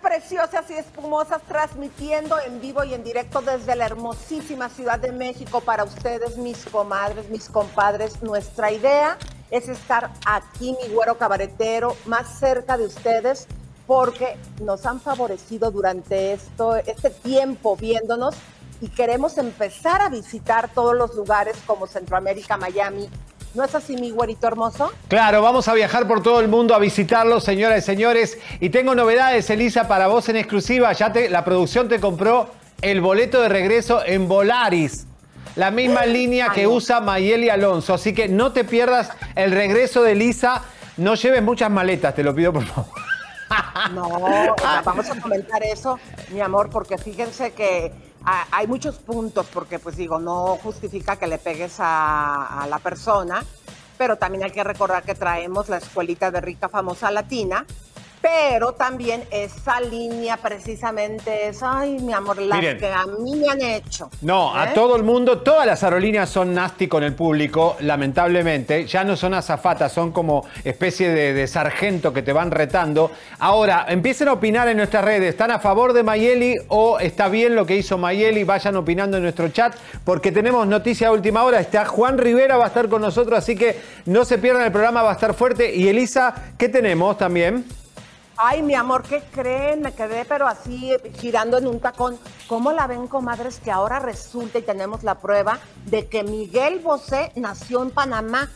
[0.00, 5.60] Preciosas y espumosas transmitiendo en vivo y en directo desde la hermosísima Ciudad de México
[5.60, 8.22] para ustedes, mis comadres, mis compadres.
[8.22, 9.18] Nuestra idea
[9.50, 13.46] es estar aquí, mi güero cabaretero, más cerca de ustedes
[13.86, 18.36] porque nos han favorecido durante esto, este tiempo viéndonos
[18.80, 23.10] y queremos empezar a visitar todos los lugares como Centroamérica, Miami.
[23.54, 24.92] ¿No es así, mi güerito hermoso?
[25.08, 28.38] Claro, vamos a viajar por todo el mundo a visitarlos, señoras y señores.
[28.60, 30.92] Y tengo novedades, Elisa, para vos en exclusiva.
[30.92, 35.06] Ya te, la producción te compró el boleto de regreso en Volaris.
[35.56, 37.94] La misma línea que usa Mayeli Alonso.
[37.94, 40.62] Así que no te pierdas el regreso de Elisa.
[40.96, 42.90] No lleves muchas maletas, te lo pido por favor.
[43.92, 44.08] No,
[44.84, 45.98] vamos a comentar eso,
[46.30, 47.92] mi amor, porque fíjense que
[48.24, 53.44] hay muchos puntos, porque pues digo, no justifica que le pegues a, la persona,
[53.96, 57.66] pero también hay que recordar que traemos la escuelita de rica famosa latina,
[58.20, 62.78] pero también esa línea precisamente es, ay, mi amor, las Miren.
[62.78, 64.10] que a mí me han hecho.
[64.22, 64.72] No, a ¿eh?
[64.74, 68.86] todo el mundo, todas las aerolíneas son nasty con el público, lamentablemente.
[68.86, 73.10] Ya no son azafatas, son como especie de, de sargento que te van retando.
[73.38, 75.30] Ahora, empiecen a opinar en nuestras redes.
[75.30, 78.44] ¿Están a favor de Mayeli o está bien lo que hizo Mayeli?
[78.44, 81.60] Vayan opinando en nuestro chat porque tenemos noticia de última hora.
[81.60, 85.02] Está Juan Rivera, va a estar con nosotros, así que no se pierdan el programa,
[85.02, 85.74] va a estar fuerte.
[85.74, 87.64] Y Elisa, ¿qué tenemos también?
[88.42, 89.82] Ay, mi amor, ¿qué creen?
[89.82, 92.18] Me quedé pero así girando en un tacón.
[92.46, 93.60] ¿Cómo la ven, comadres?
[93.62, 98.48] Que ahora resulta y tenemos la prueba de que Miguel Bosé nació en Panamá.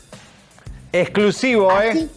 [0.90, 2.08] Exclusivo, ¿eh?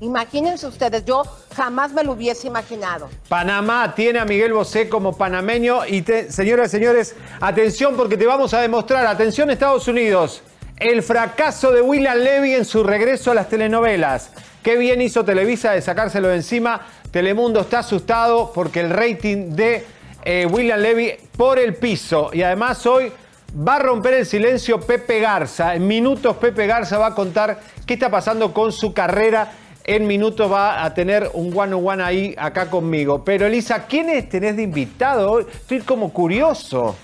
[0.00, 1.22] Imagínense ustedes, yo
[1.56, 3.08] jamás me lo hubiese imaginado.
[3.28, 8.26] Panamá tiene a Miguel Bosé como panameño y te- señoras y señores, atención porque te
[8.26, 10.42] vamos a demostrar, atención Estados Unidos,
[10.78, 14.30] el fracaso de William Levy en su regreso a las telenovelas.
[14.62, 16.80] Qué bien hizo Televisa de sacárselo de encima.
[17.10, 19.84] Telemundo está asustado porque el rating de
[20.24, 23.12] eh, William Levy por el piso y además hoy
[23.56, 25.74] va a romper el silencio Pepe Garza.
[25.74, 29.52] En minutos Pepe Garza va a contar qué está pasando con su carrera.
[29.84, 33.22] En minutos va a tener un one on one ahí acá conmigo.
[33.22, 35.46] Pero Elisa, ¿quiénes tenés de invitado hoy?
[35.52, 36.96] Estoy como curioso.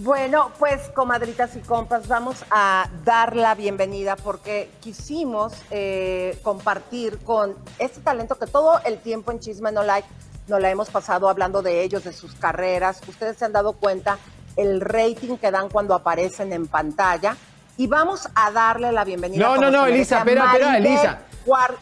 [0.00, 7.54] Bueno, pues comadritas y compas, vamos a dar la bienvenida porque quisimos eh, compartir con
[7.78, 10.06] este talento que todo el tiempo en Chisme No Like
[10.48, 13.00] nos la hemos pasado hablando de ellos, de sus carreras.
[13.08, 14.18] Ustedes se han dado cuenta
[14.56, 17.34] el rating que dan cuando aparecen en pantalla.
[17.78, 19.46] Y vamos a darle la bienvenida.
[19.46, 21.18] No, no, no, Elisa, espera, espera, Elisa.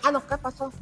[0.05, 0.73] Ah, no, ¿qué pasó?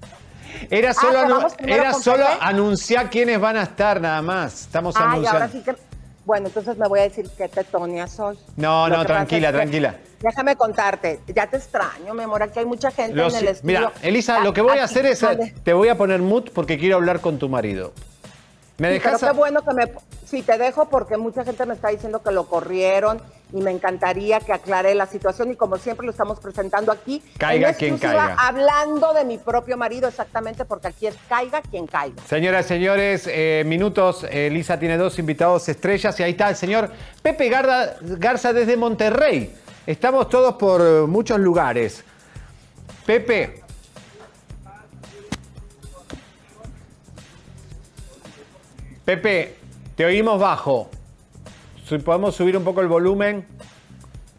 [0.68, 4.20] Era Ah, solo, ¿que anu- vamos primero era solo anunciar quiénes van a estar nada
[4.20, 4.62] más.
[4.62, 5.38] Estamos Ay, anunciando.
[5.40, 5.91] ahora sí que.
[6.24, 8.38] Bueno, entonces me voy a decir qué tetonia soy.
[8.56, 9.96] No, Lo no, que tranquila, es que- tranquila.
[10.20, 13.60] Déjame contarte, ya te extraño, mi amor, aquí hay mucha gente en el estudio.
[13.80, 15.52] Mira, Elisa, Ah, lo que voy a hacer es, mande.
[15.64, 17.92] te voy a poner mood porque quiero hablar con tu marido.
[18.78, 19.20] ¿Me Sí, dejas?
[19.20, 19.92] pero qué bueno que me...
[20.24, 23.20] Sí, te dejo porque mucha gente me está diciendo que lo corrieron
[23.52, 27.22] y me encantaría que aclare la situación y como siempre lo estamos presentando aquí.
[27.38, 28.36] Caiga en quien caiga.
[28.38, 32.22] Hablando de mi propio marido exactamente porque aquí es caiga quien caiga.
[32.26, 34.24] Señoras y señores, eh, minutos.
[34.24, 36.90] Eh, Elisa tiene dos invitados estrellas y ahí está el señor
[37.22, 39.54] Pepe Garda- Garza desde Monterrey.
[39.86, 42.04] Estamos todos por eh, muchos lugares.
[43.04, 43.62] Pepe.
[49.04, 49.56] Pepe,
[49.96, 50.88] te oímos bajo.
[51.92, 53.44] Si podemos subir un poco el volumen.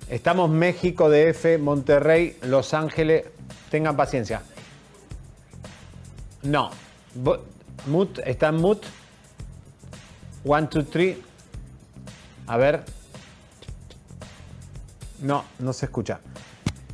[0.10, 3.26] Estamos México, DF, Monterrey, Los Ángeles.
[3.70, 4.42] Tengan paciencia.
[6.42, 6.72] No.
[7.86, 8.84] Mut, está en mut.
[10.44, 11.22] One, two, three.
[12.48, 12.86] A ver.
[15.22, 16.22] No, no se escucha.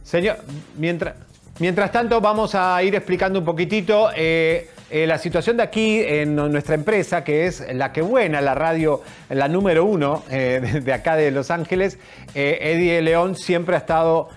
[0.04, 0.40] Señor,
[0.76, 1.16] mientras,
[1.60, 6.36] mientras tanto vamos a ir explicando un poquitito eh, eh, la situación de aquí en
[6.36, 11.16] nuestra empresa, que es La Que Buena, la radio, la número uno eh, de acá
[11.16, 11.98] de Los Ángeles.
[12.34, 14.30] Eddie León siempre ha estado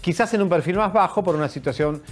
[0.00, 2.02] quizás en un perfil más bajo por una situación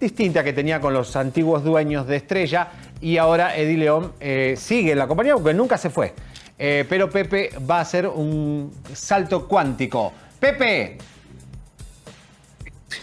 [0.00, 2.68] distinta que tenía con los antiguos dueños de Estrella
[3.00, 4.12] y ahora Eddie León
[4.56, 6.14] sigue en la compañía porque nunca se fue.
[6.56, 10.12] pero Pepe va a hacer un salto cuántico.
[10.40, 10.98] Pepe,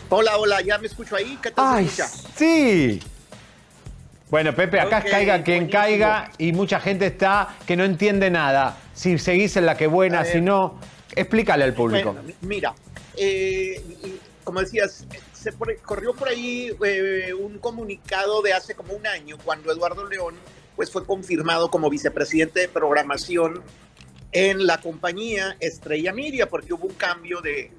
[0.10, 1.38] Hola, hola, ya me escucho ahí.
[1.42, 1.66] ¿Qué tal?
[1.78, 1.90] Ay,
[2.36, 3.02] sí.
[4.34, 8.80] Bueno, Pepe, acá caiga quien caiga y mucha gente está que no entiende nada.
[8.96, 10.80] Si seguís en la que buena, si no,
[11.16, 12.16] explícale al público.
[12.42, 12.74] mira,
[13.16, 13.80] eh,
[14.44, 15.52] como decías, se
[15.84, 20.34] corrió por ahí eh, un comunicado de hace como un año cuando Eduardo León
[20.76, 23.62] pues fue confirmado como vicepresidente de programación
[24.32, 27.70] en la compañía Estrella Media porque hubo un cambio de,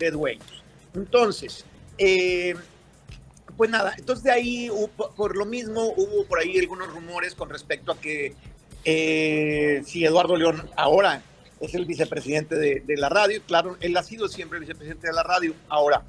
[0.00, 0.64] de dueños.
[0.96, 1.64] Entonces,
[1.96, 2.56] eh,
[3.60, 7.92] pues nada, entonces de ahí, por lo mismo, hubo por ahí algunos rumores con respecto
[7.92, 8.34] a que
[8.86, 11.22] eh, si Eduardo León ahora
[11.60, 15.24] es el vicepresidente de, la radio, claro, él ha sido siempre el vicepresidente de la
[15.24, 15.52] radio.
[15.68, 16.04] Ahora,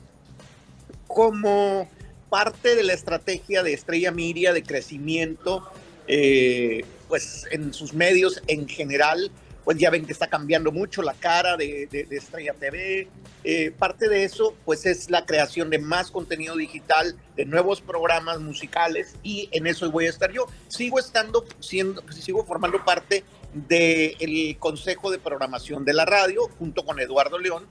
[1.07, 1.89] como
[2.29, 5.69] parte de la estrategia de Estrella Miria de crecimiento,
[6.07, 9.29] eh, pues en sus medios en general,
[9.63, 13.07] pues ya ven que está cambiando mucho la cara de, Estrella TV.
[13.43, 18.39] Eh, parte de eso, pues es la creación de más contenido digital, de nuevos programas
[18.39, 20.47] musicales y en eso voy a estar yo.
[20.67, 23.23] Sigo estando, siendo, sigo formando parte
[23.53, 27.67] del Consejo de Programación de la Radio junto con Eduardo León.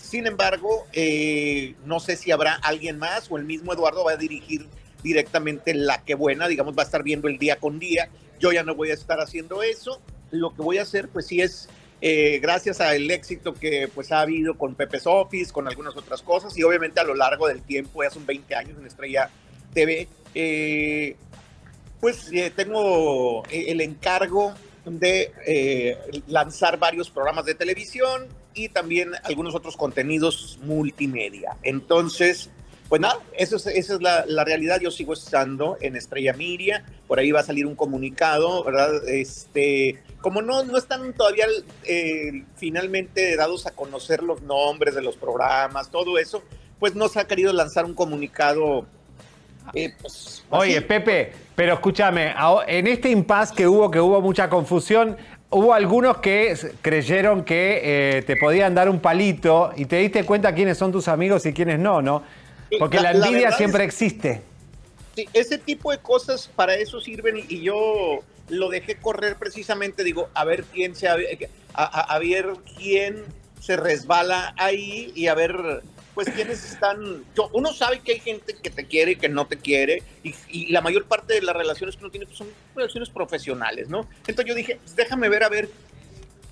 [0.00, 4.16] Sin embargo, eh, no sé si habrá alguien más o el mismo Eduardo va a
[4.16, 4.66] dirigir
[5.02, 8.08] directamente la que buena, digamos, va a estar viendo el día con día.
[8.38, 10.00] Yo ya no voy a estar haciendo eso
[10.30, 11.68] lo que voy a hacer, pues sí es
[12.02, 16.56] eh, gracias al éxito que pues ha habido con Pepe's Office, con algunas otras cosas
[16.58, 19.30] y obviamente a lo largo del tiempo, ya son 20 años en Estrella
[19.72, 21.16] TV, eh,
[22.00, 29.76] pues eh, tengo el encargo de lanzar varios programas de televisión y también algunos otros
[29.76, 31.56] contenidos multimedia.
[31.62, 32.50] Entonces,
[32.88, 34.80] pues nada, eso esa es la, la, realidad.
[34.80, 36.84] Yo sigo estando en Estrella Miria.
[37.08, 39.08] Por ahí va a salir un comunicado, ¿verdad?
[39.08, 41.46] Este, como no, no están todavía
[41.84, 46.42] eh, finalmente dados a conocer los nombres de los programas, todo eso,
[46.80, 48.86] pues no se ha querido lanzar un comunicado.
[49.72, 52.34] Eh, pues, Oye, Pepe, pero escúchame,
[52.66, 55.16] en este impasse que hubo, que hubo mucha confusión,
[55.48, 60.52] hubo algunos que creyeron que eh, te podían dar un palito y te diste cuenta
[60.56, 62.24] quiénes son tus amigos y quiénes no, ¿no?
[62.80, 64.42] Porque la, envidia siempre existe.
[65.16, 68.20] Sí, ese tipo de cosas para eso sirven y yo
[68.50, 71.16] lo dejé correr precisamente, digo, a ver quién se a,
[72.18, 72.46] ver
[72.76, 73.24] quién
[73.58, 75.82] se resbala ahí y a ver
[76.14, 77.24] pues quiénes están.
[77.34, 80.70] Yo, uno sabe que hay gente que te quiere y que no te quiere, y,
[80.70, 84.06] la mayor parte de las relaciones que uno tiene pues, son relaciones profesionales, ¿no?
[84.26, 85.70] Entonces yo dije, pues, déjame ver a ver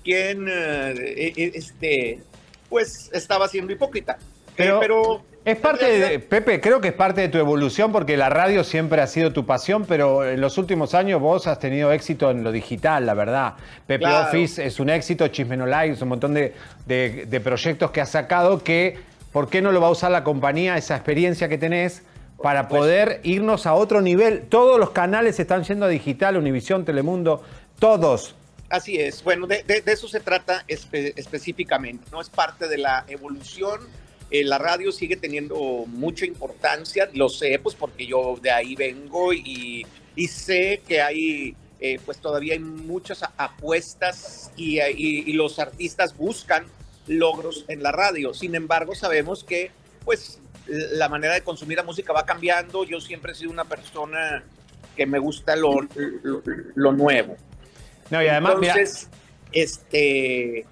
[0.03, 2.23] quién eh, e, e, este,
[2.69, 4.17] pues estaba siendo hipócrita.
[4.55, 8.63] Pero es parte de, Pepe, creo que es parte de tu evolución porque la radio
[8.63, 12.43] siempre ha sido tu pasión, pero en los últimos años vos has tenido éxito en
[12.43, 13.53] lo digital, la verdad.
[13.85, 18.63] Pepe Office es un éxito, Chisme No Live, un montón de, proyectos que has sacado
[18.63, 18.97] que,
[19.31, 22.01] ¿por qué no lo va a usar la compañía, esa experiencia que tenés,
[22.41, 24.47] para poder irnos a otro nivel?
[24.49, 27.43] Todos los canales están yendo a digital, Univisión, Telemundo,
[27.77, 28.33] todos.
[28.67, 32.19] Así es, bueno, de, eso se trata específicamente, ¿no?
[32.19, 33.81] Es parte de la evolución
[34.31, 39.33] eh, la radio sigue teniendo mucha importancia, lo sé, pues porque yo de ahí vengo
[39.33, 39.85] y,
[40.27, 46.65] sé que hay, eh, pues todavía hay muchas apuestas y, los artistas buscan
[47.07, 48.33] logros en la radio.
[48.33, 49.71] Sin embargo, sabemos que,
[50.03, 52.83] pues, la manera de consumir la música va cambiando.
[52.83, 54.43] Yo siempre he sido una persona
[54.95, 55.87] que me gusta lo,
[56.73, 57.37] lo, nuevo.
[58.09, 59.09] No, y además, Entonces,
[59.51, 60.65] este,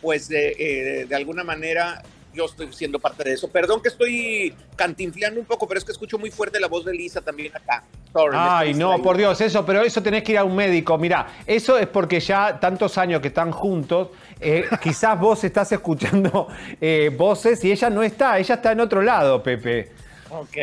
[0.00, 2.02] pues de, eh, de alguna manera
[2.34, 3.48] yo estoy siendo parte de eso.
[3.48, 6.94] Perdón que estoy cantinfleando un poco, pero es que escucho muy fuerte la voz de
[6.94, 7.84] Lisa también acá.
[8.32, 10.96] Ay, no, por Dios, eso, pero eso tenés que ir a un médico.
[10.98, 14.08] Mira, eso es porque ya tantos años que están juntos,
[14.40, 16.48] eh, quizás vos estás escuchando
[16.80, 19.92] eh, voces y ella no está, ella está en otro lado, Pepe.
[20.30, 20.56] Ok,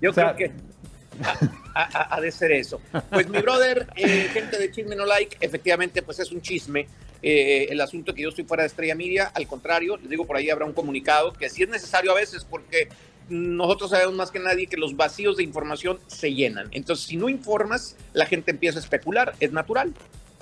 [0.00, 0.52] yo creo que
[1.74, 2.80] ha, de ser eso.
[3.10, 6.86] Pues mi brother, eh, gente de Chisme No Like, efectivamente, pues es un chisme.
[7.22, 10.36] Eh, el asunto que yo estoy fuera de Estrella Media, al contrario, les digo, por
[10.36, 12.88] ahí habrá un comunicado que si es necesario a veces, porque
[13.28, 16.68] nosotros sabemos más que nadie que los vacíos de información se llenan.
[16.72, 19.92] Entonces, si no informas, la gente empieza a especular, es natural.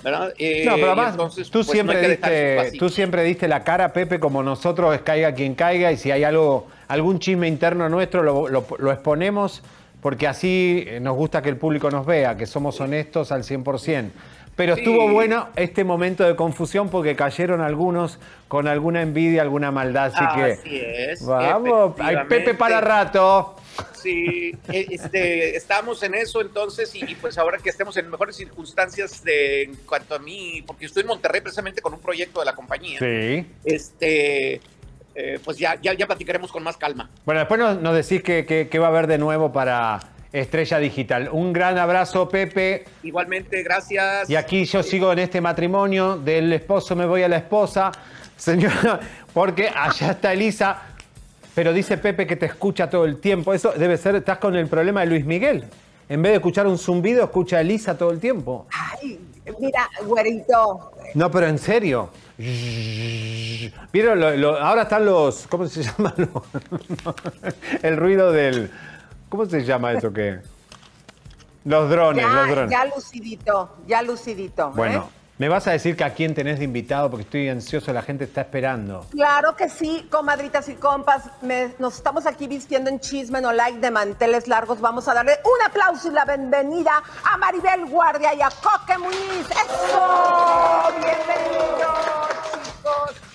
[0.01, 0.33] ¿verdad?
[0.37, 4.41] Eh, no, pero además, tú, pues, siempre diste, tú siempre diste la cara, Pepe, como
[4.41, 9.61] nosotros, caiga quien caiga, y si hay algo, algún chisme interno nuestro, lo, lo exponemos,
[10.01, 14.11] porque así nos gusta que el público nos vea, que somos honestos al 100%.
[14.59, 20.11] Pero estuvo bueno este momento de confusión porque cayeron algunos con alguna envidia, alguna maldad.
[20.13, 21.11] Así que.
[21.13, 21.25] es.
[21.25, 23.55] Vamos, hay Pepe para rato.
[23.93, 29.23] Sí, e, este, estamos en eso entonces y, pues ahora que estemos en mejores circunstancias
[29.23, 32.53] de, en cuanto a mí, porque estoy en Monterrey precisamente con un proyecto de la
[32.53, 32.99] compañía.
[32.99, 33.45] Sí.
[33.63, 34.59] Este,
[35.15, 37.09] eh, pues ya, ya, ya platicaremos con más calma.
[37.23, 41.29] Bueno, después nos, decís qué va a haber de nuevo para Estrella Digital.
[41.31, 42.85] Un gran abrazo, Pepe.
[43.03, 44.29] Igualmente, gracias.
[44.29, 47.91] Y aquí yo sigo en este matrimonio, del esposo me voy a la esposa,
[48.37, 48.99] señora,
[49.33, 50.81] porque allá está Elisa,
[51.55, 53.53] pero dice Pepe que te escucha todo el tiempo.
[53.53, 55.65] Eso debe ser, estás con el problema de Luis Miguel.
[56.07, 58.67] En vez de escuchar un zumbido, escucha a Elisa todo el tiempo.
[58.71, 59.19] Ay,
[59.59, 60.91] mira, güerito.
[61.15, 62.09] No, pero en serio.
[63.91, 64.23] Vieron,
[64.59, 66.13] ahora están los, ¿cómo se llama?
[67.83, 68.71] el ruido del
[69.29, 70.39] ¿Cómo se llama eso que?
[71.65, 72.71] Los drones, ya, los drones.
[72.71, 74.69] Ya lucidito, ya lucidito.
[74.69, 74.73] ¿eh?
[74.75, 77.11] Bueno, ¿me vas a decir que a quién tenés de invitado?
[77.11, 79.05] Porque estoy ansioso, la gente está esperando.
[79.11, 81.29] Claro que sí, comadritas y compas.
[81.77, 84.81] nos estamos aquí vistiendo en chisme no like de manteles largos.
[84.81, 89.47] Vamos a darle un aplauso y la bienvenida a Maribel Guardia y a Coque Muñiz.
[89.51, 90.93] ¡Eso!
[90.99, 92.29] Bienvenidos,
[92.63, 93.29] chicos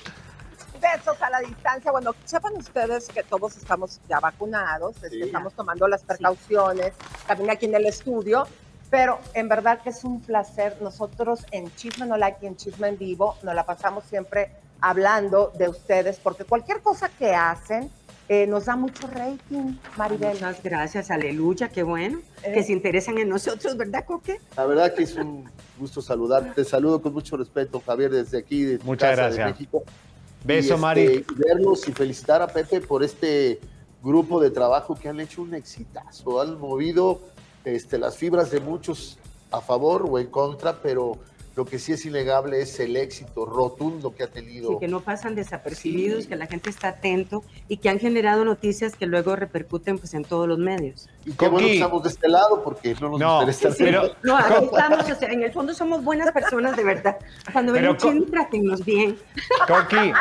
[0.84, 1.90] besos a la distancia.
[1.90, 6.92] Bueno, sepan ustedes que todos estamos ya vacunados, estamos tomando las precauciones,
[7.26, 8.46] también aquí en el estudio,
[8.90, 10.76] pero en verdad que es un placer.
[10.80, 14.50] Nosotros en Chisme No Like y en Chisme en Vivo nos la pasamos siempre
[14.80, 17.90] hablando de ustedes, porque cualquier cosa que hacen,
[18.28, 20.34] eh, nos da mucho rating, Maribel.
[20.34, 22.62] Muchas gracias, aleluya, qué bueno que eh.
[22.62, 24.38] se interesan en nosotros, ¿verdad, Coque?
[24.56, 26.50] La verdad que es un gusto saludarte.
[26.50, 29.46] Te saludo con mucho respeto, Javier, desde aquí, de Muchas gracias.
[29.46, 29.84] México.
[30.44, 31.02] Beso, Mari.
[31.02, 33.58] Este, verlos y felicitar a Pepe por este
[34.02, 36.40] grupo de trabajo que han hecho un exitazo.
[36.40, 37.20] Han movido
[37.64, 39.18] este, las fibras de muchos
[39.50, 41.16] a favor o en contra, pero
[41.56, 44.70] lo que sí es innegable es el éxito rotundo que ha tenido.
[44.70, 48.96] Sí, que no pasan desapercibidos, que la gente está atento y que han generado noticias
[48.96, 51.08] que luego repercuten pues en todos los medios.
[51.24, 53.70] Y qué bueno que estamos de este lado porque no nos no, interesa.
[53.78, 57.18] pero, no, aquí estamos, o sea, en el fondo somos buenas personas de verdad.
[57.52, 59.16] Cuando ven un chisme, trátennos bien.
[59.68, 60.12] Coqui,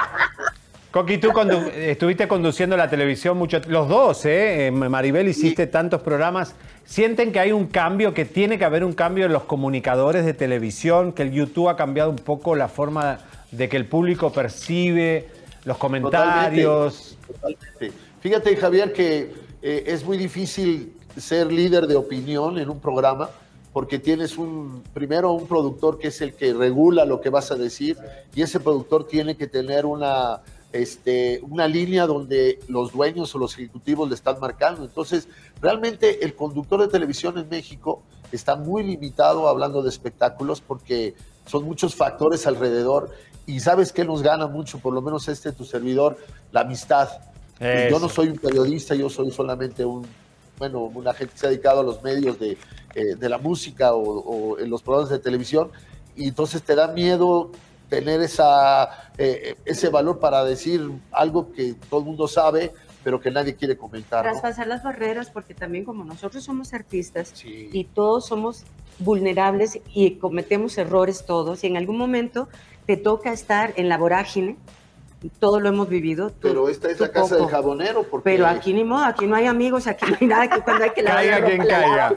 [0.94, 1.32] Coqui, tú
[1.76, 4.70] estuviste conduciendo la televisión mucho, los dos, ¿eh?
[4.72, 6.54] Maribel hiciste tantos programas.
[6.86, 10.36] ¿Sienten que hay un cambio, que tiene que haber un cambio en los comunicadores de
[10.36, 13.18] televisión, que el YouTube ha cambiado un poco la forma
[13.50, 15.30] de que el público percibe
[15.66, 17.18] los comentarios?
[17.26, 17.92] Totalmente.
[18.20, 19.34] Fíjate, Javier, que
[19.64, 23.32] eh, es muy difícil ser líder de opinión en un programa
[23.72, 27.56] porque tienes un, primero un productor que es el que regula lo que vas a
[27.56, 27.98] decir
[28.36, 30.42] y ese productor tiene que tener una
[30.74, 34.84] este, una línea donde los dueños o los ejecutivos le están marcando.
[34.84, 35.28] Entonces,
[35.62, 38.02] realmente el conductor de televisión en México
[38.32, 41.14] está muy limitado hablando de espectáculos porque
[41.46, 43.12] son muchos factores alrededor
[43.46, 46.18] y sabes que nos gana mucho, por lo menos este tu servidor,
[46.52, 47.10] la amistad.
[47.60, 50.06] Yo no soy un periodista, yo soy solamente un,
[50.58, 52.58] bueno, una gente que se ha dedicado a los medios de,
[52.96, 55.72] eh, la música o, o en los programas de televisión
[56.16, 57.52] y entonces te da miedo
[57.94, 62.74] tener esa, eh, ese valor para decir algo que todo el mundo sabe,
[63.04, 64.24] pero que nadie quiere comentar.
[64.24, 68.64] Traspasar las barreras, porque también como nosotros somos artistas y todos somos
[68.98, 72.48] vulnerables y cometemos errores todos, y en algún momento
[72.88, 74.58] te toca estar en la vorágine,
[75.40, 76.32] todo lo hemos vivido.
[76.42, 78.04] pero esta es la casa del jabonero.
[78.04, 78.24] Porque...
[78.24, 80.90] Pero aquí ni modo, aquí no hay amigos, aquí no hay nada, que cuando hay
[80.90, 82.16] que lavar Caiga quien caiga.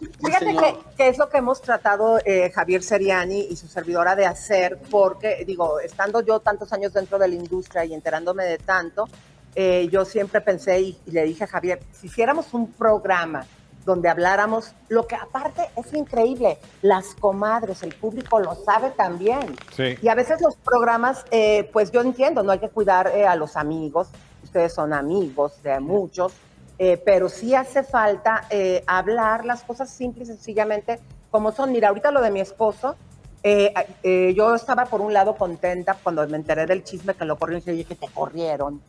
[0.00, 0.56] Fíjate
[0.96, 5.44] que, es lo que hemos tratado eh, Javier Seriani y su servidora de hacer, porque
[5.46, 9.08] digo, estando yo tantos años dentro de la industria y enterándome de tanto,
[9.54, 13.46] eh, yo siempre pensé y, le dije a Javier, si hiciéramos un programa
[13.84, 19.54] donde habláramos, lo que aparte es increíble, las comadres, el público lo sabe también.
[20.00, 23.56] Y a veces los programas, eh, pues yo entiendo, no hay que cuidar a los
[23.56, 24.08] amigos,
[24.42, 26.32] ustedes son amigos de muchos,
[26.78, 31.00] eh, pero sí hace falta eh, hablar las cosas simples y sencillamente
[31.30, 31.72] como son.
[31.72, 32.96] Mira, ahorita lo de mi esposo,
[33.42, 37.62] eh, yo estaba por un lado contenta cuando me enteré del chisme que lo corrieron
[37.66, 38.80] y dije que te corrieron.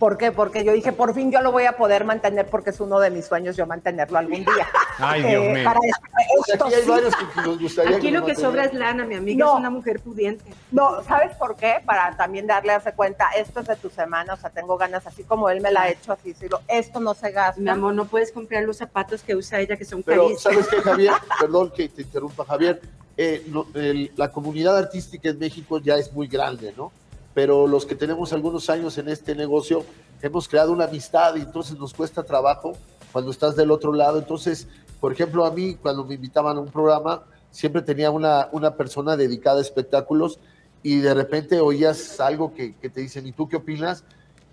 [0.00, 0.32] ¿Por qué?
[0.32, 3.10] Porque yo dije, por fin yo lo voy a poder mantener porque es uno de
[3.10, 4.66] mis sueños yo mantenerlo algún día.
[4.98, 5.64] Ay, Dios Eh, mío.
[5.64, 8.72] para esto- esto Aquí hay varios que nos gustaría Aquí que lo que sobra es
[8.72, 9.52] lana, mi amiga No.
[9.52, 10.42] es una mujer pudiente.
[10.72, 11.82] No, ¿sabes por qué?
[11.84, 15.22] Para también darle a cuenta, esto es de tu semana, o sea, tengo ganas, así
[15.22, 17.60] como él me la ha hecho, así decirlo, esto no se gasta.
[17.60, 20.42] Mi amor, no puedes comprar los zapatos que usa ella, que son Pero, carísimos.
[20.42, 21.12] ¿sabes qué, Javier?
[21.40, 22.80] Perdón que te interrumpa, Javier.
[23.18, 26.90] Eh, no, el- la comunidad artística en México ya es muy grande, ¿no?
[27.34, 29.84] Pero los que tenemos algunos años en este negocio
[30.22, 32.72] hemos creado una amistad y entonces nos cuesta trabajo
[33.12, 34.18] cuando estás del otro lado.
[34.18, 34.66] Entonces,
[35.00, 39.16] por ejemplo, a mí cuando me invitaban a un programa, siempre tenía una, una persona
[39.16, 40.38] dedicada a espectáculos
[40.82, 44.02] y de repente oías algo que, que te dicen, ¿y tú qué opinas?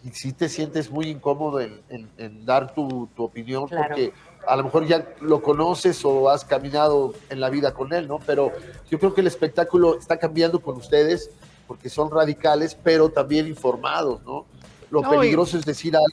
[0.03, 3.88] Y sí te sientes muy incómodo en, en- en dar tu, tu opinión Claro.
[3.88, 4.13] porque
[4.48, 8.19] a lo mejor ya lo conoces o has caminado en la vida con él, ¿no?
[8.25, 8.51] Pero
[8.89, 11.31] yo creo que el espectáculo está cambiando con ustedes
[11.67, 14.45] porque son radicales, pero también informados, ¿no?
[14.89, 16.07] Lo No, y- peligroso es decir algo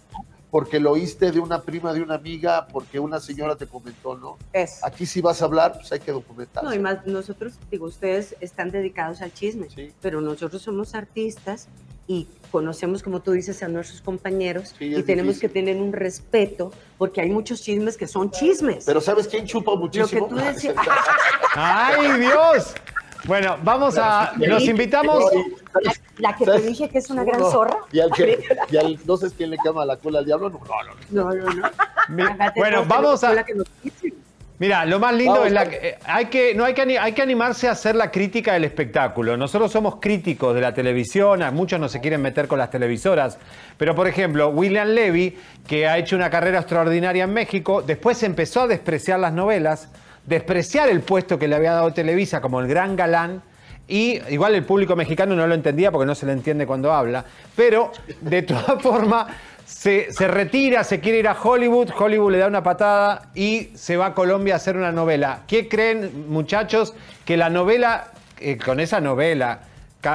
[0.50, 4.38] porque lo oíste de una prima, de una amiga, porque una señora te comentó, ¿no?
[4.52, 4.84] Es.
[4.84, 6.62] Aquí si vas a hablar, pues hay que documentar.
[6.62, 9.92] No, y más nosotros, digo, ustedes están dedicados al chisme, Sí.
[10.00, 11.66] pero nosotros somos artistas
[12.06, 15.40] y conocemos, como tú dices, a nuestros compañeros Sí, y tenemos difícil.
[15.40, 18.84] que tener un respeto porque hay muchos chismes que son chismes.
[18.84, 20.28] Pero ¿sabes quién chupa muchísimo?
[20.28, 20.76] tú decías-
[21.56, 22.74] ¡Ay, Dios!
[23.26, 24.32] Bueno, vamos a.
[24.36, 25.24] Nos invitamos.
[25.82, 27.78] la, la que te dije que es una gran zorra.
[27.92, 28.38] Y al que,
[28.70, 31.34] y al, no sé quién le quema la cola al diablo, no, no, no.
[31.34, 31.70] No, no, no.
[32.08, 32.24] Mi-
[32.56, 33.34] Bueno, vamos a.
[34.56, 37.12] Mira, lo más lindo Vamos, es la que, eh, hay que no hay que hay
[37.12, 39.36] que animarse a hacer la crítica del espectáculo.
[39.36, 43.36] Nosotros somos críticos de la televisión, a muchos no se quieren meter con las televisoras,
[43.76, 48.60] pero por ejemplo, William Levy, que ha hecho una carrera extraordinaria en México, después empezó
[48.62, 49.88] a despreciar las novelas,
[50.26, 53.42] despreciar el puesto que le había dado Televisa como el gran galán.
[53.86, 57.24] Y igual el público mexicano no lo entendía porque no se le entiende cuando habla,
[57.54, 59.26] pero de todas formas
[59.66, 63.96] se, se retira, se quiere ir a Hollywood, Hollywood le da una patada y se
[63.96, 65.42] va a Colombia a hacer una novela.
[65.46, 66.94] ¿Qué creen, muchachos?
[67.24, 69.60] Que la novela, eh, con esa novela,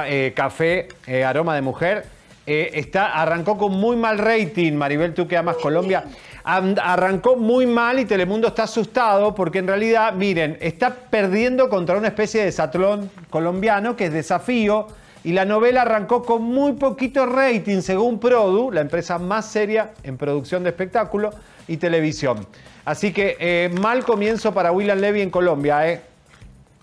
[0.06, 2.06] eh, Café, eh, Aroma de Mujer,
[2.46, 4.72] está, arrancó con muy mal rating.
[4.72, 6.04] Maribel, tú que amas Colombia.
[6.44, 12.08] Arrancó muy mal y Telemundo está asustado porque en realidad, miren, está perdiendo contra una
[12.08, 14.86] especie de satlón colombiano que es desafío
[15.22, 20.16] y la novela arrancó con muy poquito rating según Produ, la empresa más seria en
[20.16, 21.30] producción de espectáculo
[21.68, 22.46] y televisión.
[22.86, 26.00] Así que eh, mal comienzo para William Levy en Colombia, ¿eh?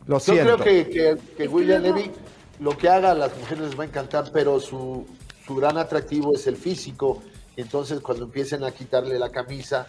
[0.06, 0.58] Lo Yo siento.
[0.58, 2.12] creo que, que- que William Levy
[2.60, 5.06] lo que haga a las mujeres les va a encantar, pero su,
[5.46, 7.22] su gran atractivo es el físico.
[7.62, 9.88] Entonces, cuando empiecen a quitarle la camisa,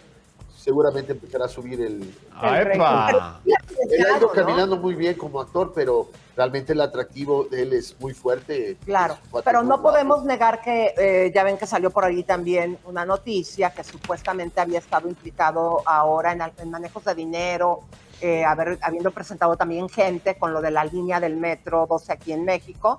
[0.57, 2.15] seguramente empezará a subir el.
[2.35, 3.41] ¡Ah, ¡Epa!
[3.45, 4.33] Él ha ido ¿no?
[4.33, 8.79] caminando muy bien como actor, pero realmente el atractivo de él es muy fuerte.
[8.87, 13.05] Claro, pero no podemos negar que eh, ya ven que salió por ahí también una
[13.05, 17.81] noticia que supuestamente había estado implicado ahora en, al- en manejos de dinero,
[18.23, 22.33] eh, haber- habiendo presentado también gente con lo de la línea del metro 12 aquí
[22.33, 22.99] en México.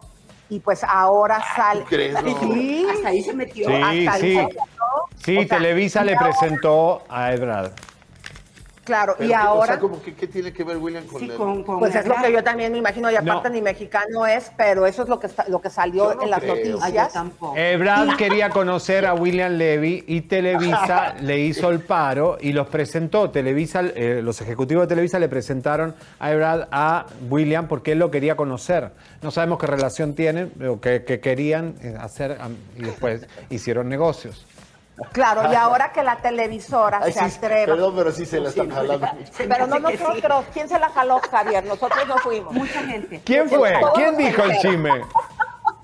[0.49, 1.85] Y pues ahora sale.
[1.89, 3.67] Sí, Hasta ahí se metió.
[3.67, 4.35] Sí, hasta ahí sí.
[4.35, 4.65] se quedó.
[5.23, 7.71] Sí, O sea, Televisa le ahora- presentó a Ebrard.
[8.89, 9.67] Claro, Pero y que- o ahora.
[9.73, 12.07] sea, como que, ¿qué tiene que ver William con Sí, el- con, con Pues es
[12.07, 13.53] lo que yo también me imagino, y aparte No.
[13.55, 16.39] ni mexicano es, pero eso es lo que está- lo que salió no en las
[16.39, 16.55] creo.
[16.55, 17.13] Noticias.
[17.13, 17.55] tampoco.
[17.55, 23.29] Ebrard quería conocer a William Levy y Televisa le hizo el paro y los presentó.
[23.29, 28.09] Televisa, eh, los ejecutivos de Televisa le presentaron a Ebrard a William porque él lo
[28.09, 28.89] quería conocer.
[29.21, 32.37] No sabemos qué relación tienen o qué, qué querían eh, hacer
[32.75, 34.45] y después hicieron negocios.
[35.11, 37.73] Claro, y ahora que la televisora Ay, se sí, atreva.
[37.73, 39.07] perdón, pero sí se la están jalando.
[39.37, 39.81] Pero no sí.
[39.81, 41.63] nosotros, ¿quién se la jaló, Javier?
[41.63, 42.53] Nosotros no fuimos.
[42.53, 43.21] Mucha gente.
[43.23, 43.73] ¿Quién fue?
[43.79, 45.01] Todos ¿Quién dijo el chisme?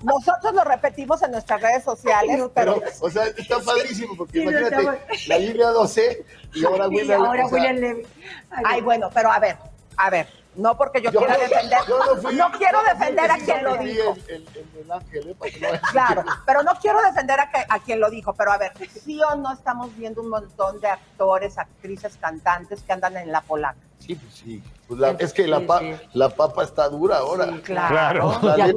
[0.02, 4.50] Nosotros lo repetimos en nuestras redes sociales, pero Pero, o sea, está padrísimo porque no,
[4.50, 6.24] imagínate la línea 12
[6.54, 7.24] y ahora Y William.
[7.24, 8.06] ahora o sea, William Levy.
[8.50, 9.56] Ay, ay, bueno, pero a ver,
[9.96, 13.30] a ver, no porque yo, Yo quiera no- defender, yo no, fui- quiero no defender
[13.30, 14.16] a quien lo dijo.
[14.28, 15.80] El, el, el, el ángel, ¿eh?
[15.92, 19.20] Claro, pero no quiero defender a, que- a quien lo dijo, pero a ver, sí
[19.22, 23.78] o no estamos viendo un montón de actores, actrices, cantantes que andan en la polaca.
[23.98, 24.62] Sí, pues sí.
[24.88, 25.90] Pues la- es que la, Sí, pa- sí.
[26.14, 27.46] la papa está dura ahora.
[27.52, 28.38] Sí, Claro.
[28.42, 28.72] La Ya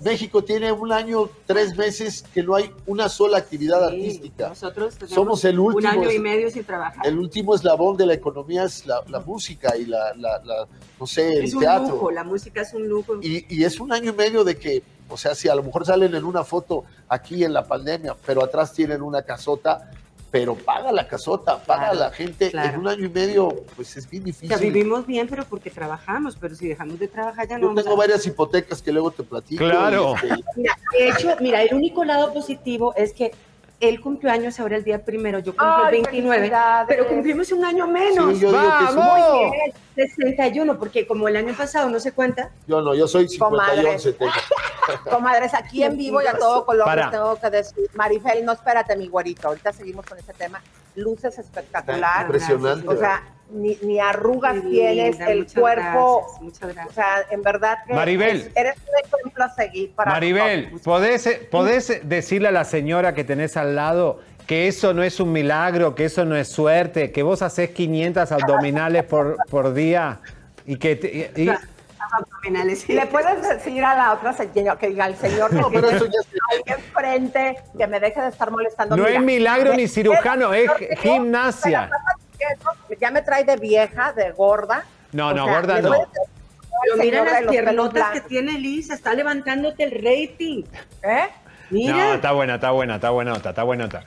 [0.00, 4.48] México tiene un año, tres meses que no hay una sola actividad Sí, artística.
[4.48, 5.78] Nosotros Somos el último.
[5.92, 7.06] Un año y medio sin trabajar.
[7.06, 10.66] El último eslabón de la economía es la, la música y la, la- la-
[10.98, 11.88] no sé, el es un teatro.
[11.94, 13.14] lujo, la música es un lujo.
[13.22, 15.84] Y, y es un año y medio de que, o sea, si a lo mejor
[15.86, 19.90] salen en una foto aquí en la pandemia, pero atrás tienen una casota,
[20.32, 22.50] pero paga la casota, paga Claro, la gente.
[22.50, 22.70] claro.
[22.74, 24.48] En un año y medio, pues es bien O difícil.
[24.48, 27.94] sea, vivimos bien, pero porque trabajamos, pero si dejamos de trabajar ya no Yo tengo
[27.94, 29.62] a- varias hipotecas que luego te platico.
[29.62, 30.14] Claro.
[30.16, 33.32] este, Mira, de hecho, mira, el único lado positivo es que
[33.88, 36.86] él cumplió años ahora el día primero, yo cumplo Ay, el 29, felicidades.
[36.88, 38.34] pero cumplimos un año menos.
[38.34, 38.94] sí, yo digo que ¡Vamos!
[38.94, 39.46] sí.
[39.46, 43.28] Muy bien, 61, porque como el año pasado no se cuenta, Yo no, yo soy
[43.28, 43.98] 51, Comadre.
[43.98, 44.34] 70.
[45.10, 47.10] Comadres, aquí en vivo y a todo color Para.
[47.10, 47.88] tengo que decir.
[47.94, 49.48] Marifel, no espérate, mi güerito.
[49.48, 50.60] Ahorita seguimos con ese tema.
[50.96, 52.22] Luces espectacular.
[52.26, 52.88] Impresionante.
[52.88, 56.20] O sea, ni, ni arrugas Qué tienes, linda, el muchas cuerpo.
[56.22, 56.94] gracias, muchas O gracias.
[56.94, 58.36] sea, en verdad que Maribel.
[58.42, 60.70] es- eres un ejemplo a seguir para Maribel.
[60.84, 65.30] ¿podés, ¿podés decirle a la señora que tenés al lado que eso no es un
[65.32, 70.18] milagro, que eso no es suerte, que vos haces 500 abdominales por, por día
[70.66, 70.96] y que...
[70.96, 71.50] te- y-
[72.14, 72.86] Abdominales.
[72.90, 76.04] Le puedes decir a la otra señora que diga al señor No, que pero tiene
[76.04, 78.96] eso ya se- ahí enfrente que me deje de estar molestando.
[78.96, 81.88] No Mira, es milagro ni cirujano, es yo gimnasia.
[82.88, 84.84] Que Ya me trae de vieja, de gorda.
[85.12, 85.90] No, O no, sea, gorda no.
[86.84, 90.64] Pero mira las piernotas que tiene Lisa, está levantándote el rating.
[91.02, 91.28] ¿Eh?
[91.70, 91.96] Mira.
[91.96, 94.04] No, está buena, está buena, está buenota, está buenota.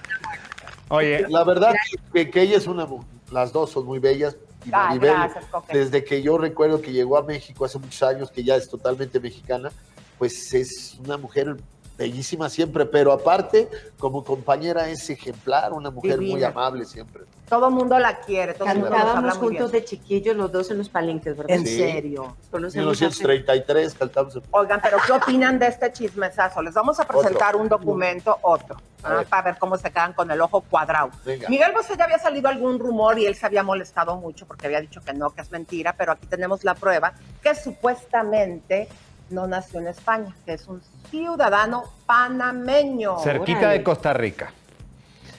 [0.90, 1.74] Oye, La verdad
[2.14, 2.88] que, que ella es una,
[3.32, 4.36] las dos son muy bellas.
[4.66, 8.68] Gracias, desde que yo recuerdo que llegó a México hace muchos años, que ya es
[8.68, 9.72] totalmente mexicana,
[10.18, 11.56] pues es una mujer
[11.98, 17.24] bellísima siempre, pero aparte, como compañera es ejemplar, una mujer muy amable siempre.
[17.48, 20.90] Todo mundo la quiere, todo el mundo Cantábamos juntos de chiquillos los dos en los
[20.90, 21.56] palenques, ¿verdad?
[21.58, 21.78] En Sí.
[21.78, 22.36] serio.
[22.52, 24.40] Hace- 1933 cantamos.
[24.52, 26.62] Oigan, pero ¿qué opinan de este chismesazo?
[26.64, 29.16] Les vamos a presentar un documento, otro, A ¿ah?
[29.18, 29.28] ver.
[29.28, 31.12] para ver cómo se quedan con el ojo cuadrado.
[31.24, 31.48] Venga.
[31.48, 34.82] Miguel Bosé ya había salido algún rumor y él se había molestado mucho porque había
[34.82, 38.88] dicho que no, que es mentira, pero aquí tenemos la prueba que supuestamente
[39.30, 43.20] no nació en España, que es un ciudadano panameño.
[43.20, 43.78] cerquita órale.
[43.78, 44.52] de Costa Rica.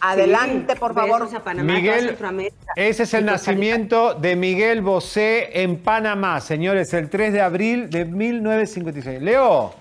[0.01, 1.23] Adelante, Sí, por favor.
[1.23, 2.17] a Panamá, Miguel,
[2.77, 8.05] ese es el nacimiento de Miguel Bosé en Panamá, señores, el 3 de abril de
[8.05, 9.23] 1956.
[9.23, 9.75] Leo,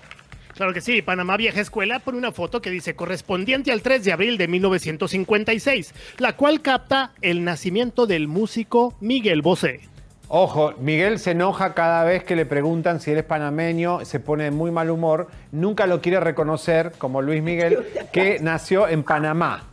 [0.56, 4.12] Claro que sí, Panamá Vieja Escuela por una foto que dice correspondiente al 3 de
[4.12, 9.82] abril de 1956, la cual capta el nacimiento del músico Miguel Bosé.
[10.28, 14.50] Ojo, Miguel se enoja cada vez que le preguntan si eres panameño, se pone de
[14.50, 19.64] muy mal humor, nunca lo quiere reconocer, como Luis Miguel, que nació en Panamá.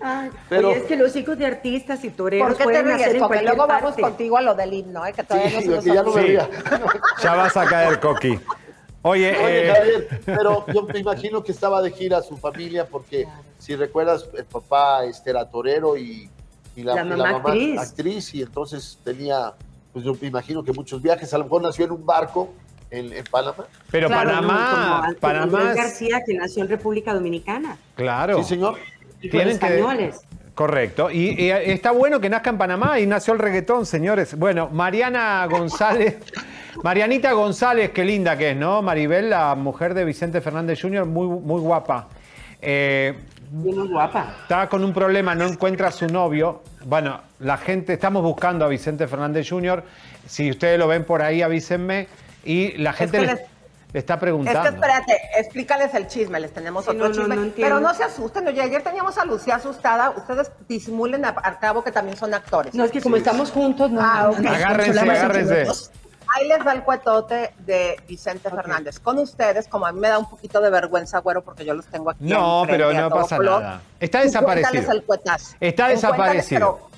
[0.00, 2.86] Ay, Pero- oye, es que los hijos de artistas y toreros ¿Por qué te pueden
[2.88, 3.14] nacer ríes?
[3.14, 5.12] en Porque luego vamos contigo a lo del himno, ¿eh?
[5.12, 6.48] que todavía Sí, no se ya no ría.
[7.22, 8.38] Ya vas a caer, Coqui.
[9.04, 13.26] Oye, Oye, eh, Javier, pero yo me imagino que estaba de gira su familia porque
[13.58, 16.28] si recuerdas, el papá este, era torero y,
[16.76, 17.78] y la, La y mamá actriz.
[17.80, 19.52] actriz, y entonces tenía,
[19.92, 22.52] pues yo me imagino que muchos viajes, a lo mejor nació en un barco
[22.90, 23.64] en, en Panamá.
[23.90, 27.76] pero Claro, Panamá, no, Panamá, García, que nació en República Dominicana.
[27.94, 28.38] claro.
[28.42, 28.76] Sí, señor.
[29.20, 30.20] Y con que- españoles.
[30.54, 31.10] Correcto.
[31.10, 34.36] Y, y está bueno que nazca en Panamá y nació el reggaetón, señores.
[34.38, 36.16] Bueno, Mariana González.
[36.82, 38.82] Marianita González, qué linda que es, ¿no?
[38.82, 42.08] Maribel, la mujer de Vicente Fernández Jr., muy, muy guapa.
[42.60, 43.14] Eh,
[43.54, 44.34] Bien muy guapa.
[44.42, 46.62] está con un problema, no encuentra a su novio.
[46.86, 49.84] Bueno, la gente, estamos buscando a Vicente Fernández Jr.
[50.26, 52.08] Si ustedes lo ven por ahí, avísenme.
[52.44, 53.42] Y la gente que le, les-
[53.92, 54.62] le está Es preguntando.
[54.62, 57.36] que espérate, explícales el chisme, les tenemos Sí, otro no, chisme.
[57.36, 61.58] no pero no se asusten, oye, ayer teníamos a Lucía asustada, ustedes disimulen a- al
[61.58, 62.74] cabo que también son actores.
[62.74, 64.00] No, es que como estamos juntos, no.
[64.00, 64.38] Ah, no, ok.
[64.38, 65.66] no, no, Agárrense, agárrense.
[66.34, 68.48] Ahí les da el cuetote de Vicente.
[68.50, 68.98] Fernández.
[68.98, 71.86] Con ustedes, como a mí me da un poquito de vergüenza, güero, porque yo los
[71.86, 72.24] tengo aquí.
[72.24, 73.62] No, pero a no pasa color.
[73.62, 73.82] nada.
[74.00, 74.70] Está desaparecido.
[74.70, 75.56] cuéntales el cuetazo.
[75.60, 76.78] Está desaparecido.
[76.78, 76.92] pero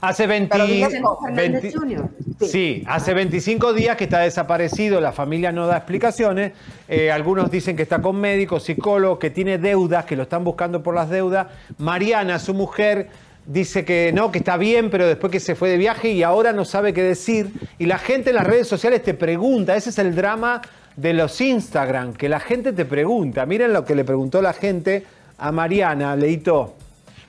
[0.00, 2.08] Hace 20, Pero diles Vicente Fernández 20 Jr.
[2.40, 6.52] Sí, hace 25 días que está desaparecido, la familia no da explicaciones,
[6.88, 10.82] eh, algunos dicen que está con médicos, psicólogos, que tiene deudas, que lo están buscando
[10.82, 11.48] por las deudas.
[11.76, 13.10] Mariana, su mujer,
[13.50, 16.52] dice que no, que está bien, pero después que se fue de viaje y ahora
[16.52, 17.50] no sabe qué decir.
[17.78, 20.62] Y la gente en las redes sociales te pregunta, ese es el drama
[20.96, 23.46] de los Instagram, que la gente te pregunta.
[23.46, 25.04] Miren lo que le preguntó la gente
[25.38, 26.76] a Mariana, Leito.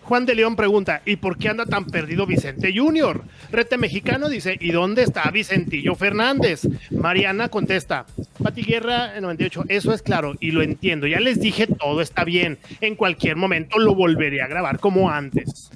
[0.04, 3.24] Juan de León pregunta, ¿y por qué anda tan perdido Vicente Junior?
[3.52, 6.68] Rete Mexicano dice, ¿y dónde está Vicentillo Fernández?
[6.90, 8.06] Mariana contesta,
[8.44, 12.58] Pati Guerra 98, eso es claro y lo entiendo, ya les dije, todo está bien,
[12.82, 15.72] en cualquier momento lo volveré a grabar como antes.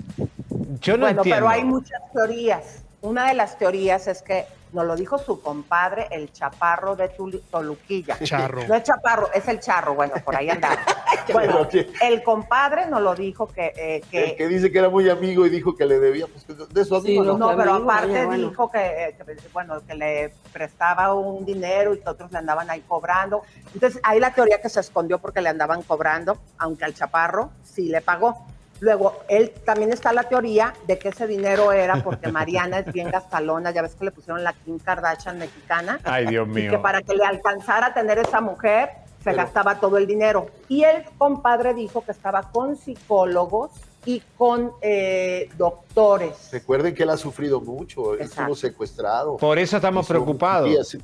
[0.82, 1.36] Yo no bueno, entiendo.
[1.36, 2.84] pero hay muchas teorías.
[3.01, 7.10] Una de las teorías es que nos lo dijo su compadre, el chaparro de
[7.49, 8.17] Toluquilla.
[8.23, 8.67] Charro.
[8.67, 10.78] No es chaparro, es el charro, bueno, por ahí anda.
[11.34, 11.67] bueno,
[12.01, 15.45] el compadre nos lo dijo que, eh, que El que dice que era muy amigo
[15.45, 17.38] y dijo que le debía, pues que de su amigo, Sí, ¿no?
[17.38, 18.49] No, pero amigo, aparte bueno.
[18.49, 22.69] dijo que, eh, que, bueno, que le prestaba un dinero y que otros le andaban
[22.69, 23.43] ahí cobrando.
[23.73, 27.88] Entonces, hay la teoría que se escondió porque le andaban cobrando, aunque al chaparro sí
[27.88, 28.45] le pagó.
[28.82, 33.10] Luego, él también está la teoría de que ese dinero era porque Mariana es bien
[33.10, 36.00] gastalona, ya ves que le pusieron la Kim Kardashian mexicana.
[36.04, 36.72] Ay, Dios Y mío.
[36.72, 38.90] que para que le alcanzara a tener esa mujer,
[39.24, 40.48] se gastaba todo el dinero.
[40.68, 43.72] Y el compadre dijo que estaba con psicólogos
[44.06, 46.50] y con eh, doctores.
[46.52, 48.42] Recuerden que él ha sufrido mucho, Exacto.
[48.42, 49.38] estuvo secuestrado.
[49.38, 50.70] Por eso estamos preocupados.
[50.70, 50.98] Y, es,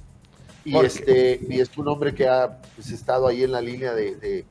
[0.65, 4.15] y este, y es un hombre que ha pues, estado ahí en la línea de,
[4.17, 4.45] de-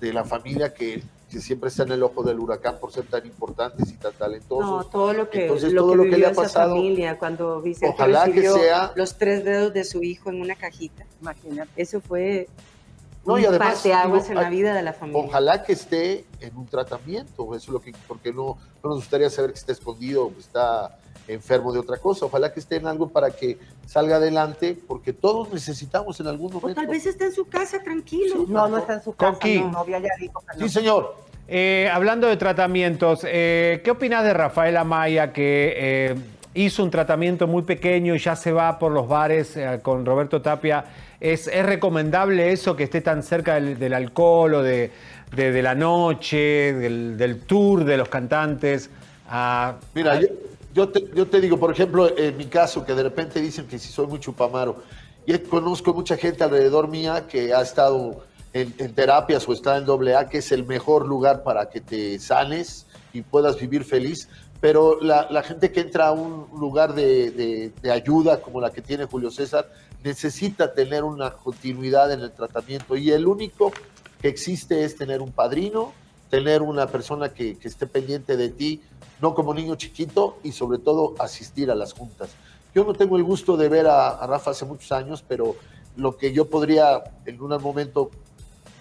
[0.00, 3.26] de la familia que, que siempre está en el ojo del huracán por ser tan
[3.26, 4.90] importantes y tan No, talentosos.
[4.90, 7.18] todo lo que, Entonces, lo todo que lo que vivió le ha esa pasado, familia
[7.18, 11.04] cuando Vicente ojalá que sea- los tres dedos de su hijo en una cajita.
[11.20, 11.70] Imagínate.
[11.76, 12.48] Eso fue
[13.24, 15.20] No, y además, parteaguas digo, en la vida de la familia.
[15.24, 19.28] Ojalá que esté en un tratamiento, eso es lo que, porque no, no nos gustaría
[19.28, 20.96] saber que está escondido o que está
[21.28, 22.26] enfermo de otra cosa.
[22.26, 26.60] Ojalá que esté en algo para que salga adelante, porque todos necesitamos en algún O
[26.60, 26.80] momento.
[26.80, 28.44] tal vez está en su casa tranquilo.
[28.48, 29.32] No, no está en su casa.
[29.34, 29.58] Coqui.
[29.60, 30.68] Mi novia ya dijo que no.
[30.68, 31.16] Sí, señor.
[31.48, 36.14] Eh, hablando de tratamientos, eh, ¿qué opinas de Rafael Amaya que eh,
[36.54, 40.42] hizo un tratamiento muy pequeño y ya se va por los bares eh, con Roberto
[40.42, 40.84] Tapia?
[41.20, 44.90] ¿Es, es recomendable eso que esté tan cerca del, del alcohol o de,
[45.34, 48.90] de- de la noche, del, del tour de los cantantes?
[49.28, 50.26] Ah, Mira, ah, yo,
[50.76, 53.78] yo te, yo te digo, por ejemplo, en mi caso, que de repente dicen que
[53.78, 54.76] si soy muy chupamaro,
[55.26, 59.86] y conozco mucha gente alrededor mía que ha estado en, en terapias o está en
[59.86, 64.28] doble A, que es el mejor lugar para que te sanes y puedas vivir feliz,
[64.60, 68.70] pero la, la gente que entra a un lugar de, de- de ayuda como la
[68.70, 69.68] que tiene Julio César,
[70.04, 73.72] necesita tener una continuidad en el tratamiento y el único
[74.20, 75.92] que existe es tener un padrino,
[76.30, 78.82] tener una persona que, que esté pendiente de ti,
[79.20, 82.30] no como niño chiquito y sobre todo asistir a las juntas.
[82.74, 85.56] Yo no tengo el gusto de ver a, a Rafa hace muchos años, pero
[85.96, 88.10] lo que yo podría en un momento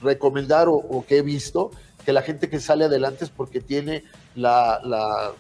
[0.02, 1.72] recomendar o, o que he visto,
[2.06, 4.04] que la gente que sale adelante es porque tiene
[4.36, 5.32] la, la,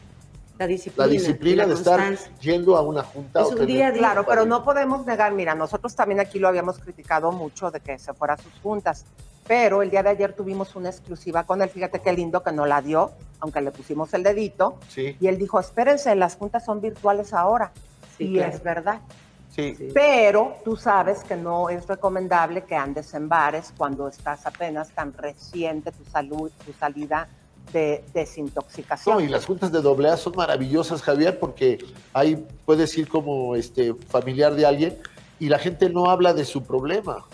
[0.57, 1.05] La disciplina.
[1.05, 3.41] la disciplina y de la estar yendo a una junta.
[3.41, 3.91] Es o un a día.
[3.93, 7.99] Claro, pero no podemos negar, mira, nosotros también aquí lo habíamos criticado mucho de que
[7.99, 9.05] se fuera a sus juntas,
[9.47, 12.65] pero el día de ayer tuvimos una exclusiva con él, fíjate qué lindo que no
[12.65, 16.81] la dio, aunque le pusimos el dedito, Sí, y él dijo, espérense, las juntas son
[16.81, 17.71] virtuales ahora,
[18.17, 18.53] Sí, y claro.
[18.53, 18.99] es verdad.
[19.53, 19.75] sí.
[19.75, 19.89] Sí.
[19.93, 25.13] Pero tú sabes que no es recomendable que andes en bares cuando estás apenas tan
[25.13, 27.27] reciente tu salud, tu salida
[27.73, 29.17] de desintoxicación.
[29.17, 31.77] No, y las juntas de doble A son maravillosas, Javier, porque
[32.13, 34.97] ahí puedes ir como este familiar de alguien
[35.39, 37.25] y la gente no habla de su problema.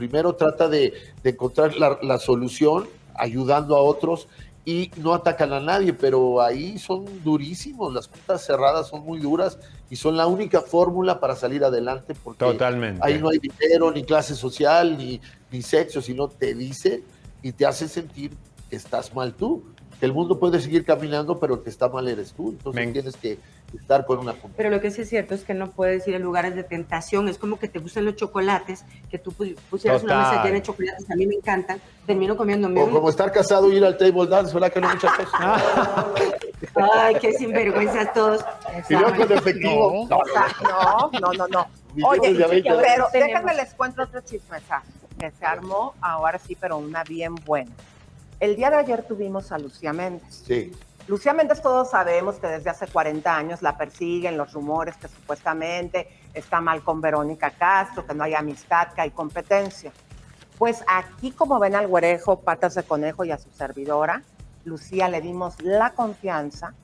[0.00, 4.28] Primero trata de, de encontrar la, la solución ayudando a otros
[4.64, 9.58] y no atacan a nadie, pero ahí son durísimos, las juntas cerradas son muy duras
[9.90, 12.98] y son la única fórmula para salir adelante porque Totalmente.
[13.04, 15.20] ahí no hay dinero, ni clase social, ni,
[15.52, 17.02] ni sexo, sino te dice
[17.42, 18.30] y te hace sentir
[18.70, 19.62] que estás mal tú.
[19.98, 22.48] Que el mundo puede seguir caminando, pero el que está mal eres tú.
[22.52, 23.38] Entonces Me- tienes que
[23.78, 24.34] estar con una.
[24.56, 27.28] Pero lo que sí es cierto es que no puedes ir a lugares de tentación.
[27.28, 30.30] Es como que te gustan los chocolates, que tú pu- pusieras una Total.
[30.30, 31.10] mesa llena de chocolates.
[31.10, 31.80] A mí me encantan.
[32.06, 35.16] Termino comiéndome O como estar casado y ir al table dance, ¿verdad que no muchas
[35.16, 35.32] veces?
[36.74, 38.44] Ay, qué sinvergüenzas todos.
[38.88, 40.06] y luego con efectivo.
[40.08, 40.18] No.
[40.62, 41.66] No, no, no, no, no.
[42.08, 42.34] Oye,
[42.80, 44.86] pero déjenme les cuento otro chismesazo
[45.18, 47.70] que se armó ahora sí, pero una bien buena.
[48.38, 50.42] El día de ayer tuvimos a Lucía Méndez.
[50.46, 50.72] Sí,
[51.10, 56.08] Lucía Méndez todos sabemos que desde hace 40 años la persiguen los rumores que supuestamente
[56.34, 59.90] está mal con Verónica Castro, que no hay amistad, que hay competencia.
[60.56, 64.22] Pues aquí como ven al güerejo, patas de conejo y a su servidora,
[64.64, 66.74] Lucía le dimos la confianza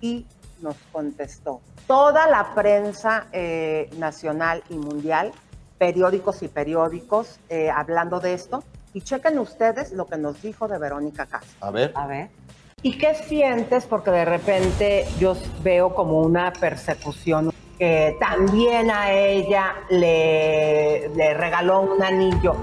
[0.00, 0.26] y
[0.62, 1.60] nos contestó.
[1.88, 5.32] Toda la prensa eh, nacional y mundial,
[5.76, 8.62] periódicos y periódicos, eh, hablando de esto.
[8.94, 11.56] Y chequen ustedes lo que nos dijo de Verónica Castro.
[11.60, 11.90] a ver.
[11.96, 12.45] A ver.
[12.86, 13.84] ¿Y qué sientes?
[13.84, 15.34] Porque de repente yo
[15.64, 22.54] veo como una persecución que también a ella le, le regaló un anillo.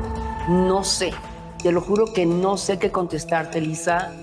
[0.47, 1.11] No sé,
[1.61, 4.13] te lo juro que no sé qué contestarte, Lisa.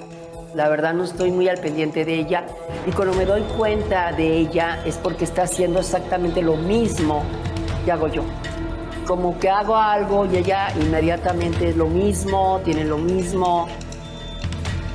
[0.54, 2.46] La verdad no estoy muy al pendiente de ella.
[2.86, 7.24] Y cuando me doy cuenta de ella es porque está haciendo exactamente lo mismo
[7.84, 8.22] que hago yo.
[9.06, 13.68] Como que hago algo y ella inmediatamente es lo mismo, tiene lo mismo.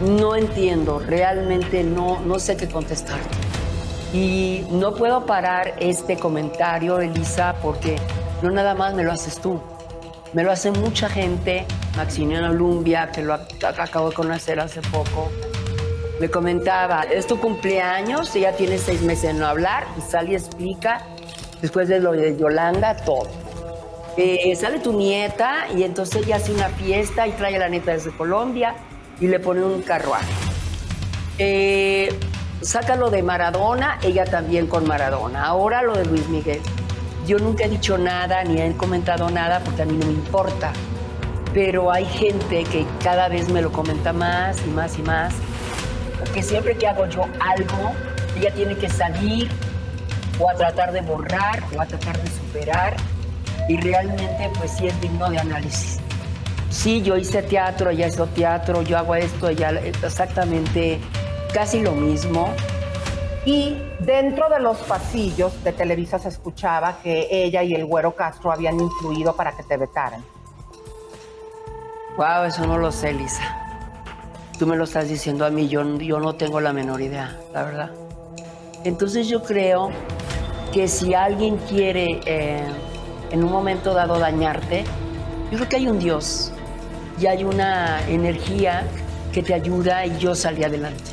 [0.01, 3.29] No entiendo, realmente no, no sé qué contestarte.
[4.13, 7.95] Y no puedo parar este comentario, Elisa, porque
[8.41, 9.62] no nada más me lo haces tú.
[10.34, 11.65] Me lo hace mucha gente.
[11.95, 15.31] Maximiliano Lumbia, que lo ac- acabo de conocer hace poco,
[16.19, 20.36] me comentaba, es tu cumpleaños, ella tiene seis meses de no hablar, y sale y
[20.36, 21.03] explica,
[21.62, 23.27] después de lo de Yolanda, todo.
[24.17, 27.91] Eh, sale tu nieta y entonces ella hace una fiesta y trae a la nieta
[27.93, 28.75] desde Colombia
[29.19, 30.32] y le pone un carruaje.
[31.38, 32.17] Eh,
[32.62, 35.45] sácalo de Maradona, ella también con Maradona.
[35.45, 36.62] Ahora lo de Luis Miguel.
[37.28, 40.71] Yo nunca he dicho nada ni he comentado nada porque a mí no me importa.
[41.54, 45.34] Pero hay gente que cada vez me lo comenta más y más y más.
[46.19, 47.93] Porque siempre que hago yo algo,
[48.38, 49.49] ella tiene que salir
[50.39, 52.95] o a tratar de borrar o a tratar de superar.
[53.69, 55.99] Y realmente pues sí es digno de análisis.
[56.75, 60.99] Sí, yo hice teatro, ella hizo teatro, yo hago esto, ella exactamente
[61.51, 62.53] casi lo mismo.
[63.45, 68.51] Y dentro de los pasillos de Televisa se escuchaba que ella y el güero Castro
[68.51, 70.23] habían influido para que te vetaran.
[72.17, 73.43] Wow, eso no lo sé, Lisa.
[74.59, 77.63] Tú me lo estás diciendo a mí, yo, yo no tengo la menor idea, la
[77.63, 77.91] verdad.
[78.83, 79.89] Entonces yo creo
[80.71, 82.63] que si alguien quiere eh,
[83.31, 84.83] en un momento dado dañarte,
[85.51, 86.51] yo creo que hay un Dios
[87.19, 88.86] y hay una energía
[89.32, 91.12] que te ayuda y yo salí adelante.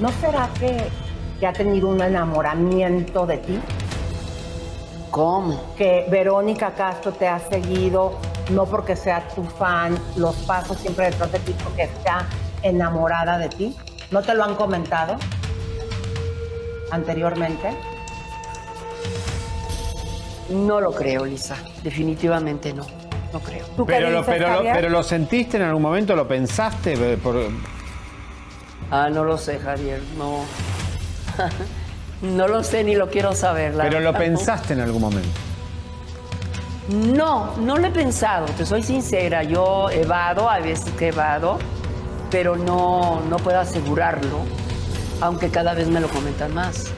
[0.00, 0.88] ¿No será que,
[1.38, 3.60] que ha tenido un enamoramiento de ti?
[5.10, 5.74] ¿Cómo?
[5.76, 8.18] Que Verónica Castro te ha seguido,
[8.50, 12.26] no porque sea tu fan, los pasos siempre detrás de ti, porque está
[12.62, 13.76] enamorada de ti.
[14.10, 15.16] ¿No te lo han comentado
[16.90, 17.70] anteriormente?
[20.50, 21.56] No lo creo, Lisa.
[21.82, 22.99] Definitivamente no.
[23.32, 23.64] No creo.
[23.76, 26.94] ¿Tú qué Pero lo, pero, lo, pero lo sentiste en algún momento, lo pensaste.
[27.14, 27.48] eh, Por-
[28.90, 30.00] Ah, no lo sé, Javier.
[30.18, 30.40] No.
[32.22, 33.74] no lo sé ni lo quiero saber.
[33.74, 35.28] la pero lo pensaste en algún momento.
[36.88, 39.44] No, no lo he pensado, te soy sincera.
[39.44, 41.58] Yo evado, hay veces que evado,
[42.32, 44.38] pero no, no puedo asegurarlo,
[45.20, 46.92] aunque cada vez me lo comentan más.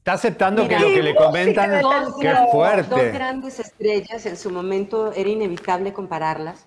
[0.00, 1.82] Está aceptando Mira, que lo que le comentan.
[1.82, 3.10] Dos, ¡Qué dos fuerte!
[3.12, 6.64] grandes estrellas, en su momento era inevitable compararlas,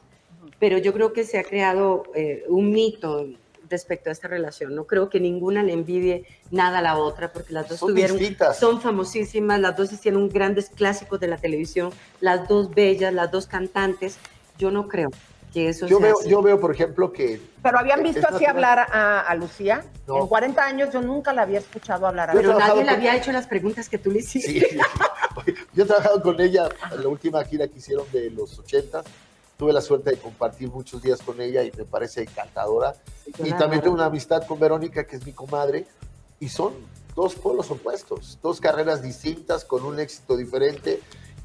[0.60, 3.26] pero yo creo que se ha creado eh, un mito
[3.72, 4.76] respecto a esta relación.
[4.76, 8.20] No creo que ninguna le envidie nada a la otra, porque las dos Son tuvieron,
[8.20, 8.60] distintas.
[8.60, 11.90] son famosísimas, las dos hicieron grandes clásicos de la televisión,
[12.22, 14.20] las dos bellas, las dos cantantes.
[14.60, 15.10] Yo no creo
[15.54, 19.22] que eso Yo veo, yo veo, por ejemplo, que ¿Pero habían visto así hablar a,
[19.22, 19.86] a Lucía?
[20.08, 20.18] No.
[20.22, 23.16] En 40 años yo nunca la había escuchado hablar a Pero nadie le con- había
[23.16, 24.68] hecho las preguntas que tú le hiciste.
[24.70, 24.78] Sí.
[25.74, 29.04] Yo he trabajado con ella en la última gira que hicieron de los 80.
[29.58, 32.96] Tuve la suerte de compartir muchos días con ella y me parece encantadora.
[33.44, 35.86] Y también tengo una amistad con Verónica, que es mi comadre,
[36.40, 36.74] y son
[37.16, 41.00] dos polos opuestos, dos carreras distintas con un éxito diferente.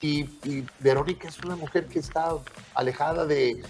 [0.00, 2.30] Y, y Verónica es una mujer que está
[2.74, 3.60] alejada de,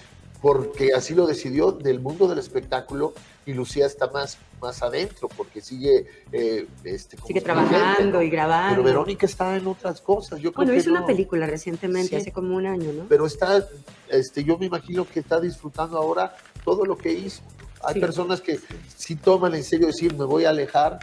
[0.43, 3.15] porque así lo decidió, del mundo del espectáculo
[3.47, 8.23] y Lucía está más, más adentro porque sigue, eh, este, como Sigue trabajando ¿no?
[8.23, 8.83] y grabando.
[8.83, 10.39] Pero Verónica está en otras cosas.
[10.41, 12.17] Yo creo Bueno, que hizo una película recientemente, Sí.
[12.17, 13.05] hace como un año, ¿no?
[13.09, 13.67] pero está,
[14.11, 17.41] este, yo me imagino que está disfrutando ahora todo lo que hizo.
[17.83, 18.01] Hay Sí.
[18.01, 18.61] personas que
[18.95, 20.99] sí toman en serio decir, me voy a alejar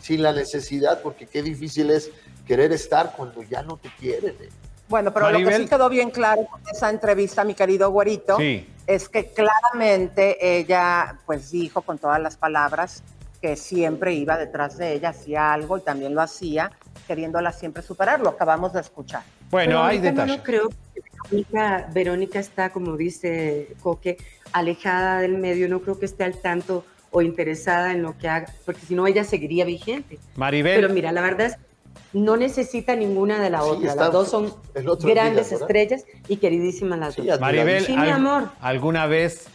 [0.00, 2.10] sin la necesidad, porque qué difícil es
[2.46, 4.34] querer estar cuando ya no te quieren.
[4.40, 4.48] ¿eh?
[4.92, 8.68] Bueno, pero lo que sí quedó bien claro con esa entrevista, mi querido güerito, Sí.
[8.86, 13.02] es que claramente ella pues dijo con todas las palabras
[13.40, 16.70] que siempre iba detrás de ella, hacía algo y también lo hacía,
[17.06, 18.20] queriéndola siempre superar.
[18.20, 19.22] Lo acabamos de escuchar.
[19.50, 20.36] Bueno, Pero hay detalles.
[20.36, 21.00] No creo que
[21.30, 24.18] Verónica, Verónica está, como dice Coque,
[24.52, 28.52] alejada del medio, no creo que esté al tanto o interesada en lo que haga,
[28.66, 30.18] porque si no ella seguiría vigente.
[30.36, 31.56] Maribel, Pero mira, la verdad es,
[32.12, 33.94] no necesita ninguna de la Sí, otra.
[33.94, 34.54] Las dos son
[35.02, 37.40] grandes estrellas y queridísimas las Sí, dos.
[37.40, 38.48] Maribel, Sí, mi al- amor.
[38.60, 39.46] ¿alguna vez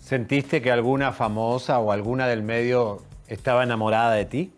[0.00, 4.52] sentiste que alguna famosa o alguna del medio estaba enamorada de ti?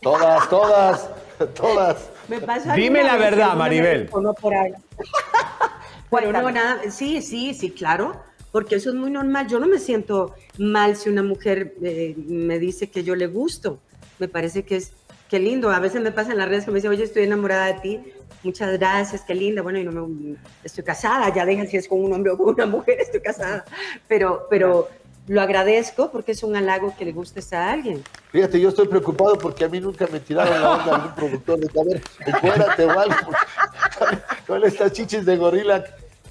[0.00, 1.08] Todas, todas,
[1.54, 2.10] todas.
[2.28, 4.08] Me pasó Dime la verdad, Maribel.
[4.08, 4.72] por ahí.
[6.10, 8.12] Pero no, nada, sí, sí, sí, claro,
[8.50, 9.46] porque eso es muy normal.
[9.48, 13.78] Yo no me siento mal si una mujer eh, me dice que yo le gusto.
[14.18, 14.92] Me parece que es,
[15.32, 15.70] qué lindo.
[15.70, 18.00] A veces me pasa en las redes que me dicen, oye, estoy enamorada de ti.
[18.42, 19.62] Muchas gracias, qué linda.
[19.62, 22.50] Bueno, y no me, estoy casada, ya dejan si es con un hombre o con
[22.50, 23.64] una mujer, estoy casada.
[24.06, 24.90] Pero, pero
[25.28, 28.04] lo agradezco porque es un halago que le gustes a alguien.
[28.30, 31.80] Fíjate, yo estoy preocupado porque a mí nunca me tiraron la onda algún productor de
[31.80, 33.32] a ver, encuérdate o algo.
[34.46, 35.82] Con estas chichis de gorila,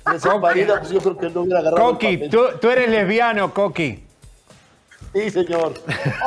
[0.06, 1.92] Recién parida, pues yo creo que no hubiera agarrado.
[1.92, 4.04] Coqui, tú, tú eres lesbiano, Coqui.
[5.14, 5.74] Sí, señor.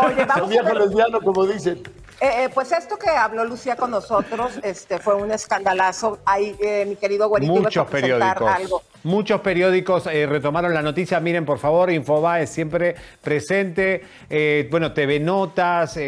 [0.04, 0.76] Oye, vamos a viejo ver.
[0.78, 1.80] lesbiano, como dicen.
[2.20, 6.20] Eh, eh, pues esto que habló Lucía con nosotros este, fue un escandalazo.
[6.24, 8.48] Ahí, eh, mi querido a Muchos periódicos.
[8.48, 8.82] algo.
[9.02, 11.18] Muchos periódicos eh, retomaron la noticia.
[11.20, 14.02] Miren, por favor, Infobae siempre presente.
[14.30, 15.98] Eh, bueno, TV Notas,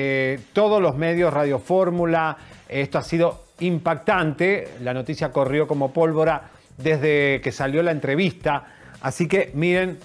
[0.53, 2.37] todos los medios, Radio Fórmula.
[2.69, 4.75] Esto ha sido impactante.
[4.83, 8.65] La noticia corrió como pólvora desde que salió la entrevista.
[9.03, 9.99] Así que miren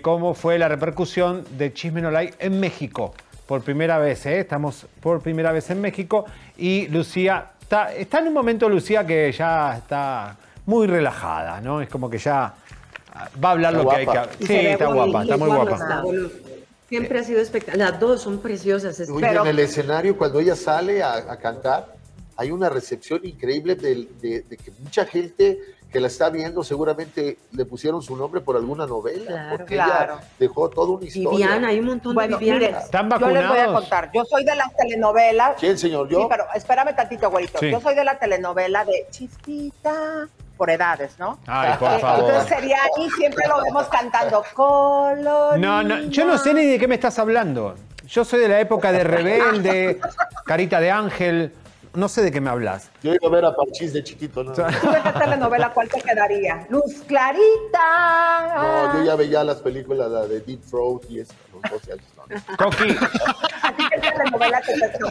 [0.00, 2.02] cómo fue la repercusión de Chisme
[2.38, 3.14] en México.
[3.46, 4.40] Por primera vez, ¿eh?
[4.40, 6.24] estamos por primera vez en México.
[6.56, 10.36] Y Lucía, está, está en un momento Lucía que ya está
[10.66, 11.80] muy relajada, ¿no?
[11.80, 12.54] Es como que ya
[13.42, 15.72] va a hablar Está lo que hay que Y Sí, está guapa, está muy guapa
[15.76, 16.02] está,
[16.88, 17.90] Siempre ha sido espectacular.
[17.90, 19.00] Las dos son preciosas.
[19.10, 21.94] Oye, Pero- en el escenario, cuando ella sale a, a cantar,
[22.36, 25.58] hay una recepción increíble de que mucha gente
[25.92, 30.14] que la está viendo seguramente le pusieron su nombre por alguna novela, Claro, porque claro.
[30.14, 31.30] ella dejó toda una historia.
[31.30, 32.60] Viviana, hay un montón Bueno, de Viviana.
[32.60, 33.80] miren, ¿Están yo les voy a vacunados?
[33.80, 34.10] contar.
[34.12, 35.56] Yo soy de las telenovelas.
[35.58, 36.08] ¿Quién, señor?
[36.08, 36.20] ¿Yo?
[36.20, 37.58] Sí, pero espérame tantito, güerito.
[37.60, 37.70] Sí.
[37.70, 41.38] Yo soy de la telenovela de Chispita, por edades, ¿no?
[41.46, 42.24] Ay, por Eh, favor.
[42.30, 45.58] Entonces sería ahí, siempre lo vemos cantando color.
[45.58, 47.74] No, no, yo no sé ni de qué me estás hablando.
[48.06, 50.00] Yo soy de la época de Rebelde,
[50.44, 51.52] Carita de Ángel.
[51.96, 52.90] No sé de qué me hablas.
[53.02, 54.52] Yo iba a ver a Parchís de chiquito, ¿no?
[54.52, 54.68] ¿Tú de
[55.02, 56.66] qué telenovela cuál te quedaría?
[56.68, 58.54] Luz Clarita.
[58.92, 62.04] No, yo ya veía las películas la de Deep Throat y eso, los 12 años.
[62.16, 62.56] no.
[62.56, 62.90] Coqui,
[63.62, 65.06] ¿A ti qué telenovela te No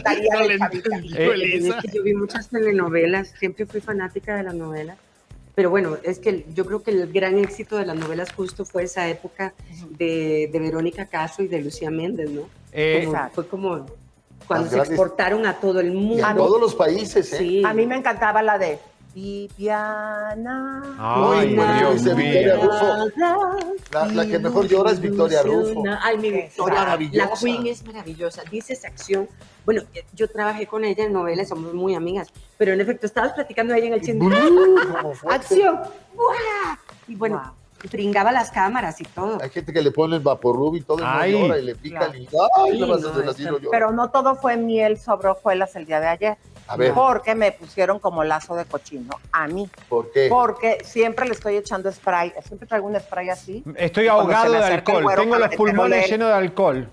[0.48, 0.96] de chavita?
[1.16, 4.96] Eh, que yo vi muchas telenovelas, siempre fui fanática de las novelas.
[5.56, 8.82] Pero bueno, es que yo creo que el gran éxito de las novelas justo fue
[8.84, 9.54] esa época
[9.98, 12.42] de, de Verónica Castro y de Lucía Méndez, ¿no?
[12.72, 13.86] Eh, Como- fue como
[14.46, 16.26] cuando se exportaron a todo el Y mundo.
[16.26, 17.38] a todos los países, ¿eh?
[17.38, 17.62] Sí.
[17.64, 18.78] A mí me encantaba la de
[19.14, 20.82] Viviana.
[20.98, 22.04] Ay, Dios.
[22.04, 23.08] Victoria Rufo.
[23.92, 25.82] La- la que mejor llora es Victoria Rufo.
[26.02, 26.78] Ay, mi Victoria.
[26.80, 27.28] Maravillosa.
[27.28, 28.42] La Queen es maravillosa.
[28.50, 29.28] Dice esa acción.
[29.64, 32.28] Bueno, eh, yo trabajé con ella en novelas, somos muy amigas.
[32.58, 34.18] Pero en efecto, estabas platicando ahí en el.
[34.18, 35.28] Como fuerte.
[35.34, 35.80] ¡Acción!
[36.14, 36.76] ¡Buah!
[37.08, 37.54] Y bueno,
[37.90, 39.38] bringaba las cámaras y todo.
[39.42, 42.18] Hay gente que le ponen vaporrub y todo y llora y le pican Claro.
[42.18, 42.28] y
[42.72, 43.34] ¡ay!
[43.36, 43.70] Sí, no.
[43.70, 46.36] Pero no todo fue miel sobre hojuelas el día de ayer.
[46.68, 46.92] A ver.
[46.94, 49.14] Porque me pusieron como lazo de cochino.
[49.30, 49.70] A mí.
[49.88, 50.26] ¿Por qué?
[50.28, 52.32] Porque siempre le estoy echando spray.
[52.44, 53.62] Siempre traigo un spray así.
[53.76, 55.02] estoy ahogado de el alcohol.
[55.04, 56.88] güero Tengo los pulmones llenos de alcohol.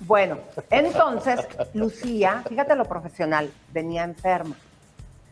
[0.00, 0.38] Bueno,
[0.70, 1.40] entonces
[1.74, 4.56] Lucía, fíjate lo profesional, venía enferma,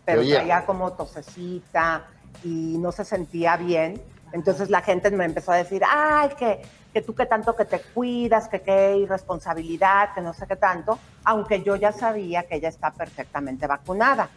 [0.05, 2.07] pero traía como tosecita
[2.45, 4.03] y no se sentía bien.
[4.33, 6.63] Entonces la gente me empezó a decir, ay, que,
[6.93, 10.99] que tú que tanto que te cuidas, que qué irresponsabilidad, que no sé qué tanto,
[11.25, 14.29] aunque yo ya sabía que ella está perfectamente vacunada.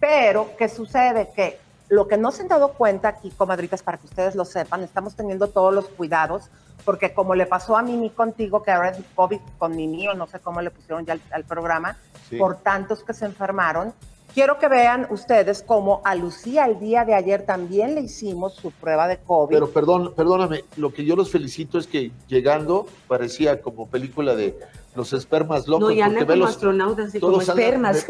[0.00, 1.30] Pero, ¿qué sucede?
[1.34, 4.82] Que lo que no se han dado cuenta aquí, comadritas, para que ustedes lo sepan,
[4.82, 6.48] estamos teniendo todos los cuidados,
[6.84, 10.26] porque como le pasó a Mimi contigo, que ahora es COVID con Mimi, o no
[10.26, 11.96] sé cómo le pusieron ya al, al programa,
[12.30, 12.38] Sí.
[12.38, 13.92] por tantos que se enfermaron,
[14.34, 18.70] quiero que vean ustedes cómo a Lucía el día de ayer también le hicimos su
[18.70, 19.54] prueba de COVID.
[19.54, 24.58] Pero perdón, perdóname, lo que yo los felicito es que llegando parecía como película de
[24.94, 25.88] los espermas locos.
[25.88, 28.06] No, y andan como los- astronautas y como andan- espermas.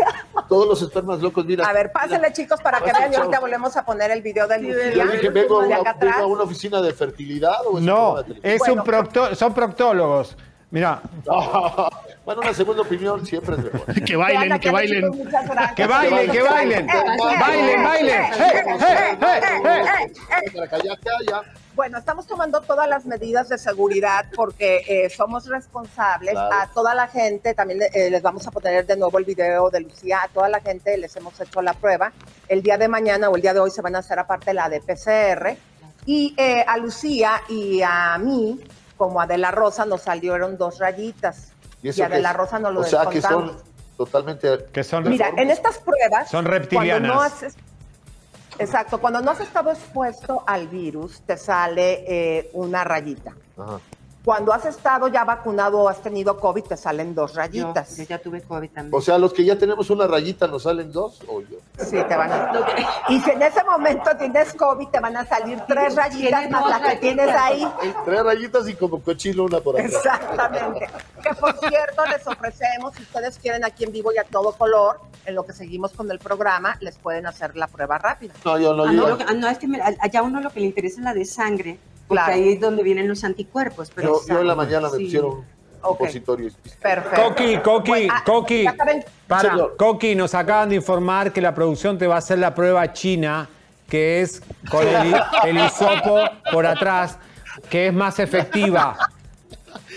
[0.48, 1.64] todos los espermas locos, mira.
[1.64, 4.56] a ver, pásenle chicos para que vean y ahorita volvemos a poner el video de
[4.58, 4.92] Sí, Lucía.
[5.04, 6.16] Yo dije, vengo a de una, acá atrás.
[6.16, 8.74] vengo a una oficina de fertilidad o es No, es Bueno.
[8.74, 10.36] un procto- son proctólogos.
[10.70, 11.02] Mira,
[12.24, 13.82] bueno, una segunda opinión siempre es mejor.
[14.04, 15.12] Que bailen, que bailen.
[15.76, 16.86] que bailen, que bailen.
[16.86, 18.24] Bailen, bailen.
[21.74, 26.32] Bueno, estamos tomando todas las medidas de seguridad porque eh, somos responsables.
[26.32, 26.54] Claro.
[26.54, 29.80] A toda la gente, también eh, les vamos a poner de nuevo el video de
[29.80, 32.12] Lucía, a toda la gente les hemos hecho la prueba.
[32.46, 34.68] El día de mañana o el día de hoy se van a hacer aparte la
[34.68, 35.56] de PCR.
[36.04, 38.60] Y eh, a Lucía y a mí,
[38.98, 41.51] como a De La Rosa, nos salieron dos rayitas.
[41.82, 42.32] ¿Y Y, eso a qué De La?
[42.32, 43.56] Rosa nos lo O sea, que son
[43.96, 44.66] totalmente...
[44.72, 46.30] Que son Mira, en estas pruebas.
[46.30, 47.14] Son Cuando reptilianas.
[47.14, 47.54] no haces,
[48.58, 53.32] exacto, cuando no has estado expuesto al virus, te sale eh, una rayita.
[53.56, 53.80] Ajá.
[54.24, 57.96] Cuando has estado ya vacunado o has tenido COVID, te salen dos rayitas.
[57.96, 58.94] yo ya tuve COVID también.
[58.94, 61.56] O sea, los que ya tenemos una rayita, ¿nos salen dos o yo?
[61.78, 62.52] Sí, te van a...
[63.08, 66.78] Y si en ese momento tienes COVID, te van a salir tres rayitas más la
[66.78, 67.00] que rayitas.
[67.00, 67.68] tienes ahí.
[68.04, 69.86] Tres rayitas y como cochino una por acá.
[69.86, 70.86] Exactamente.
[71.20, 75.00] Que por cierto, les ofrecemos, si ustedes quieren aquí en vivo y a todo color,
[75.26, 78.34] en lo que seguimos con el programa, les pueden hacer la prueba rápida.
[78.44, 80.22] No, yo no, Ah, yo no, ya- lo que- ah, no, es que mira, allá
[80.22, 81.78] uno lo que le interesa es la de sangre,
[82.12, 82.42] porque Claro.
[82.42, 83.90] ahí es donde vienen los anticuerpos.
[83.94, 85.04] Pero yo, yo en la mañana me Sí.
[85.04, 85.44] pusieron un
[85.82, 85.98] Ok.
[85.98, 86.50] supositorio.
[86.80, 87.22] Perfecto.
[87.22, 88.64] Coqui, Coqui, Bueno, ah, Coqui.
[89.26, 89.56] Para.
[89.76, 93.48] Coqui, nos acaban de informar que la producción te va a hacer la prueba china
[93.88, 96.20] que es con el, el hisopo
[96.52, 97.18] por atrás,
[97.68, 98.96] que es más efectiva.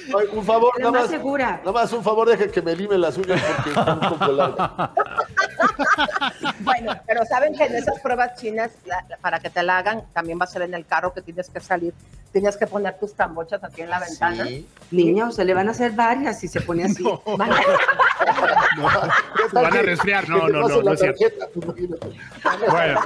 [0.08, 1.58] Ay, un favor, nada más más, segura.
[1.64, 4.72] nada más un favor, deje que me lime las uñas porque están un poco largas.
[6.60, 10.04] Bueno, pero saben que en esas pruebas chinas, la- la- para que te la hagan,
[10.14, 11.94] también va a ser en el carro que tienes que salir.
[12.32, 14.44] Tienes que poner tus tambochas aquí en la ventana.
[14.46, 14.68] Sí.
[14.92, 17.04] Niña, o sea, le van a hacer varias si se pone así.
[17.38, 17.56] Van a-
[19.35, 20.30] Se van a resfriar.
[20.30, 21.48] No, no, no, no es cierto.
[21.56, 22.08] imagínate.
[22.70, 23.00] Bueno,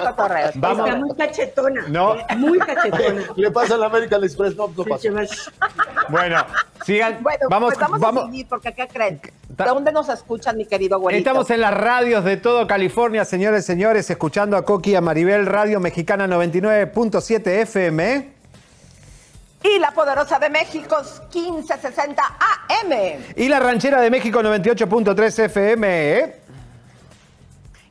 [0.56, 0.88] vamos.
[0.88, 1.84] Está muy cachetona.
[1.88, 2.18] No.
[2.38, 3.24] Muy cachetona.
[3.36, 5.10] Le pasa al American Express, no, no pasa.
[6.10, 6.46] Bueno,
[6.86, 7.20] sigan.
[7.22, 8.24] Bueno, vamos, pues vamos, vamos.
[8.24, 9.22] a seguir, porque ¿qué creen?
[9.56, 11.20] Ta- ¿De dónde nos escuchan, mi querido abuelito?
[11.20, 15.46] Estamos en las radios de todo California, señores, señores, escuchando a Coqui y a Maribel,
[15.46, 18.39] Radio Mexicana 99.7 FM.
[19.64, 20.97] Y la poderosa de México,
[21.34, 23.24] 1560 AM.
[23.36, 26.18] Y la ranchera de México 98.3 FM.
[26.18, 26.36] ¿eh?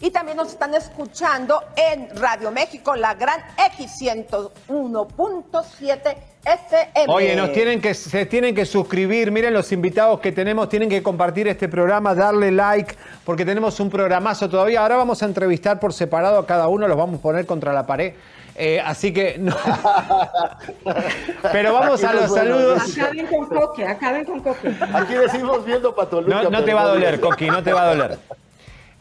[0.01, 3.41] Y también nos están escuchando en Radio México, la gran
[3.77, 7.13] X101.7 FM.
[7.13, 9.33] Oye, nos tienen que, se tienen que suscribir.
[9.33, 12.95] Miren los invitados que tenemos, tienen que compartir este programa, darle like,
[13.25, 14.83] porque tenemos un programazo todavía.
[14.83, 17.85] Ahora vamos a entrevistar por separado a cada uno, los vamos a poner contra la
[17.85, 18.15] pared.
[18.61, 19.55] Eh, así que no.
[21.53, 22.99] Pero vamos a los bueno, saludos.
[22.99, 24.75] Acaben con coque, acaben con coque.
[24.95, 26.43] Aquí decimos viendo Patoluca.
[26.43, 27.21] No, no te va a doler.
[27.21, 28.19] Coqui, no te va a doler.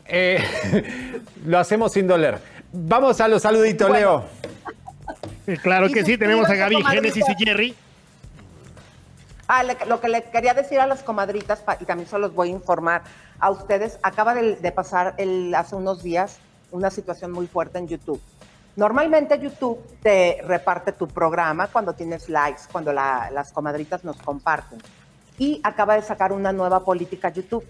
[0.06, 2.38] Eh, lo hacemos sin doler.
[2.72, 4.26] Vamos a los saluditos, Leo.
[5.48, 6.84] Eh, Claro que sí, tenemos a Gaby.
[6.84, 7.76] Génesis y Jerry.
[9.48, 12.36] Ah, le- lo que le quería decir a las comadritas, pa- y también se los
[12.36, 13.02] voy a informar
[13.40, 16.38] a ustedes, acaba de, de pasar el, hace unos días
[16.72, 18.22] una situación muy fuerte en YouTube.
[18.78, 24.78] Normalmente YouTube te reparte tu programa cuando tienes likes, cuando la- las comadritas nos comparten.
[25.40, 27.66] Y acaba de sacar una nueva política YouTube.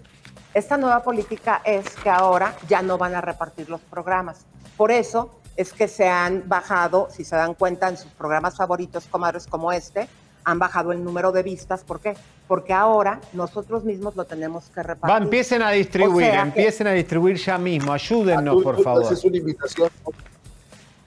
[0.52, 4.44] Esta nueva política es que ahora ya no van a repartir los programas.
[4.76, 9.06] Por eso es que se han bajado, si se dan cuenta, en sus programas favoritos,
[9.06, 10.06] comadres como este,
[10.44, 11.84] han bajado el número de vistas.
[11.84, 12.16] ¿Por qué?
[12.46, 15.10] Porque ahora nosotros mismos lo tenemos que repartir.
[15.20, 17.94] Va, empiecen a distribuir, O sea que empiecen a distribuir ya mismo.
[17.94, 19.04] Ayúdennos, Tú- por tú favor.
[19.04, 19.88] haces una invitación.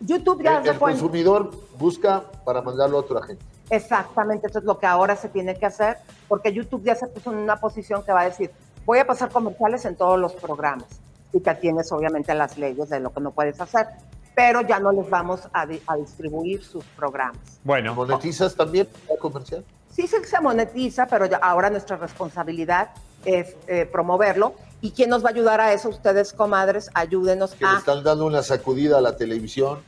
[0.05, 0.99] YouTube ya El, se el cuenta.
[1.01, 3.43] consumidor busca para mandarlo a otra gente.
[3.69, 5.97] Exactamente, eso es lo que ahora se tiene que hacer,
[6.27, 8.51] porque YouTube ya se puso en una posición que va a decir,
[8.85, 10.87] voy a pasar comerciales en todos los programas,
[11.31, 13.87] y te tienes obviamente las leyes de lo que no puedes hacer,
[14.35, 17.59] pero ya no les vamos a, di- a distribuir sus programas.
[17.63, 19.63] Bueno, ¿Monetizas también la comercial?
[19.89, 22.89] Sí se se monetiza, pero ya- ahora nuestra responsabilidad
[23.23, 25.89] es eh, promoverlo, y ¿quién nos va a ayudar a eso?
[25.89, 29.79] Ustedes, comadres, ayúdenos Que le están dando una sacudida a la televisión.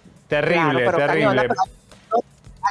[0.42, 1.48] Terrible, Claro, pero terrible.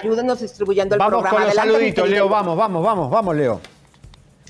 [0.00, 1.36] ayúdenos distribuyendo el Vamos programa.
[1.38, 2.08] con los saluditos.
[2.08, 2.28] Leo.
[2.28, 3.60] Vamos, vamos, vamos, vamos, Leo.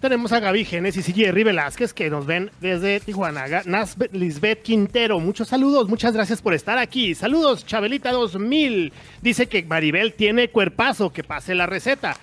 [0.01, 3.45] Tenemos a Gaby, Génesis y Jerry Velázquez que nos ven desde Tijuana.
[3.67, 7.15] Nas Lisbeth Quintero, muchos saludos, muchas gracias por estar aquí.
[7.15, 8.93] Saludos, Chabelita 2000.
[9.21, 12.17] Dice que Maribel tiene cuerpazo, que pase la receta.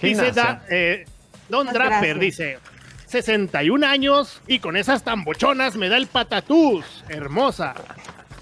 [0.00, 1.04] Dice da- eh,
[1.50, 2.20] Don Muchas Draper, gracias.
[2.20, 2.58] dice,
[3.06, 7.04] 61 años y con esas tambochonas me da el patatús.
[7.10, 7.74] Hermosa.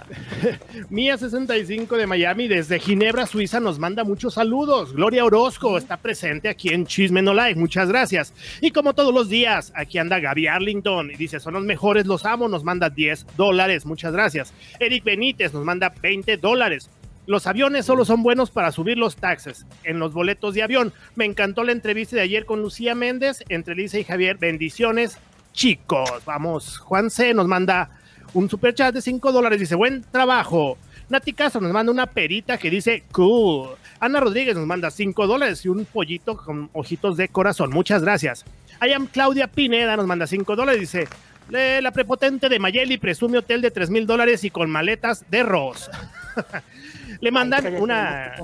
[0.91, 4.93] Mía 65 de Miami desde Ginebra, Suiza nos manda muchos saludos.
[4.93, 8.33] Gloria Orozco está presente aquí en Chisme No Like, muchas gracias.
[8.61, 12.25] Y como todos los días, aquí anda Gaby Arlington y dice, son los mejores, los
[12.25, 14.53] amo, nos manda 10 dólares, muchas gracias.
[14.79, 16.91] Eric Benítez nos manda 20 dólares.
[17.27, 20.93] Los aviones solo son buenos para subir los taxes en los boletos de avión.
[21.15, 24.37] Me encantó la entrevista de ayer con Lucía Méndez, entre Lisa y Javier.
[24.37, 25.17] Bendiciones,
[25.55, 26.11] chicos.
[26.27, 27.33] Vamos, Juan C.
[27.33, 27.91] nos manda
[28.35, 29.59] un superchat de 5 dólares.
[29.61, 30.77] Dice, buen trabajo.
[31.09, 33.71] Nati Castro nos manda una perita que dice, cool.
[34.01, 37.71] Ana Rodríguez nos manda 5 dólares y un pollito con ojitos de corazón.
[37.71, 38.45] Muchas gracias.
[38.87, 40.81] I am Claudia Pineda nos manda 5 dólares.
[40.81, 41.09] Dice,
[41.49, 45.43] "Le- la prepotente de Mayeli presume hotel de 3 mil dólares y con maletas de
[45.43, 45.91] Ross.
[47.21, 48.35] Le mandan Ay, una...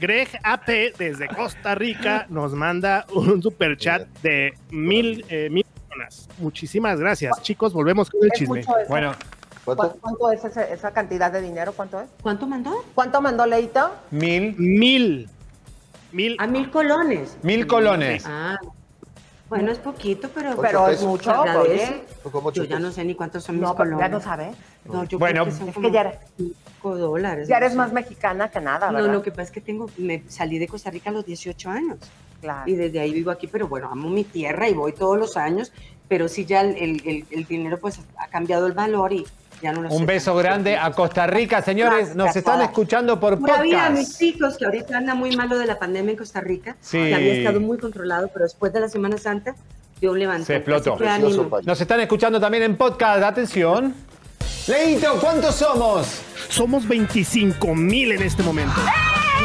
[0.00, 5.64] Greg AP desde Costa Rica nos manda un super chat de mil, eh, mil
[6.04, 6.28] personas.
[6.38, 7.72] Muchísimas gracias, chicos.
[7.72, 8.64] Volvemos con el chisme.
[8.88, 9.12] Bueno,
[9.64, 9.92] ¿Cuánto?
[9.92, 11.72] ¿Cu- ¿Cuánto es ese- esa cantidad de dinero?
[11.72, 12.08] ¿Cuánto es?
[12.22, 12.84] ¿Cuánto mandó?
[12.94, 13.90] ¿Cuánto mandó Leito?
[14.10, 15.28] mil, Mil.
[16.12, 16.36] Mil.
[16.40, 17.36] A mil colones.
[17.42, 18.24] mil colones.
[18.26, 18.58] Ah,
[19.50, 22.02] bueno, es poquito, pero, Pero es mucho, oye.
[22.54, 23.98] Yo ya no sé ni cuántos son mis No, colones.
[23.98, 24.52] ya no sabe.
[24.84, 27.48] No, yo Bueno, creo que son Es como que ya eres, cinco dólares.
[27.48, 27.76] ya no eres sé.
[27.78, 29.12] más mexicana que nada, No, ¿verdad?
[29.12, 31.98] lo que pasa es que tengo, me salí de Costa Rica a los 18 años
[32.40, 32.70] Claro.
[32.70, 35.72] y desde ahí vivo aquí, pero bueno, amo mi tierra y voy todos los años,
[36.08, 39.26] pero sí ya el, el- el- el dinero pues ha cambiado el valor y
[39.62, 39.96] ya no lo sé.
[39.96, 42.14] Un beso grande a Costa Rica, señores.
[42.16, 44.22] Nos están escuchando por Pura vida a mis podcast.
[44.22, 46.98] hijos, que ahorita anda muy malo de la pandemia en Costa Rica, Sí.
[46.98, 49.54] que había estado muy controlado, pero después de la Semana Santa
[50.00, 50.46] dio un levantón.
[50.46, 50.98] Se explotó.
[51.64, 53.22] Nos están escuchando también en podcast.
[53.22, 53.94] Atención.
[54.66, 56.20] Leito, ¿cuántos somos?
[56.48, 58.80] Somos 25 mil en este momento.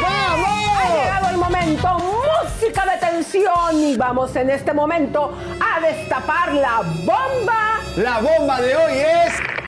[0.02, 0.48] ¡Vamos!
[0.78, 6.82] Ha llegado el momento, música de tensión y vamos en este momento a destapar la
[7.04, 7.80] bomba.
[7.96, 9.65] La bomba de hoy es...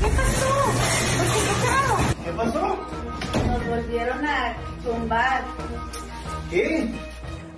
[0.00, 0.52] ¿Qué pasó?
[2.24, 2.76] ¿Qué pasó?
[3.46, 5.42] Nos volvieron a tumbar.
[6.50, 6.88] ¿Qué?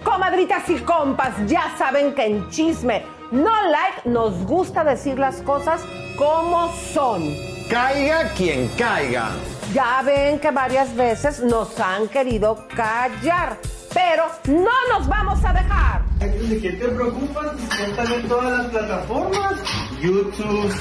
[0.04, 5.82] Comadritas y compas, ya saben que en chisme no like nos gusta decir las cosas
[6.16, 7.22] como son.
[7.68, 9.30] Caiga quien caiga.
[9.74, 13.58] Ya ven que varias veces nos han querido callar,
[13.92, 16.02] pero no nos vamos a dejar.
[16.18, 17.52] ¿De qué te preocupas?
[17.78, 19.54] Están en todas las plataformas.
[20.00, 20.72] YouTube,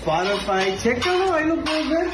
[0.00, 2.08] Spotify, chécalo, ahí lo puedes ver.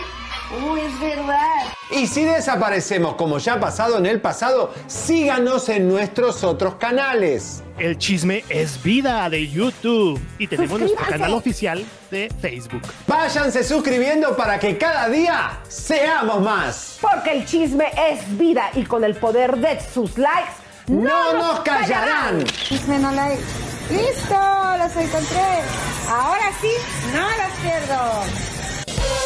[0.68, 1.72] Uy, es verdad.
[1.90, 7.62] Y si desaparecemos como ya ha pasado en el pasado, síganos en nuestros otros canales.
[7.78, 10.20] El chisme es vida de YouTube.
[10.38, 12.82] Y tenemos nuestro canal oficial de Facebook.
[13.06, 16.98] Váyanse suscribiendo para que cada día seamos más.
[17.00, 20.52] Porque el chisme es vida y con el poder de sus likes
[20.88, 22.44] No nos callarán.
[22.44, 23.42] Chisme no like.
[23.90, 24.34] ¡Listo!
[24.78, 25.62] Los encontré.
[26.08, 26.70] Ahora sí,
[27.14, 29.16] no los pierdo.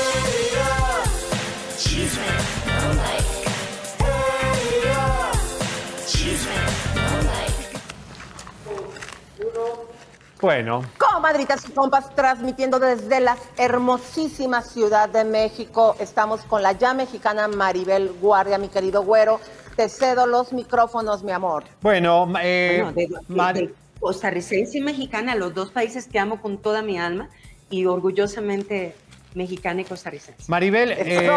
[10.40, 15.96] Bueno, Comadritas y compas, transmitiendo desde la hermosísima Ciudad de México.
[15.98, 19.38] Estamos con la ya mexicana Maribel Guardia, mi querido güero.
[19.76, 21.64] Te cedo los micrófonos, mi amor.
[21.82, 26.40] bueno, eh, Bueno, de- de- Mar- de costarricense y mexicana, los dos países que amo
[26.40, 27.28] con toda mi alma
[27.68, 28.94] y orgullosamente
[29.34, 30.44] mexicana y costarricense.
[30.48, 31.30] Maribel, eh.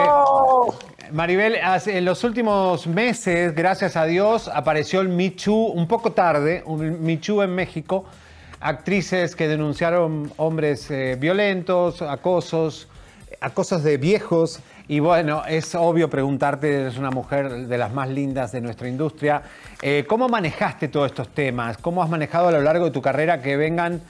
[1.12, 7.20] Maribel, en los últimos meses, gracias a Dios, apareció el Too un poco tarde, un
[7.20, 8.06] Too en México,
[8.60, 12.88] actrices que denunciaron hombres eh, violentos, acosos,
[13.42, 14.60] acosos de viejos.
[14.88, 19.42] Y bueno, es obvio preguntarte, eres una mujer de las más lindas de nuestra industria,
[19.82, 21.78] eh, ¿cómo manejaste todos estos temas?
[21.78, 24.02] ¿Cómo has manejado a lo largo de tu carrera que vengan?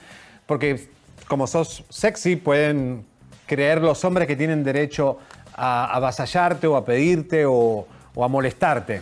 [0.46, 0.88] Porque
[1.28, 3.06] como sos sexy, pueden
[3.46, 5.18] creer los hombres que tienen derecho
[5.54, 9.00] a avasallarte o a pedirte o, a molestarte.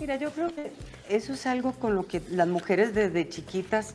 [0.00, 0.72] Mira, yo creo que
[1.08, 3.94] eso es algo con lo que las mujeres desde chiquitas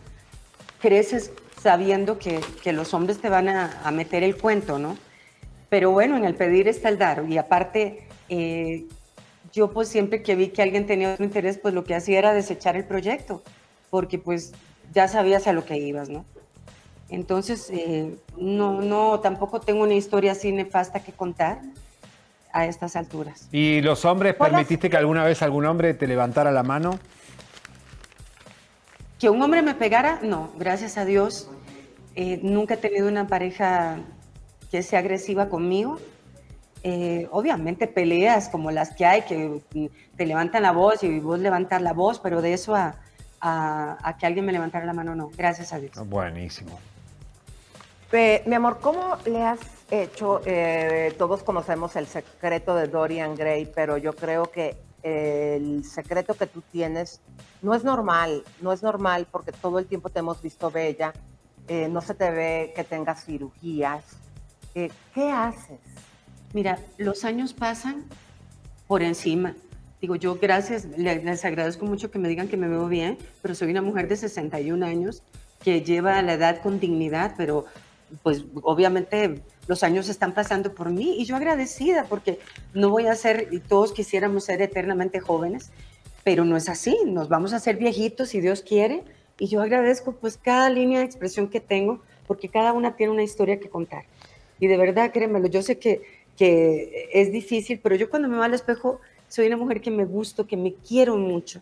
[0.82, 4.98] creces sabiendo que, los hombres te van a meter el cuento, ¿no?
[5.74, 7.26] Pero bueno, en el pedir está el dar.
[7.28, 8.86] Y aparte, eh,
[9.52, 12.32] yo pues siempre que vi que alguien tenía otro interés, pues lo que hacía era
[12.32, 13.42] desechar el proyecto,
[13.90, 14.54] porque pues
[14.94, 16.26] ya sabías a lo que ibas, ¿no?
[17.10, 21.60] Entonces, eh, no, no, tampoco tengo una historia así nefasta que contar
[22.52, 23.48] a estas alturas.
[23.52, 27.00] ¿Y los hombres, ¿Puedes- permitiste que alguna vez algún hombre te levantara la mano?
[29.18, 31.50] Que un hombre me pegara, no, gracias a Dios.
[32.16, 33.98] eh, nunca he tenido una pareja
[34.74, 36.00] que sea agresiva conmigo.
[36.82, 39.62] Eh, obviamente peleas como las que hay, que
[40.18, 42.96] te levantan la voz y vos levantar la voz, pero de eso a,
[43.40, 45.92] a- a que alguien me levantara la mano, no, gracias a Dios.
[46.10, 46.80] Buenísimo.
[48.12, 49.60] Eh, mi amor, ¿cómo le has
[49.92, 50.42] hecho?
[50.44, 56.48] Eh, todos conocemos el secreto de Dorian Gray, pero yo creo que el secreto que
[56.48, 57.22] tú tienes
[57.62, 61.14] no es normal, no es normal porque todo el tiempo te hemos visto bella,
[61.68, 64.04] eh, no se te ve que tengas cirugías.
[64.76, 65.80] Eh, ¿Qué haces?
[66.54, 68.06] Mira, los años pasan
[68.88, 69.56] por encima.
[70.02, 73.56] Digo, yo gracias, le- les agradezco mucho que me digan que me veo bien, pero
[73.56, 75.24] soy una mujer de 61 años
[75.64, 77.66] que lleva la edad con dignidad, pero
[78.22, 82.40] pues obviamente los años están pasando por mí y yo agradecida porque
[82.74, 85.72] no voy a ser, y todos quisiéramos ser eternamente jóvenes,
[86.24, 89.04] pero no es así, nos vamos a ser viejitos si Dios quiere
[89.40, 93.24] y yo agradezco pues cada línea de expresión que tengo porque cada una tiene una
[93.24, 94.04] historia que contar.
[94.60, 96.02] Y de verdad, créemelo, yo sé que,
[96.38, 99.00] que es difícil, pero yo cuando me veo al espejo
[99.34, 101.62] soy una mujer que me gusto, que me quiero mucho,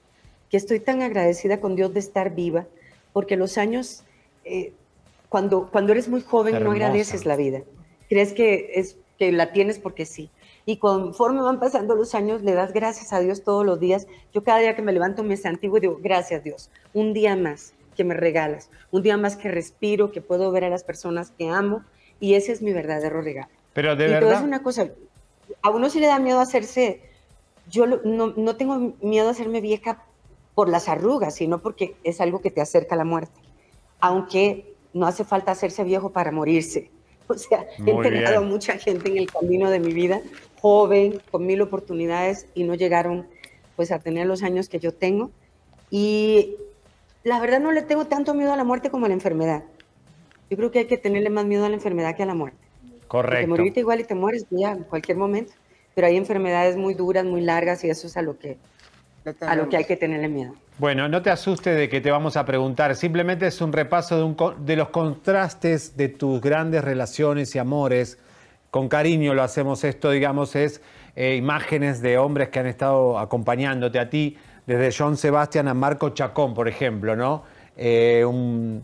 [0.49, 2.67] que estoy tan agradecida con Dios de estar viva,
[3.13, 4.03] porque los años,
[4.43, 4.73] eh,
[5.29, 6.75] cuando, cuando eres muy joven no Hermosa.
[6.75, 7.61] agradeces la vida,
[8.09, 10.29] crees que, es, que la tienes porque sí.
[10.65, 14.05] Y conforme van pasando los años, le das gracias a Dios todos los días.
[14.33, 17.73] Yo cada día que me levanto me santigo y digo, gracias Dios, un día más
[17.95, 21.47] que me regalas, un día más que respiro, que puedo ver a las personas que
[21.47, 21.85] amo,
[22.22, 23.49] y ese es mi verdadero regalo.
[23.74, 24.88] Pero de y verdad, una cosa,
[25.61, 27.01] a uno sí le da miedo hacerse,
[27.69, 30.05] yo no, no tengo miedo a hacerme vieja
[30.55, 33.41] por las arrugas, sino porque es algo que te acerca a la muerte.
[33.99, 36.89] Aunque no hace falta hacerse viejo para morirse.
[37.28, 40.22] O sea, he entrenado a mucha gente en el camino de mi vida,
[40.59, 43.26] joven, con mil oportunidades, y no llegaron
[43.78, 45.32] pues a tener los años que yo tengo.
[45.89, 46.57] Y
[47.24, 49.63] la verdad no le tengo tanto miedo a la muerte como a la enfermedad.
[50.52, 52.58] Yo creo que hay que tenerle más miedo a la enfermedad que a la muerte.
[53.08, 53.47] Correcto.
[53.47, 55.54] Porque morirte igual y te mueres ya en cualquier momento.
[55.95, 58.58] Pero hay enfermedades muy duras, muy largas y eso es a lo que,
[59.39, 60.54] a lo que hay que tenerle miedo.
[60.78, 64.24] Bueno, no te asustes de que te vamos a preguntar, simplemente es un repaso de,
[64.24, 68.18] un de los contrastes de tus grandes relaciones y amores.
[68.72, 70.82] Con cariño lo hacemos esto, digamos, es
[71.16, 74.36] eh, imágenes de hombres que han estado acompañándote a ti,
[74.68, 77.43] desde John Sebastian a Marco Chacón, por ejemplo, ¿no?
[77.78, 78.84] Eh, un,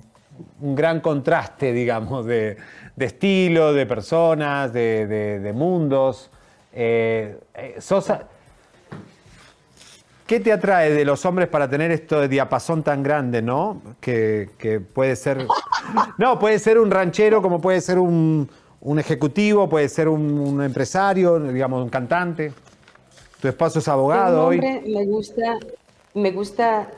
[0.61, 2.57] un gran contraste, digamos, de,
[2.95, 6.29] de estilo, de personas, de, de- de mundos.
[6.73, 8.27] Eh, eh, Sosa,
[10.25, 13.81] ¿Qué te atrae de los hombres para tener esto de diapasón tan grande, no?
[14.01, 15.45] Que, que puede ser.
[16.17, 18.49] No, puede ser un ranchero, como puede ser un,
[18.81, 22.51] un ejecutivo, puede ser un, un empresario, digamos, un cantante.
[23.39, 24.57] Tu esposo es abogado hoy.
[24.57, 25.57] hombre me gusta,
[26.13, 26.89] me gusta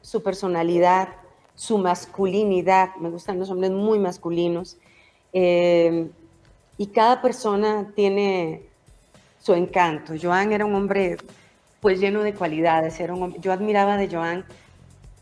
[0.00, 1.08] su personalidad,
[1.54, 2.96] su masculinidad.
[2.96, 4.76] Me gustan los hombres muy masculinos.
[5.32, 6.08] Eh,
[6.78, 8.62] y cada persona tiene
[9.40, 10.14] su encanto.
[10.20, 11.16] Joan era un hombre
[11.80, 12.98] pues lleno de cualidades.
[13.00, 14.44] Era un yo admiraba de Joan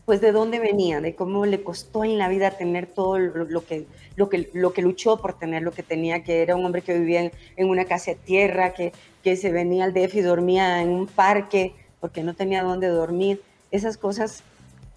[0.05, 3.85] pues de dónde venía, de cómo le costó en la vida tener todo lo, que,
[4.15, 6.97] lo, que, lo que luchó por tener lo que tenía, que era un hombre que
[6.97, 8.91] vivía en, en una casa de tierra, que,
[9.23, 13.41] que se venía al DF y dormía en un parque porque no tenía dónde dormir.
[13.69, 14.43] Esas cosas,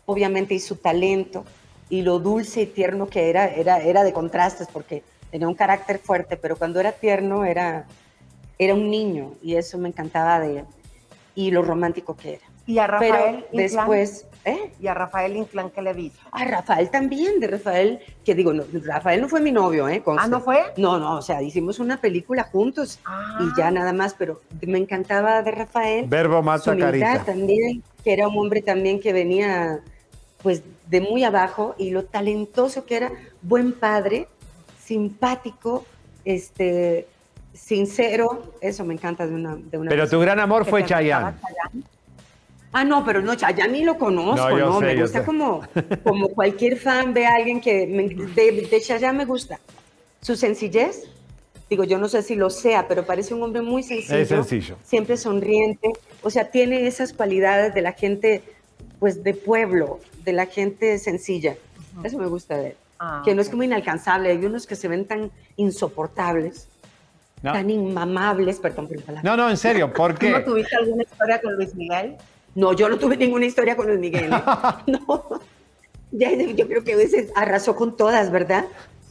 [0.06, 1.44] obviamente, y su talento
[1.90, 5.98] y lo dulce y tierno que era, era, era de contrastes porque tenía un carácter
[5.98, 7.84] fuerte, pero cuando era tierno era,
[8.58, 10.64] era un niño y eso me encantaba de él
[11.34, 12.44] y lo romántico que era.
[12.66, 13.50] Y a Rafael Pero Inclán.
[13.52, 14.72] después, ¿eh?
[14.80, 16.18] Y a Rafael Inclán, ¿qué le viste?
[16.32, 20.00] A Rafael también, de Rafael, que digo, no, Rafael no fue mi novio, ¿eh?
[20.02, 20.22] Conste.
[20.24, 20.60] ¿Ah, no fue?
[20.78, 23.38] No, no, o sea, hicimos una película juntos Ah.
[23.40, 26.06] y ya nada más, pero me encantaba de Rafael.
[26.08, 27.24] Verbo su mata humildad carita.
[27.24, 29.80] también, que era un hombre también que venía
[30.44, 34.28] pues de muy abajo y lo talentoso que era, buen padre,
[34.84, 35.86] simpático,
[36.26, 37.06] este,
[37.54, 41.34] sincero, eso me encanta de una, de una Pero tu gran amor fue Chayanne.
[42.72, 45.24] Ah, no, pero no, Chayanne ni lo conozco, No, no, yo sé, me gusta sé.
[45.24, 45.62] como,
[46.02, 49.58] como cualquier fan ve a alguien que me- de, de Chayanne me gusta.
[50.20, 51.04] Su sencillez,
[51.70, 54.18] digo, yo no sé si lo sea, pero parece un hombre muy sencillo.
[54.18, 54.76] Es sencillo.
[54.84, 55.88] Siempre sonriente,
[56.22, 58.42] o sea, tiene esas cualidades de la gente,
[58.98, 61.56] pues, de pueblo, de la gente sencilla.
[62.02, 62.76] Eso me gusta de él.
[62.98, 66.68] Ah, que no es como inalcanzable, hay unos que se ven tan insoportables,
[67.42, 67.52] No.
[67.52, 69.30] tan inmamables, perdón por la palabra.
[69.30, 70.42] No, no, en serio, ¿por ¿Tú no qué?
[70.44, 72.16] tuviste alguna historia con Luis Miguel?
[72.54, 74.32] No, yo no tuve ninguna historia con Luis Miguel.
[74.32, 74.42] ¿eh?
[74.86, 75.40] No.
[76.12, 78.66] Ya, yo creo que a veces arrasó con todas, ¿verdad?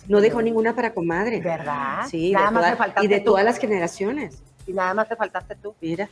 [0.08, 1.42] No dejó ninguna para comadre.
[1.42, 2.06] ¿Verdad?
[2.10, 3.26] Sí, Nada de más toda- y de tú.
[3.26, 4.42] todas las generaciones.
[4.66, 5.76] Y nada más te faltaste tú.
[5.82, 6.10] Mira,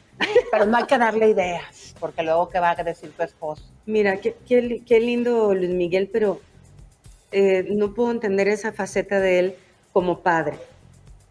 [0.51, 3.63] Pero no hay que darle ideas, porque luego qué va a decir tu esposo.
[3.85, 6.41] mira, qué, qué qué lindo Luis Miguel, pero
[7.31, 9.55] eh, no puedo entender esa faceta de él
[9.93, 10.57] como padre.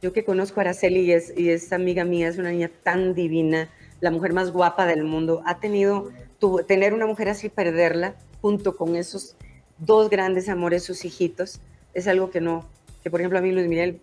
[0.03, 3.15] Yo que conozco a Araceli y es, y es amiga mía, es una niña tan
[3.15, 3.69] divina,
[4.01, 5.43] la mujer más guapa del mundo.
[5.45, 9.37] Ha tenido, tu- tener una mujer así, perderla, junto con esos
[9.77, 11.61] dos grandes amores, sus hijitos,
[11.93, 12.65] es algo que no,
[13.03, 14.01] que por ejemplo a mí Luis Miguel,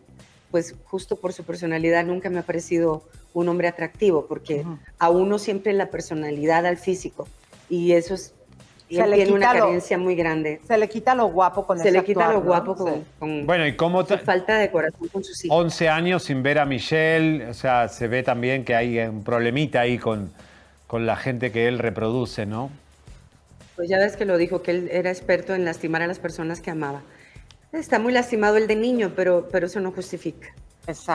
[0.51, 4.65] pues justo por su personalidad nunca me ha parecido un hombre atractivo, porque
[4.99, 7.27] a uno siempre la personalidad al físico,
[7.69, 8.33] y eso es,
[8.89, 10.61] y Se él le tiene una quita lo- carencia muy grande.
[10.65, 12.45] Se le quita lo guapo con Se le quita actuar, lo ¿no?
[12.45, 13.03] guapo con, Sí.
[13.19, 15.57] con Bueno, ¿y cómo falta de corazón con sus hijos.
[15.57, 19.81] 11 años sin ver a Michelle, o sea, se ve también que hay un problemita
[19.81, 20.31] ahí con,
[20.87, 22.69] con la gente que él reproduce, ¿no?
[23.75, 26.61] Pues ya ves que lo dijo, que él era experto en lastimar a las personas
[26.61, 27.01] que amaba.
[27.71, 30.47] Está muy lastimado el de niño, pero, pero eso no justifica.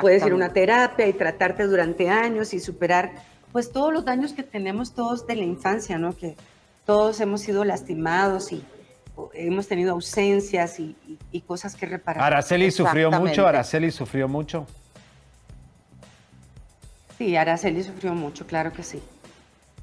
[0.00, 3.12] Puedes ir a una terapia y tratarte durante años y superar
[3.53, 6.14] pues todos los daños que tenemos todos de la infancia, ¿no?
[6.16, 6.36] Que
[6.86, 8.64] todos hemos sido lastimados y
[9.34, 12.22] hemos tenido ausencias y, y- y cosas que reparar.
[12.22, 13.46] Araceli sufrió mucho.
[13.46, 14.66] Araceli sufrió mucho.
[17.18, 19.03] Sí, Araceli sufrió mucho, claro que sí.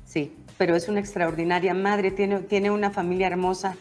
[0.06, 3.76] Sí, pero es una extraordinaria madre, tiene, tiene una familia hermosa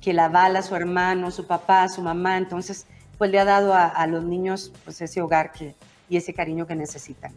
[0.00, 2.86] que la avala, su hermano, su papá, su mamá, entonces
[3.16, 5.74] pues le ha dado a, a los niños pues ese hogar que,
[6.08, 7.32] y ese cariño que necesitan.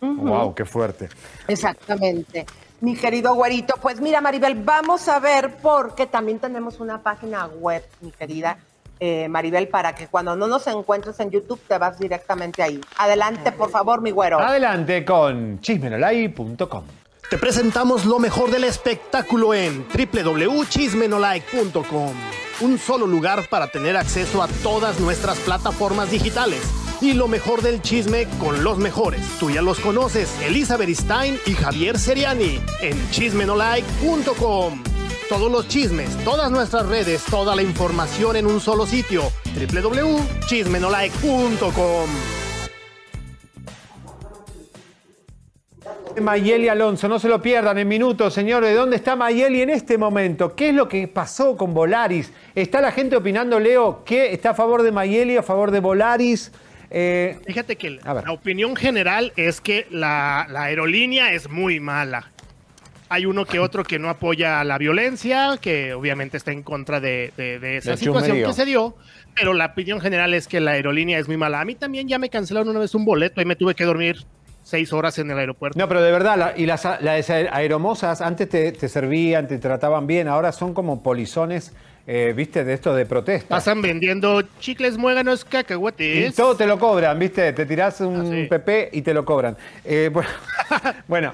[0.00, 1.08] Wow, qué fuerte.
[1.48, 2.46] Exactamente.
[2.80, 7.82] Mi querido güerito, pues mira, Maribel, vamos a ver porque también tenemos una página web,
[8.00, 8.58] mi querida
[9.00, 12.80] eh, Maribel, para que cuando no nos encuentres en YouTube te vas directamente ahí.
[12.98, 14.38] Adelante, por favor, mi güero.
[14.38, 16.84] Adelante con chismenolai.com.
[17.30, 22.14] Te presentamos lo mejor del espectáculo en www.chismenolike.com.
[22.60, 26.60] Un solo lugar para tener acceso a todas nuestras plataformas digitales.
[27.00, 29.22] Y lo mejor del chisme con los mejores.
[29.40, 34.84] Tú ya los conoces, Elizabeth Stein y Javier Seriani en chismenolike.com.
[35.28, 39.32] Todos los chismes, todas nuestras redes, toda la información en un solo sitio.
[39.56, 42.35] www.chismenolike.com
[46.20, 48.74] Mayeli Alonso, no se lo pierdan en minutos, señores.
[48.74, 50.54] ¿Dónde está Mayeli en este momento?
[50.54, 52.32] ¿Qué es lo que pasó con Volaris?
[52.54, 56.52] ¿Está la gente opinando, Leo, que está a favor de Mayeli, a favor de Volaris?
[56.90, 62.30] Eh, Fíjate que la opinión general es que la, aerolínea es muy mala.
[63.08, 67.32] Hay uno que otro que no apoya la violencia, que obviamente está en contra de,
[67.76, 68.96] esa situación que se dio,
[69.34, 71.60] pero la opinión general es que la aerolínea es muy mala.
[71.60, 74.26] A mí también ya me cancelaron una vez un boleto y me tuve que dormir
[74.66, 75.78] seis horas en el aeropuerto.
[75.78, 80.74] No, pero de verdad, y las, aeromosas antes te, servían, te trataban bien, ahora son
[80.74, 81.72] como polizones,
[82.08, 83.48] eh, viste, de esto de protesta.
[83.48, 86.32] Pasan vendiendo chicles, muéganos, cacahuetes.
[86.32, 89.56] Y todo te lo cobran, viste, te tirás un PP y te lo cobran.
[89.84, 90.10] Eh,
[91.08, 91.32] bueno,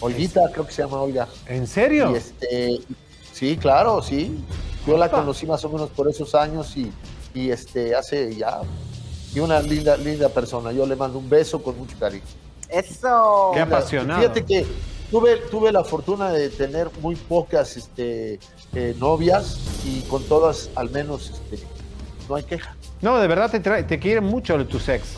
[0.00, 1.28] Olguita, creo que se llama Olga.
[1.46, 2.16] ¿En serio?
[2.16, 2.80] este,
[3.34, 4.42] sí, claro, sí.
[4.86, 8.62] Yo la conocí más o menos por esos años y, este, hace ya.
[9.34, 10.72] Y una linda, linda persona.
[10.72, 12.24] Yo le mando un beso con mucho cariño.
[12.70, 13.50] Eso.
[13.52, 14.20] Qué apasionado.
[14.22, 14.66] Fíjate que
[15.10, 18.38] tuve, tuve la fortuna de tener muy pocas este,
[18.74, 21.66] eh, novias y con todas al menos este,
[22.28, 22.74] no hay queja.
[23.00, 25.14] No, de verdad te, te quieren mucho tus ex.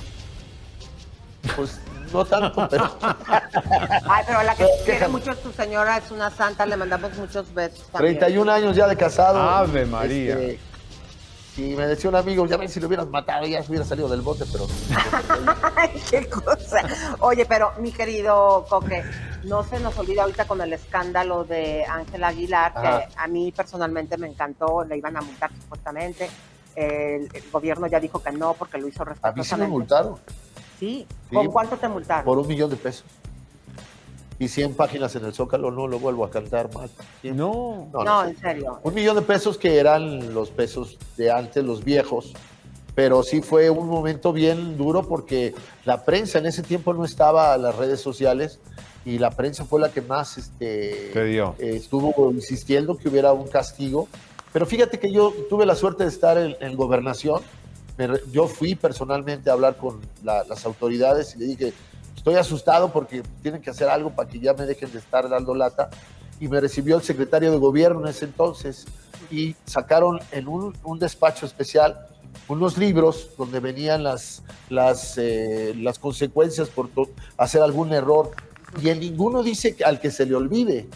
[1.57, 1.79] Pues
[2.13, 2.91] no tanto, pero.
[3.01, 7.53] Ay, pero la que quiere mucho es tu señora, es una santa, le mandamos muchos
[7.55, 7.87] besos.
[7.93, 9.39] 31 años ya de casado.
[9.39, 10.35] Ave María.
[10.39, 10.68] Este,
[11.59, 14.09] y me decía un amigo, ya ven si lo hubieras matado, ya se hubiera salido
[14.09, 14.67] del bote, pero.
[16.11, 16.83] qué cosa.
[17.19, 19.03] Oye, pero mi querido Coque,
[19.43, 24.17] no se nos olvida ahorita con el escándalo de Ángela Aguilar, que a mí personalmente
[24.17, 26.31] me encantó, le iban a multar supuestamente.
[26.77, 29.55] El, gobierno ya dijo que no, porque lo hizo respetuosamente.
[29.55, 30.15] ¿A mí sí me multaron?
[30.79, 31.07] Sí.
[31.33, 32.25] ¿Con cuánto te multaron?
[32.25, 33.05] Por un millón de pesos
[34.39, 36.91] y 100 páginas en el Zócalo, no lo vuelvo a cantar más.
[37.23, 38.79] No, no, en serio.
[38.83, 42.35] Un millón de pesos que eran los pesos de antes, los viejos,
[42.95, 47.53] pero sí fue un momento bien duro porque la prensa en ese tiempo no estaba
[47.53, 48.61] a las redes sociales
[49.05, 54.09] y la prensa fue la que más este, eh, estuvo insistiendo que hubiera un castigo.
[54.53, 57.43] Pero fíjate que yo tuve la suerte de estar en, gobernación.
[58.33, 61.73] yo fui personalmente a hablar con las autoridades y le dije,
[62.19, 65.55] estoy asustado porque tienen que hacer algo para que ya me dejen de estar dando
[65.55, 65.89] lata.
[66.41, 68.87] Y me recibió el secretario de gobierno en ese entonces
[69.31, 72.07] y sacaron en un, despacho especial
[72.49, 76.91] unos libros donde venían las, las, eh, las consecuencias por
[77.37, 78.33] hacer algún error.
[78.83, 80.89] Y en ninguno dice al que se le olvide.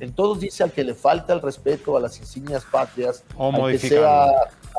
[0.00, 3.78] En todos dice al que le falta el respeto a las insignias patrias, o al
[3.78, 4.28] sea,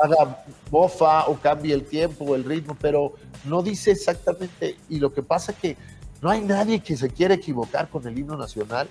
[0.00, 3.14] haga mofa o cambie el tiempo o el ritmo, pero
[3.44, 4.76] no dice exactamente.
[4.88, 5.76] Y lo que pasa que
[6.22, 8.88] no hay nadie que se quiera equivocar con el himno nacional.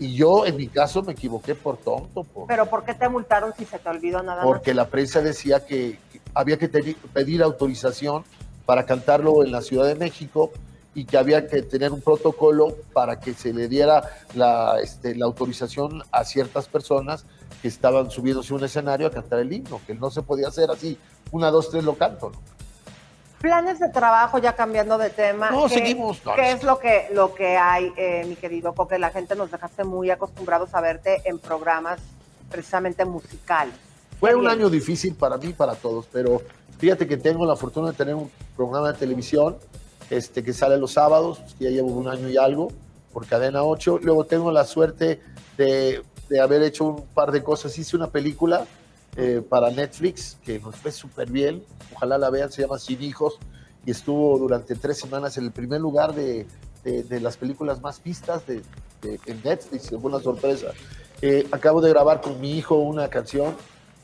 [0.00, 2.26] Y yo, en mi caso, me equivoqué por tonto.
[2.48, 5.98] ¿Pero por qué te multaron si se te olvidó nada Porque la prensa decía que
[6.34, 8.24] había que pedir autorización
[8.66, 10.50] para cantarlo en la Ciudad de México
[10.94, 14.02] y que había que tener un protocolo para que se le diera
[14.34, 17.24] la, este, la autorización a ciertas personas
[17.60, 20.70] que estaban subiéndose a un escenario a cantar el himno, que no se podía hacer
[20.70, 20.98] así,
[21.30, 22.30] una, dos, tres lo canto.
[22.30, 22.38] ¿no?
[23.40, 25.50] Planes de trabajo, ya cambiando de tema.
[25.50, 26.48] No, ¿qué- seguimos, no, ¿Qué no.
[26.48, 28.98] es lo que, lo que hay, eh, mi querido Coque?
[29.00, 32.00] La gente nos dejaste muy acostumbrados a verte en programas
[32.50, 33.74] precisamente musicales.
[34.20, 36.40] Fue un año difícil para mí y para todos, pero
[36.78, 39.56] fíjate que tengo la fortuna de tener un programa de televisión
[40.10, 42.68] este, que sale los sábados, que ya llevo un año y algo,
[43.12, 43.98] por Cadena 8.
[44.02, 45.20] Luego tengo la suerte
[45.56, 46.02] de,
[46.32, 47.76] de haber hecho un par de cosas.
[47.78, 48.66] Hice una película
[49.16, 51.62] eh, para Netflix que nos fue súper bien.
[51.94, 53.38] Ojalá la vean, se llama Sin Hijos
[53.84, 56.46] y estuvo durante tres semanas en el primer lugar de,
[56.84, 58.62] de- de las películas más vistas de,
[59.02, 59.90] en Netflix.
[59.90, 60.68] Fue una sorpresa.
[61.20, 63.54] Eh, acabo de grabar con mi hijo una canción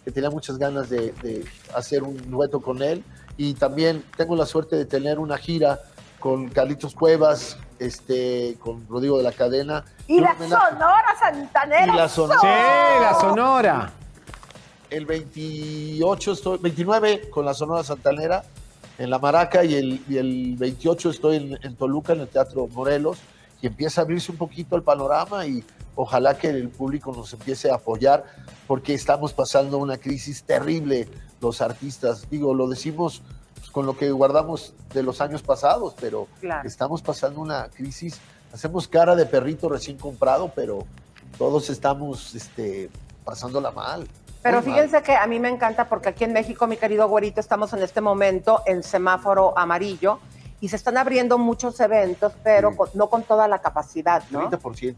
[0.04, 3.02] que tenía muchas ganas de, de hacer un dueto con él.
[3.38, 5.80] Y también tengo la suerte de tener una gira
[6.20, 9.84] con Carlitos Cuevas, este, con Rodrigo de la Cadena.
[10.06, 11.92] Y la homenaje- Sonora Santanera.
[11.92, 12.40] Y la Sonora.
[12.40, 13.92] Sí, la Sonora.
[14.90, 18.42] El 28 estoy, 29 con la Sonora Santanera
[18.96, 22.66] en La Maraca y el, y el 28 estoy en, en Toluca, en el Teatro
[22.68, 23.18] Morelos,
[23.60, 25.62] y empieza a abrirse un poquito el panorama y
[25.94, 28.24] ojalá que el público nos empiece a apoyar
[28.66, 31.08] porque estamos pasando una crisis terrible
[31.40, 32.28] los artistas.
[32.30, 33.22] Digo, lo decimos
[33.78, 36.66] con lo que guardamos de los años pasados, pero Claro.
[36.66, 38.18] estamos pasando una crisis.
[38.52, 40.80] Hacemos cara de perrito recién comprado, pero
[41.38, 42.90] todos estamos este,
[43.24, 44.08] pasándola mal.
[44.42, 44.74] Pero muy mal.
[44.82, 47.80] fíjense que a mí me encanta porque aquí en México, mi querido güerito, estamos en
[47.84, 50.18] este momento en semáforo amarillo
[50.60, 54.40] y se están abriendo muchos eventos, pero con- no con toda la capacidad, ¿no?
[54.50, 54.96] 30%.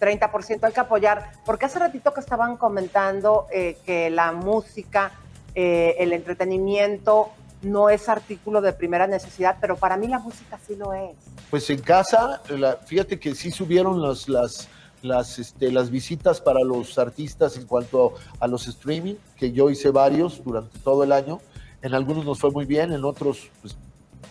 [0.00, 1.30] 30% hay que apoyar.
[1.46, 5.12] Porque hace ratito que estaban comentando eh, que la música,
[5.54, 7.28] eh, el entretenimiento
[7.62, 11.14] no es artículo de primera necesidad, pero para mí la música sí lo es.
[11.50, 14.68] Pues en casa, la- fíjate que sí subieron las, las,
[15.02, 19.90] las, este, las visitas para los artistas en cuanto a los streaming, que yo hice
[19.90, 21.40] varios durante todo el año.
[21.82, 23.76] En algunos nos fue muy bien, en otros pues,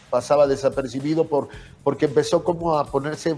[0.09, 1.49] pasaba desapercibido por,
[1.83, 3.35] porque empezó como a ponerse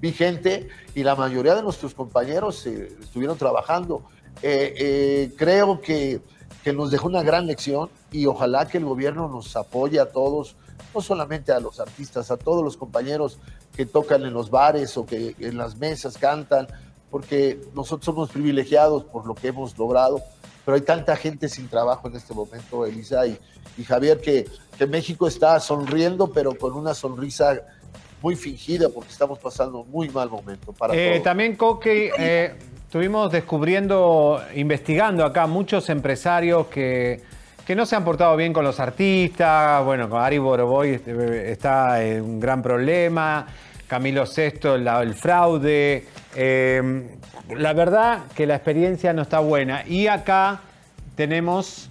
[0.00, 4.02] vigente y la mayoría de nuestros compañeros eh, estuvieron trabajando.
[4.42, 6.20] Eh, eh, creo que,
[6.66, 10.56] que nos dejó una gran lección y ojalá que el gobierno nos apoye a todos,
[10.92, 13.38] no solamente a los artistas, a todos los compañeros
[13.76, 16.66] que tocan en los bares o que en las mesas cantan,
[17.08, 20.20] porque nosotros somos privilegiados por lo que hemos logrado,
[20.64, 23.38] pero hay tanta gente sin trabajo en este momento, Elisa y,
[23.78, 27.62] y Javier, que, que México está sonriendo, pero con una sonrisa
[28.22, 31.22] muy fingida porque estamos pasando un muy mal momento para Eh, todos.
[31.24, 32.54] también, Coque, eh,
[32.86, 37.20] estuvimos descubriendo, investigando acá muchos empresarios que,
[37.66, 39.84] que no se han portado bien con los artistas.
[39.84, 43.46] Bueno, con Ari Boroboy este, está en un gran problema.
[43.86, 46.06] Camilo VI, el, el fraude.
[46.34, 47.08] Eh,
[47.54, 49.86] la verdad que la experiencia no está buena.
[49.86, 50.60] Y acá
[51.14, 51.88] tenemos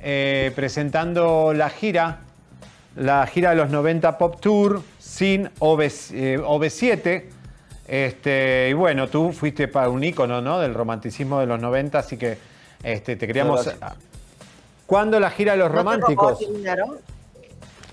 [0.00, 2.18] eh, presentando la gira
[2.96, 7.24] la gira de los 90 Pop Tour sin OV, eh, OV7.
[7.86, 10.60] Este, y bueno, tú fuiste para un ícono ¿no?
[10.60, 12.38] del romanticismo de los 90, así que
[12.82, 13.68] este, te queríamos...
[14.86, 16.38] ¿Cuándo la gira de los ¿No te robó románticos?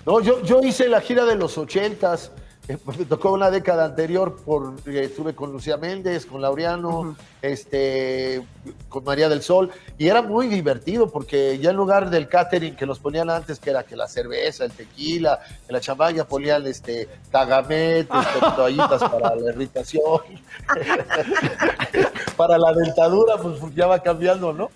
[0.05, 4.37] No, yo, yo hice la gira de los ochentas, eh, me tocó una década anterior,
[4.43, 8.43] por, eh, estuve con Lucía Méndez, con Laureano, este,
[8.89, 12.87] con María del Sol, y era muy divertido porque ya en lugar del catering que
[12.87, 17.07] nos ponían antes, que era que la cerveza, el tequila, en la champaña ponían este,
[17.29, 18.07] tagametes,
[18.39, 20.21] con toallitas para la irritación,
[22.35, 24.71] para la dentadura, pues ya va cambiando, ¿no?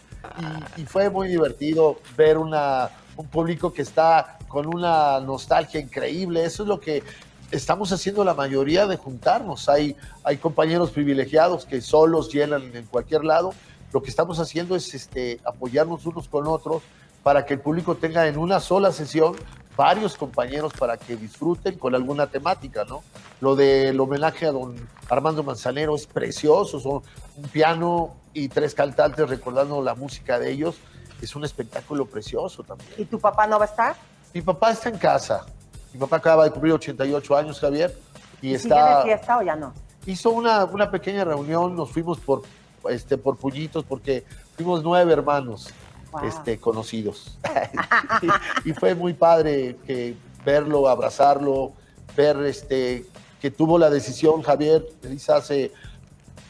[0.77, 6.43] Y, y fue muy divertido ver una, un público que está con una nostalgia increíble.
[6.43, 7.03] Eso es lo que
[7.51, 9.69] estamos haciendo la mayoría de juntarnos.
[9.69, 13.53] Hay, hay compañeros privilegiados que solos llenan en cualquier lado.
[13.91, 16.83] Lo que estamos haciendo es este, apoyarnos unos con otros
[17.23, 19.35] para que el público tenga en una sola sesión
[19.75, 23.01] varios compañeros para que disfruten con alguna temática, ¿no?
[23.39, 24.75] Lo del homenaje a don
[25.09, 27.01] Armando Manzanero es precioso, son
[27.37, 30.75] un piano y tres cantantes recordando la música de ellos,
[31.21, 32.89] es un espectáculo precioso también.
[32.97, 33.95] ¿Y tu papá no va a estar?
[34.33, 35.45] Mi papá está en casa,
[35.93, 37.95] mi papá acaba de cumplir 88 años, Javier,
[38.41, 39.73] y ¿Sigue está de fiesta o ya no?
[40.05, 42.41] hizo una, una pequeña reunión, nos fuimos por,
[42.89, 44.23] este, por puñitos porque
[44.55, 45.69] fuimos nueve hermanos
[46.11, 46.23] Wow.
[46.23, 47.37] este, conocidos.
[48.65, 51.73] y, y fue muy padre que verlo, abrazarlo,
[52.17, 53.05] ver este,
[53.39, 55.71] que tuvo la decisión, Javier, Elisa, hace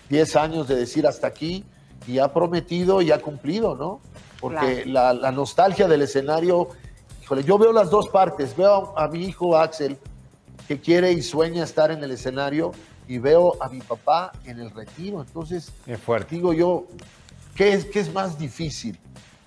[0.09, 1.65] 10 años de decir hasta aquí
[2.07, 3.99] y ha prometido y ha cumplido, ¿no?
[4.39, 6.69] Porque la, la nostalgia del escenario,
[7.38, 9.97] yo veo las dos partes, veo a mi hijo Axel,
[10.67, 12.71] que quiere y sueña estar en el escenario
[13.07, 15.21] y veo a mi papá en el retiro.
[15.21, 16.36] Entonces, Es fuerte.
[16.36, 16.86] digo yo,
[17.55, 18.99] ¿qué es, ¿qué es más difícil?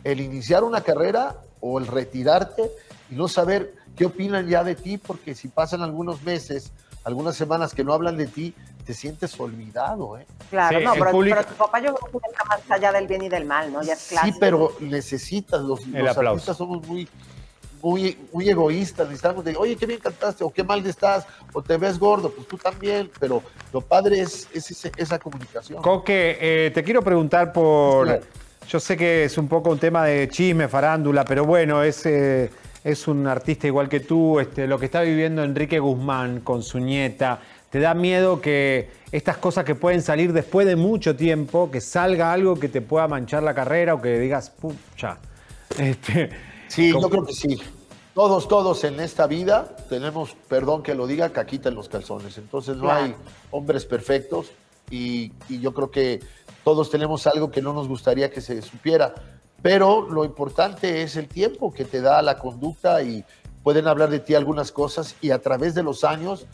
[0.04, 2.70] ¿El iniciar una carrera o el retirarte
[3.10, 4.98] y no saber qué opinan ya de ti?
[4.98, 6.72] Porque si pasan algunos meses,
[7.04, 8.54] algunas semanas que no hablan de ti,
[8.84, 10.26] te sientes olvidado, ¿eh?
[10.50, 13.06] Claro, Sí, no, pero, público- pero tu papá yo creo que está más allá del
[13.06, 13.80] bien y del mal, ¿no?
[13.80, 16.30] Ya es Sí, pero necesitas, los, El los aplauso.
[16.32, 17.08] artistas somos muy,
[17.82, 21.76] muy, muy egoístas, necesitamos de, oye, qué bien cantaste, o qué mal estás, o te
[21.76, 25.82] ves gordo, pues tú también, pero lo padre es, es ese- esa comunicación.
[25.82, 28.20] Coque, eh, te quiero preguntar por.
[28.68, 32.48] Yo sé que es un poco un tema de chisme, farándula, pero bueno, es, eh,
[32.84, 34.38] es un artista igual que tú.
[34.38, 37.40] Este, lo que está viviendo Enrique Guzmán con su nieta.
[37.70, 42.32] ¿Te da miedo que estas cosas que pueden salir después de mucho tiempo, que salga
[42.32, 45.16] algo que te pueda manchar la carrera o que digas, pucha?
[45.78, 46.30] Este,
[46.72, 47.58] Sí, ¿cómo- yo creo que sí.
[48.14, 52.36] Todos, todos en esta vida tenemos, perdón que lo diga, caquita en los calzones.
[52.38, 53.04] Entonces no Claro.
[53.04, 53.14] hay
[53.50, 54.50] hombres perfectos
[54.90, 56.20] y, y yo creo que
[56.64, 59.14] todos tenemos algo que no nos gustaría que se supiera.
[59.62, 63.24] Pero lo importante es el tiempo que te da la conducta y
[63.62, 66.46] pueden hablar de ti algunas cosas y a través de los años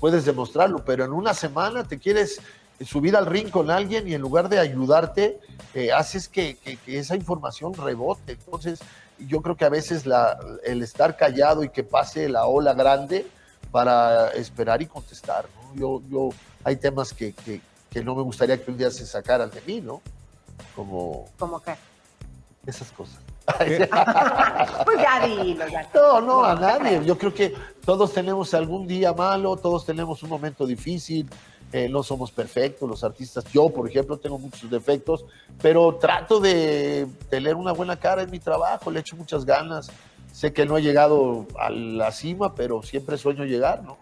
[0.00, 0.84] puedes demostrarlo.
[0.84, 2.40] Pero en una semana te quieres
[2.84, 5.40] subir al ring con alguien y en lugar de ayudarte,
[5.74, 8.32] eh, haces que, que- que esa información rebote.
[8.32, 8.80] Entonces,
[9.18, 13.26] yo creo que a veces la- el estar callado y que pase la ola grande
[13.70, 15.46] para esperar y contestar.
[15.74, 15.74] ¿no?
[15.80, 16.28] Yo, yo,
[16.64, 17.60] hay temas que, que-
[17.90, 20.02] que no me gustaría que un día se sacaran de mí, ¿no?
[20.74, 21.74] Como ¿Cómo que?
[22.66, 23.18] esas cosas.
[24.84, 25.88] Pues ya dilo, ya.
[25.94, 27.00] No, no, a nadie.
[27.04, 27.54] Yo creo que
[27.84, 31.28] todos tenemos algún día malo, todos tenemos un momento difícil,
[31.72, 33.44] eh, no somos perfectos, los artistas.
[33.52, 35.24] Yo, por ejemplo, tengo muchos defectos,
[35.60, 39.90] pero trato de tener una buena cara en mi trabajo, le echo muchas ganas.
[40.32, 43.96] Sé que no he llegado a la cima, pero siempre sueño llegar, ¿no?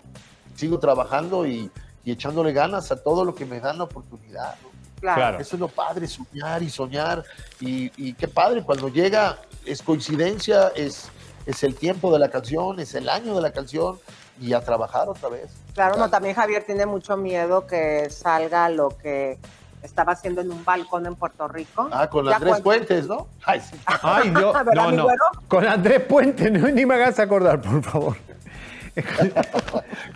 [0.57, 1.71] Sigo trabajando y,
[2.05, 4.69] y echándole ganas a todo lo que me dan la oportunidad, ¿no?
[5.01, 5.39] Claro.
[5.39, 7.25] Eso es lo padre, soñar y soñar.
[7.61, 11.09] Y, y qué padre, cuando llega, es coincidencia, es,
[11.47, 13.99] es el tiempo de la canción, es el año de la canción
[14.41, 15.51] y a trabajar otra vez.
[15.75, 19.39] Claro, no, también Javier tiene mucho miedo que salga lo que
[19.83, 21.89] estaba haciendo en un balcón en Puerto Rico.
[21.93, 23.27] Ah, con Andrés cuando- Puentes, ¿no?
[23.45, 23.79] Ay, sí.
[24.03, 25.03] Ay, no, ¿Verdad, no, no.
[25.05, 25.25] güero?
[25.49, 28.17] Con Andrés Puente, no, ni me hagas acordar, por favor.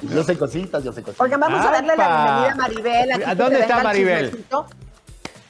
[0.03, 1.21] Yo sé cositas, yo sé cositas.
[1.25, 3.13] Oigan, vamos a darle la bienvenida a Maribel.
[3.13, 4.45] aquí ¿A dónde está Maribel?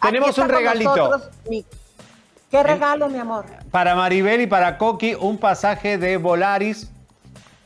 [0.00, 0.96] Tenemos está un regalito.
[0.96, 1.64] nosotros mi-
[2.50, 3.44] ¿Qué regalo, mi amor?
[3.70, 6.90] Para Maribel y para Coqui, un pasaje de Volaris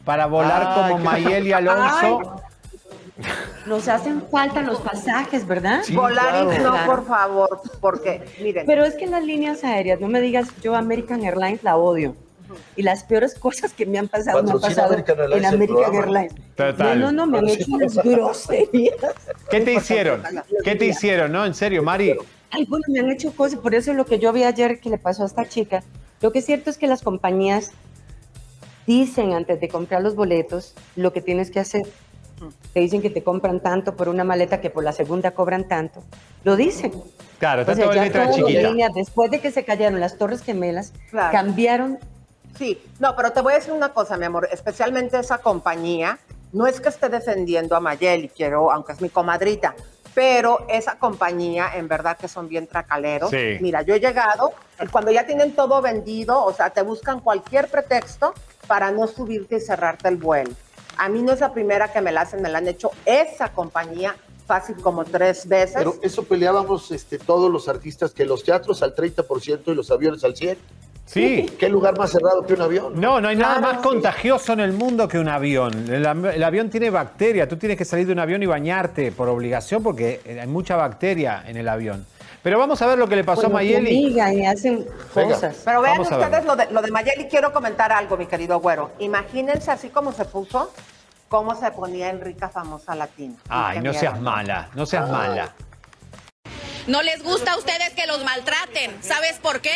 [0.05, 2.43] para volar Ay, como qué- Mayel y Alonso.
[3.67, 5.83] Nos hacen falta los pasajes, ¿verdad?
[5.85, 6.77] Sí, Volaris, claro.
[6.77, 10.75] no, por favor, porque, miren, Pero es que las líneas aéreas, no me digas, yo
[10.75, 12.17] American Airlines la odio.
[12.77, 15.95] Y las peores cosas que me han pasado, me han pasado American en American.
[15.95, 16.35] Airlines.
[16.55, 17.01] Total.
[17.01, 18.95] No, no, no, me han hecho unas groserías.
[19.51, 20.23] ¿Qué te hicieron?
[20.65, 21.33] ¿Qué te hicieron?
[21.33, 22.17] No, en serio, Mari.
[22.51, 25.23] Algunos me han hecho cosas, por eso lo que yo vi ayer que le pasó
[25.23, 25.83] a esta chica,
[26.21, 27.73] lo que es cierto es que las compañías
[28.87, 31.83] dicen antes de comprar los boletos lo que tienes que hacer.
[32.73, 36.03] Te dicen que te compran tanto por una maleta que por la segunda cobran tanto.
[36.43, 36.93] Lo dicen.
[37.39, 38.69] Claro, está O sea, todo ya letra chiquita.
[38.71, 41.33] líneas, después de que se cayeron las Torres Gemelas, Claro.
[41.33, 41.99] cambiaron
[42.59, 46.19] sí, no, pero te voy a decir una cosa, mi amor, especialmente esa compañía,
[46.53, 49.75] no es que esté defendiendo a Mayel y quiero, aunque es mi comadrita,
[50.15, 53.31] pero esa compañía en verdad que son bien tracaleros.
[53.31, 53.57] Sí.
[53.61, 54.53] Mira, yo he llegado
[54.83, 58.35] y cuando ya tienen todo vendido, o sea, te buscan cualquier pretexto
[58.73, 60.51] para no subirte y cerrarte el vuelo.
[60.97, 63.53] A mí no es la primera que me la hacen, me la han hecho esa
[63.53, 64.17] compañía
[64.47, 65.75] fácil como tres veces.
[65.77, 70.25] Pero eso peleábamos este, todos los artistas, que los teatros al 30% y los aviones
[70.25, 70.57] al 100%.
[71.05, 71.51] Sí.
[71.59, 72.99] ¿Qué lugar más cerrado que un avión?
[72.99, 73.89] No, no hay nada Claro, más sí.
[73.89, 75.93] contagioso en el mundo que un avión.
[75.93, 77.47] El, avión tiene bacteria.
[77.47, 81.45] Tú tienes que salir de un avión y bañarte por obligación porque hay mucha bacteria
[81.47, 82.07] en el avión.
[82.43, 84.15] Pero vamos a ver lo que le pasó Bueno, a Mayeli.
[84.17, 85.35] y hacen Venga.
[85.35, 85.57] cosas.
[85.65, 87.27] Pero vean ustedes lo de, lo de Mayeli.
[87.29, 88.91] Quiero comentar algo, mi querido güero.
[88.99, 90.73] Imagínense así como se puso,
[91.29, 93.37] cómo se ponía en rica famosa latina.
[93.49, 93.95] Ay, no miedo.
[94.01, 95.55] seas mala, no seas mala.
[96.89, 99.01] No les gusta a ustedes que los maltraten.
[99.05, 99.71] ¿Sabes por qué?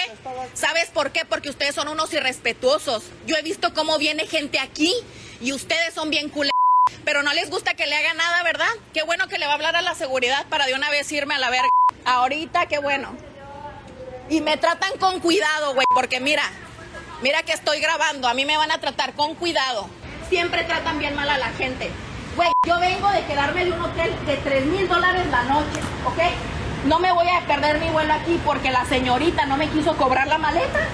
[0.54, 1.24] ¿Sabes por qué?
[1.24, 3.04] Porque ustedes son unos irrespetuosos.
[3.28, 4.92] Yo he visto cómo viene gente aquí
[5.40, 6.50] y ustedes son bien culés.
[7.04, 8.68] Pero no les gusta que le haga nada, ¿verdad?
[8.92, 11.34] Qué bueno que le va a hablar a la seguridad para de una vez irme
[11.34, 11.68] a la verga.
[12.04, 13.16] Ahorita, qué bueno.
[14.28, 16.42] Y me tratan con cuidado, güey, porque mira,
[17.22, 18.28] mira que estoy grabando.
[18.28, 19.88] A mí me van a tratar con cuidado.
[20.28, 21.90] Siempre tratan bien mal a la gente.
[22.34, 26.18] Güey, yo vengo de quedarme de un hotel de 3 mil dólares la noche, ¿ok?
[26.86, 30.28] No me voy a perder mi vuelo aquí porque la señorita no me quiso cobrar
[30.28, 30.86] la maleta.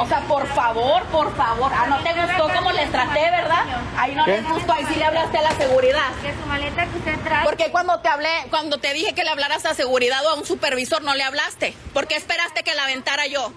[0.00, 1.70] O sea, por favor, por favor.
[1.74, 3.64] Ah, no te gustó cómo les traté, ¿verdad?
[3.98, 6.10] Ahí no les gustó, ahí sí le hablaste a la seguridad.
[6.22, 7.44] Que su maleta que usted trae.
[7.44, 10.46] Porque cuando te hablé, cuando te dije que le hablaras a seguridad o a un
[10.46, 11.74] supervisor, no le hablaste.
[11.92, 13.52] ¿Por qué esperaste que la aventara yo?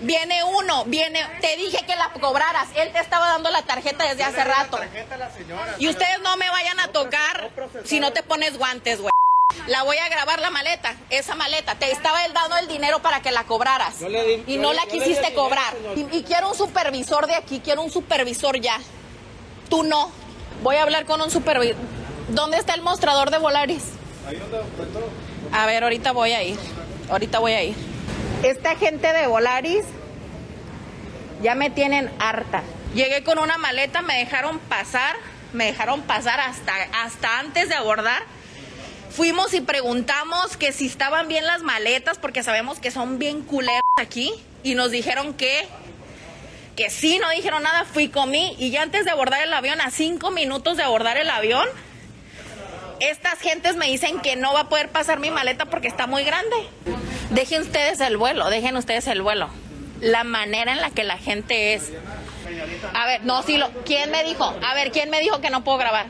[0.00, 2.68] Viene uno, viene, te dije que la cobraras.
[2.74, 4.78] Él te estaba dando la tarjeta desde hace rato.
[5.78, 7.50] Y ustedes no me vayan a tocar
[7.84, 9.10] si no te pones guantes, güey.
[9.68, 11.74] La voy a grabar la maleta, esa maleta.
[11.74, 14.00] Te estaba él dando el dinero para que la cobraras.
[14.46, 15.74] y no la quisiste cobrar.
[15.96, 18.78] Y, y quiero un supervisor de aquí, quiero un supervisor ya.
[19.68, 20.10] Tú no.
[20.62, 21.76] Voy a hablar con un supervisor.
[22.28, 23.82] ¿Dónde está el mostrador de Volaris?
[25.52, 26.58] A ver, ahorita voy a ir.
[27.10, 27.76] Ahorita voy a ir.
[28.42, 29.84] Esta gente de Volaris
[31.42, 32.62] ya me tienen harta.
[32.94, 35.16] Llegué con una maleta, me dejaron pasar,
[35.52, 36.72] me dejaron pasar hasta,
[37.04, 38.22] hasta antes de abordar.
[39.16, 43.80] Fuimos y preguntamos que si estaban bien las maletas, porque sabemos que son bien culeros
[43.96, 44.30] aquí,
[44.62, 45.66] y nos dijeron que,
[46.76, 49.90] que sí, no dijeron nada, fui, comí, y ya antes de abordar el avión, a
[49.90, 51.66] cinco minutos de abordar el avión,
[53.00, 56.22] estas gentes me dicen que no va a poder pasar mi maleta porque está muy
[56.22, 56.56] grande.
[57.30, 59.48] Dejen ustedes el vuelo, dejen ustedes el vuelo.
[60.02, 61.90] La manera en la que la gente es.
[62.94, 64.44] A ver, no, sí, lo, ¿quién me dijo?
[64.44, 66.06] A ver, ¿quién me dijo que no puedo grabar?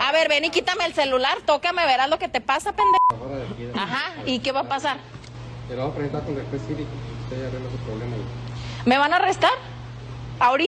[0.00, 3.78] A ver, ven y quítame el celular, tócame, verás lo que te pasa, pendejo.
[3.78, 4.98] Ajá, ¿y qué va a pasar?
[5.68, 6.90] Te lo voy a presentar con el juez cívico.
[7.24, 8.16] Usted arregla su problema.
[8.84, 9.52] ¿Me van a arrestar?
[10.40, 10.67] Ahorita.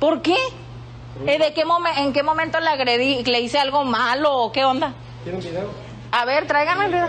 [0.00, 0.36] ¿Por qué?
[1.26, 3.24] ¿Eh, ¿De qué momen- ¿En qué momento le agredí?
[3.24, 4.92] ¿Le hice algo malo o qué onda?
[5.24, 5.70] ¿Quiere un video?
[6.12, 7.08] A ver, tráigame el video.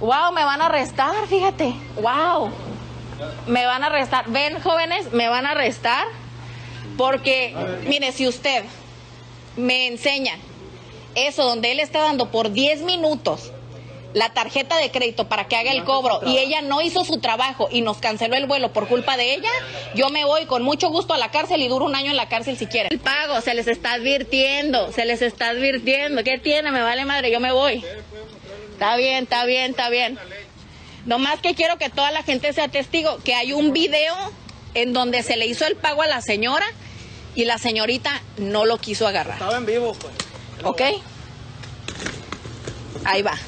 [0.00, 1.74] Wow, me van a arrestar, fíjate.
[2.00, 2.50] Wow.
[3.46, 4.24] Me van a arrestar.
[4.28, 6.06] Ven, jóvenes, me van a arrestar
[6.96, 7.54] porque,
[7.86, 8.64] mire, si usted
[9.56, 10.34] me enseña
[11.14, 13.52] eso donde él está dando por 10 minutos
[14.14, 17.68] la tarjeta de crédito para que haga el cobro y ella no hizo su trabajo
[17.70, 19.50] y nos canceló el vuelo por culpa de ella,
[19.94, 22.28] yo me voy con mucho gusto a la cárcel y duro un año en la
[22.28, 22.92] cárcel si quieren.
[22.92, 26.24] El pago se les está advirtiendo, se les está advirtiendo.
[26.24, 26.70] ¿Qué tiene?
[26.70, 27.84] Me vale madre, yo me voy.
[28.72, 30.18] Está bien, está bien, está bien.
[31.06, 34.14] Nomás que quiero que toda la gente sea testigo que hay un video
[34.74, 36.66] en donde se le hizo el pago a la señora
[37.34, 39.34] y la señorita no lo quiso agarrar.
[39.34, 40.14] Estaba en vivo, pues.
[40.64, 40.82] ¿Ok?
[43.04, 43.38] Ahí va.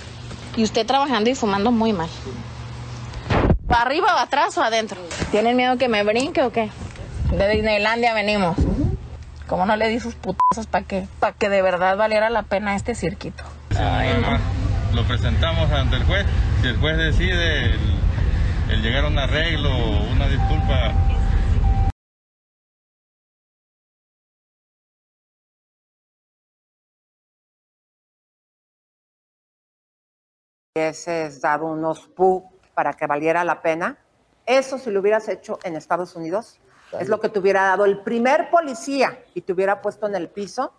[0.57, 2.09] Y usted trabajando y fumando muy mal.
[3.67, 4.99] ¿Para arriba o atrás o adentro?
[5.31, 6.71] ¿Tienen miedo que me brinque o qué?
[7.31, 8.57] De Disneylandia venimos.
[9.47, 12.75] ¿Cómo no le di sus putazos para que, para que de verdad valiera la pena
[12.77, 13.45] este cirquito?
[14.95, 16.27] Lo presentamos ante el juez.
[16.61, 17.81] Si el juez decide el,
[18.71, 20.93] el llegar a un arreglo o una disculpa,
[30.75, 33.99] hubieses dado unos pu para que valiera la pena.
[34.47, 36.59] Eso si lo hubieras hecho en Estados Unidos,
[36.99, 40.29] es lo que te hubiera dado el primer policía y te hubiera puesto en el
[40.29, 40.73] piso,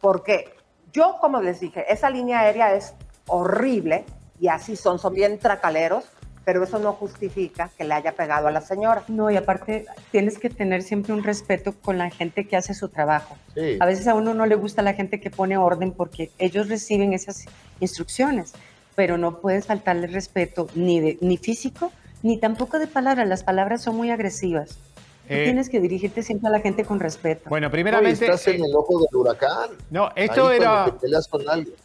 [0.00, 0.56] porque
[0.92, 2.94] yo, como les dije, esa línea aérea es
[3.28, 4.04] horrible
[4.40, 6.04] y así son, son bien tracaleros,
[6.44, 9.04] pero eso no justifica que le haya pegado a la señora.
[9.06, 12.88] No, y aparte tienes que tener siempre un respeto con la gente que hace su
[12.88, 13.36] trabajo.
[13.54, 13.76] Sí.
[13.78, 17.12] A veces a uno no le gusta la gente que pone orden porque ellos reciben
[17.12, 17.44] esas
[17.80, 18.54] instrucciones,
[18.98, 21.92] pero no puedes faltarle respeto ni, de, ni físico
[22.24, 23.28] ni tampoco de palabras.
[23.28, 24.70] Las palabras son muy agresivas.
[24.70, 27.48] Tú Eh, tienes que dirigirte siempre a la gente con respeto.
[27.48, 28.24] Bueno, Oye, primeramente.
[28.24, 29.70] estás en el ojo del huracán.
[29.90, 30.68] No, esto Ahí era.
[30.70, 31.42] cuando te peleas con.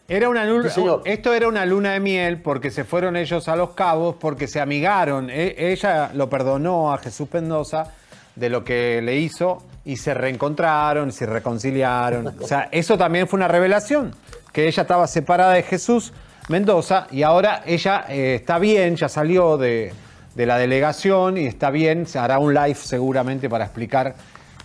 [0.08, 1.04] Era una luna, Sí, señor.
[1.06, 4.60] esto era una luna de miel porque se fueron ellos a los cabos, porque se
[4.60, 5.30] amigaron.
[5.30, 7.92] E- ella lo perdonó a Jesús Mendoza
[8.36, 12.28] de lo que le hizo y se reencontraron, se reconciliaron.
[12.42, 14.16] O sea, eso también fue una revelación,
[14.52, 16.12] que ella estaba separada de Jesús
[16.50, 19.94] Mendoza y ahora ella eh, está bien, ya salió de,
[20.36, 24.16] de la delegación y está bien, se hará un live seguramente para explicar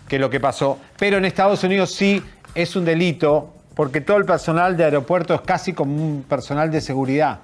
[0.08, 0.78] qué es lo que pasó.
[0.98, 2.22] Pero en Estados Unidos sí
[2.54, 6.80] es un delito, porque todo el personal de aeropuerto es casi como un personal de
[6.80, 7.40] seguridad.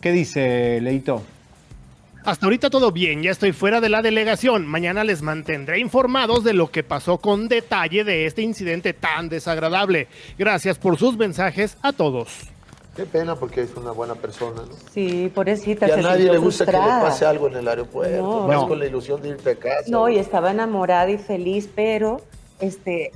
[0.00, 1.22] ¿Qué dice Leito?
[2.24, 4.66] Hasta ahorita todo bien, ya estoy fuera de la delegación.
[4.66, 10.08] Mañana les mantendré informados de lo que pasó con detalle de este incidente tan desagradable.
[10.36, 12.55] Gracias por sus mensajes a todos.
[12.96, 14.74] Qué pena porque es una buena persona, ¿no?
[14.92, 15.86] Sí, pobrecita.
[15.86, 18.16] Y a se nadie le gusta que le pase algo en el aeropuerto.
[18.22, 18.46] No.
[18.46, 18.68] Vas No.
[18.68, 19.84] con la ilusión de irte a casa.
[19.88, 22.22] No, y estaba enamorada y feliz, pero
[22.58, 23.12] este,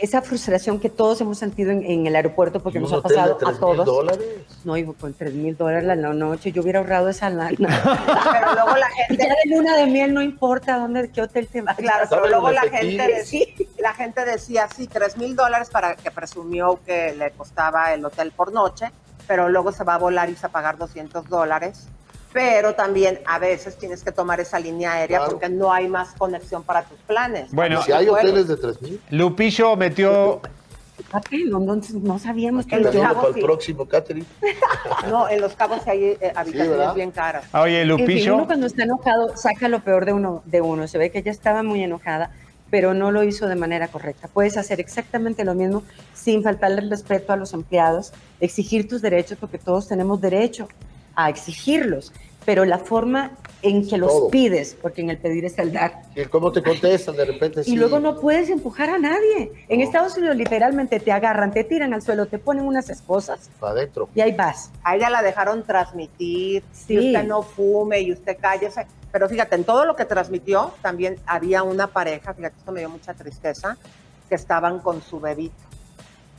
[0.00, 3.10] esa frustración que todos hemos sentido en, en el aeropuerto porque ¿Y nos ha hotel
[3.10, 3.84] de pasado a 3,000 todos.
[3.86, 4.26] dólares?
[4.64, 7.50] No, y con 3 mil dólares la noche, yo hubiera ahorrado esa lana.
[8.32, 11.60] Pero luego la gente ya de luna de miel no importa dónde, qué hotel te
[11.60, 11.76] vas.
[11.76, 13.46] Claro, pero luego la gente, decía,
[13.78, 18.32] la gente decía, sí, 3 mil dólares para que presumió que le costaba el hotel
[18.32, 18.86] por noche,
[19.30, 21.86] pero luego se va a volar y se va a pagar 200 dólares.
[22.32, 25.30] Pero también a veces tienes que tomar esa línea aérea Claro.
[25.34, 27.52] porque no hay más conexión para tus planes.
[27.52, 28.28] Bueno, si hay Bueno.
[28.28, 30.40] hoteles de 3000, Lupillo metió.
[31.48, 33.40] No, no, no sabíamos que En los para Cabos, el sí.
[33.42, 34.26] próximo catering.
[35.08, 37.44] No, en los cabos hay eh, habitaciones bien caras.
[37.54, 38.34] Oye, En fin, Lupillo.
[38.34, 40.88] uno cuando está enojado saca lo peor de uno, de uno.
[40.88, 42.32] Se ve que ella estaba muy enojada,
[42.70, 44.28] pero no lo hizo de manera correcta.
[44.28, 45.82] Puedes hacer exactamente lo mismo
[46.14, 50.68] sin faltarle el respeto a los empleados, exigir tus derechos, porque todos tenemos derecho
[51.16, 52.12] a exigirlos,
[52.44, 53.32] pero la forma
[53.62, 54.30] en que los Todo.
[54.30, 56.02] pides, porque en el pedir está el dar.
[56.16, 57.60] ¿Y cómo te contestan de repente?
[57.60, 57.76] Y sí.
[57.76, 59.52] luego no puedes empujar a nadie.
[59.68, 59.84] En No.
[59.84, 64.08] Estados Unidos literalmente te agarran, te tiran al suelo, te ponen unas esposas Para adentro.
[64.14, 64.70] y ahí vas.
[64.82, 66.94] A ella la dejaron transmitir, Sí.
[66.94, 68.86] y usted no fume y usted cállese.
[69.12, 72.90] Pero fíjate, en todo lo que transmitió también había una pareja, fíjate, esto me dio
[72.90, 73.76] mucha tristeza,
[74.28, 75.54] que estaban con su bebito.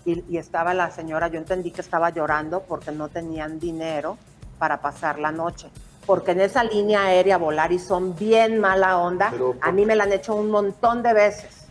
[0.06, 4.18] Y, y estaba la señora, yo entendí que estaba llorando porque no tenían dinero
[4.58, 5.70] para pasar la noche.
[6.06, 9.96] Porque en esa línea aérea volar y son bien mala onda, Pero- a mí me
[9.96, 11.66] la han hecho un montón de veces.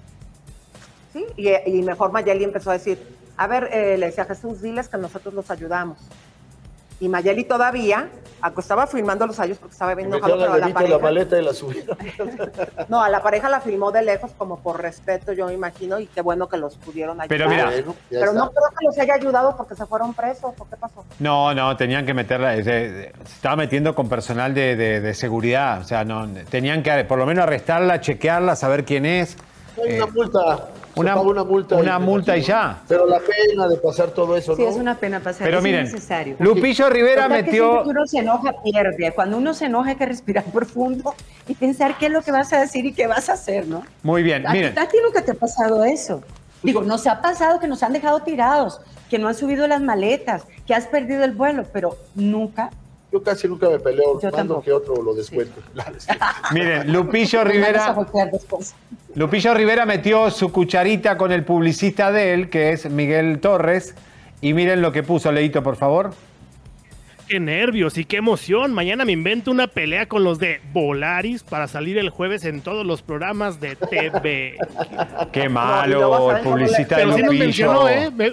[1.13, 1.25] ¿Sí?
[1.37, 1.49] Y,
[1.79, 5.35] y mejor Mayeli empezó a decir, a ver, eh, le decía Jesús, diles que nosotros
[5.35, 5.99] los ayudamos.
[7.01, 8.09] Y Mayeli todavía
[8.61, 11.43] estaba filmando los ayos porque estaba pero al a la en la pareja, maleta y
[11.45, 11.97] la subieron.
[12.89, 16.07] no, a la pareja la filmó de lejos como por respeto, yo me imagino, y
[16.07, 17.29] qué bueno que los pudieron ayudar.
[17.29, 17.71] Pero mira,
[18.11, 21.05] Pero no creo que los haya ayudado porque se fueron presos, ¿o qué pasó?
[21.19, 22.55] No, no, tenían que meterla.
[22.63, 25.81] Se estaba metiendo con personal de, de- de seguridad.
[25.81, 29.37] O sea, no, tenían que por lo menos arrestarla, chequearla, saber quién es.
[29.83, 30.69] Hay Eh, una multa.
[30.95, 31.77] Una- paga una multa.
[31.77, 32.81] una multa y ya.
[32.89, 34.69] Pero la pena de pasar todo eso, Sí, ¿no?
[34.69, 35.45] es una pena pasar.
[35.47, 36.37] Pero es miren, innecesario.
[36.39, 37.83] Lupillo Rivera que metió.
[37.83, 39.13] que uno se enoja, pierde.
[39.15, 41.15] Cuando uno se enoja hay que respirar profundo
[41.49, 43.83] y pensar qué es lo que vas a decir y qué vas a hacer, ¿no?
[44.03, 44.79] Muy bien, ¿A, miren.
[44.79, 46.23] a ti nunca te ha pasado eso?
[46.63, 50.43] Digo, nos ha pasado que nos han dejado tirados, que no han subido las maletas,
[50.67, 52.71] que has perdido el vuelo, pero nunca.
[53.13, 54.21] Yo casi nunca me peleo.
[54.21, 54.63] Yo mando tampoco.
[54.63, 55.61] que otro lo descuento.
[56.53, 57.97] Miren, Lupillo Rivera.
[59.15, 63.95] Lupillo Rivera metió su cucharita con el publicista de él, que es Miguel Torres.
[64.41, 66.11] Y miren lo que puso, Leito, por favor.
[67.29, 68.73] Qué nervios y qué emoción.
[68.73, 72.85] Mañana me invento una pelea con los de Volaris para salir el jueves en todos
[72.87, 74.57] los programas de TV.
[75.33, 77.45] Qué malo ¿saben el publicista de Pero sí nos Lupillo.
[77.45, 78.11] mencionó, ¿eh?
[78.11, 78.33] Me-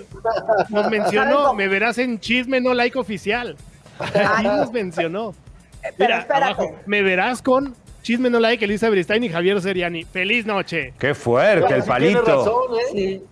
[0.70, 3.56] nos mencionó, me verás en chisme no like oficial.
[4.36, 5.34] Ahí nos mencionó.
[5.82, 6.46] Pero Mira, espérate.
[6.46, 10.04] abajo, me verás con chisme no like Elisa Beristain y Javier Seriani.
[10.06, 10.94] Feliz noche.
[11.00, 12.22] Qué fuerte el Sí tiene palito.
[12.38, 12.84] razón, ¿eh?
[12.92, 13.24] Sí.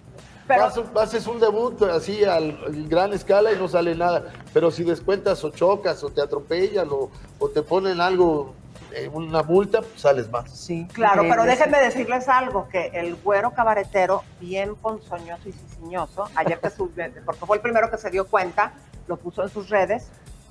[0.47, 0.61] Pero-
[0.93, 4.31] Vas- haces un debut así al, al gran escala y no sale nada.
[4.53, 7.09] Pero si descuentas o chocas o te atropellan o,
[7.39, 8.53] o te ponen algo,
[8.93, 10.51] eh, una multa, pues sales más.
[10.51, 16.59] Sí, Claro, pero déjenme decirles algo, que el güero cabaretero, bien ponzoñoso y ciciñoso, ayer
[16.59, 18.73] que subió, porque fue el primero que se dio cuenta,
[19.07, 20.09] lo puso en sus redes,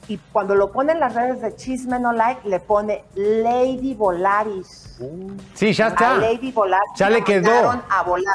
[0.09, 4.99] y cuando lo pone en las redes de Chisme No Like, le pone Lady Volaris.
[5.55, 6.17] Sí, ya A está.
[6.19, 6.91] Lady Volaris.
[6.97, 7.51] Ya le quedó.
[7.51, 8.35] mandaron a volar.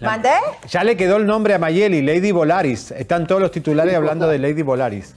[0.00, 0.30] La- ¿Mandé?
[0.68, 2.90] Ya le quedó el nombre a Mayeli, Lady Volaris.
[2.90, 5.14] Están todos los titulares hablando de Lady Volaris.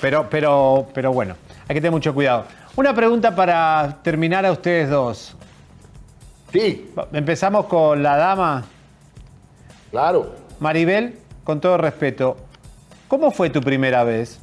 [0.00, 1.36] Pero, pero, pero bueno,
[1.68, 2.44] hay que tener mucho cuidado.
[2.76, 5.36] Una pregunta para terminar a ustedes dos.
[6.52, 8.64] Sí, Empezamos con la dama.
[9.90, 10.34] claro.
[10.60, 12.36] Maribel, con todo respeto,
[13.08, 14.40] ¿cómo fue tu primera vez?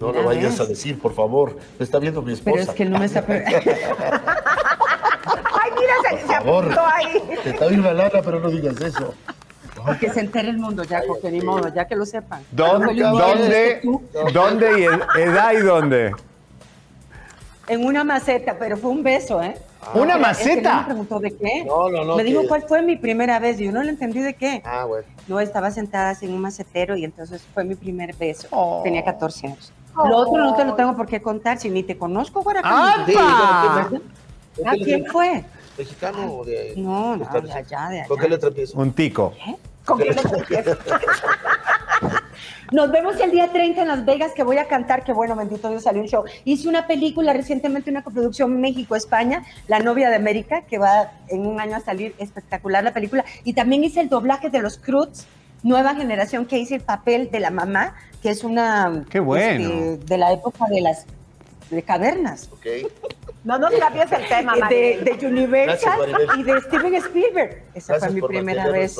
[0.00, 1.56] No lo vayas a decir, por favor.
[1.78, 2.56] Me está viendo mi esposa.
[2.56, 3.20] Pero es que él no me está.
[3.28, 3.42] Ay,
[5.78, 6.64] mira, se, se favor.
[6.64, 7.22] apuntó ahí.
[7.44, 9.14] Te está viendo la lana, pero no digas eso.
[10.00, 12.42] que se entere el mundo ya, porque ni modo, ya que lo sepan.
[12.50, 12.94] ¿Dónde,
[14.32, 16.12] dónde, y ed- edad y dónde?
[17.68, 19.56] En una maceta, pero fue un beso, ¿eh?
[19.94, 20.78] ¿Una es que no maceta?
[20.80, 21.64] me preguntó de qué.
[21.64, 23.90] No, no, no, Me dijo que- cuál fue mi primera vez y yo no le
[23.90, 24.60] entendí de qué.
[24.64, 25.06] Ah, bueno.
[25.28, 28.48] No, estaba sentada así en un macetero y entonces fue mi primer beso.
[28.50, 28.80] Oh.
[28.82, 29.72] Tenía 14 años.
[29.96, 32.72] Lo otro no te lo tengo por qué contar, si ni te conozco, Guaracán.
[32.72, 33.04] ¡Apa!
[33.06, 33.88] Sí, ¿Verdad?
[34.56, 35.44] ¿Con ¿A qué quién letra- fue?
[35.78, 36.74] ¿Mexicano o de.?
[36.76, 38.08] No, no, de allá, de allá.
[38.08, 38.78] ¿Con qué letra empieza?
[38.78, 39.32] Un tico.
[39.84, 40.78] ¿Con quién le empieza?
[42.72, 45.68] Nos vemos el día 30 en Las Vegas, que voy a cantar, que bueno, bendito
[45.68, 46.22] Dios, salió un show.
[46.44, 51.58] Hice una película recientemente, una coproducción México-España, La novia de América, que va en un
[51.60, 53.24] año a salir espectacular la película.
[53.42, 55.26] Y también hice el doblaje de los Cruz
[55.62, 59.68] nueva generación que hice el papel de la mamá, que es una Qué bueno.
[59.70, 61.06] este, de la época de las
[61.70, 62.48] de cavernas.
[63.42, 65.04] No nos cambies el tema, de, Maribel.
[65.18, 67.62] de Universal Gracias, y de Steven Spielberg.
[67.72, 68.96] Esa Gracias fue mi por primera vez.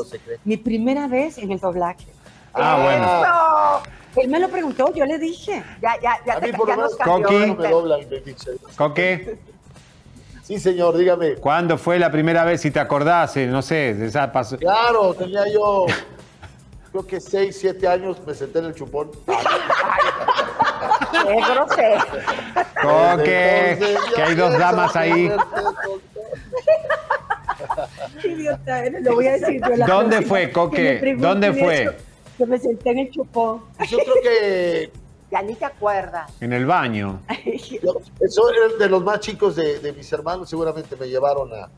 [0.46, 2.06] Mi primera vez en el doblaje.
[2.54, 3.82] Ah,
[4.16, 5.62] Él me lo preguntó, yo le dije.
[5.82, 7.28] Ya, ya, ya, A mí te- por ya lo nos menos cambió.
[7.28, 7.46] Coqui.
[7.48, 8.50] no me doblan, me dice.
[8.76, 9.36] Coque.
[10.42, 11.34] Sí, señor, dígame.
[11.34, 13.36] ¿Cuándo fue la primera vez, si te acordás?
[13.36, 14.56] eh, No sé, de esa pasó.
[14.56, 15.84] Claro, tenía yo,
[16.90, 19.10] creo que 6, 7 años, me senté en el chupón.
[21.12, 22.00] Qué grosero.
[22.82, 25.30] Coque, Entonces, que hay dos damas ahí.
[28.24, 31.16] Idiota, lo voy a decir yo la ¿Dónde fue, que Coque?
[31.18, 31.96] ¿Dónde fue?
[32.38, 33.62] Que me senté en el chupón.
[33.88, 34.90] Yo creo que
[35.30, 36.30] Ya ni te acuerdas.
[36.40, 37.20] En el baño.
[37.82, 41.68] yo- eso era de los más chicos de, de mis hermanos, seguramente me llevaron a,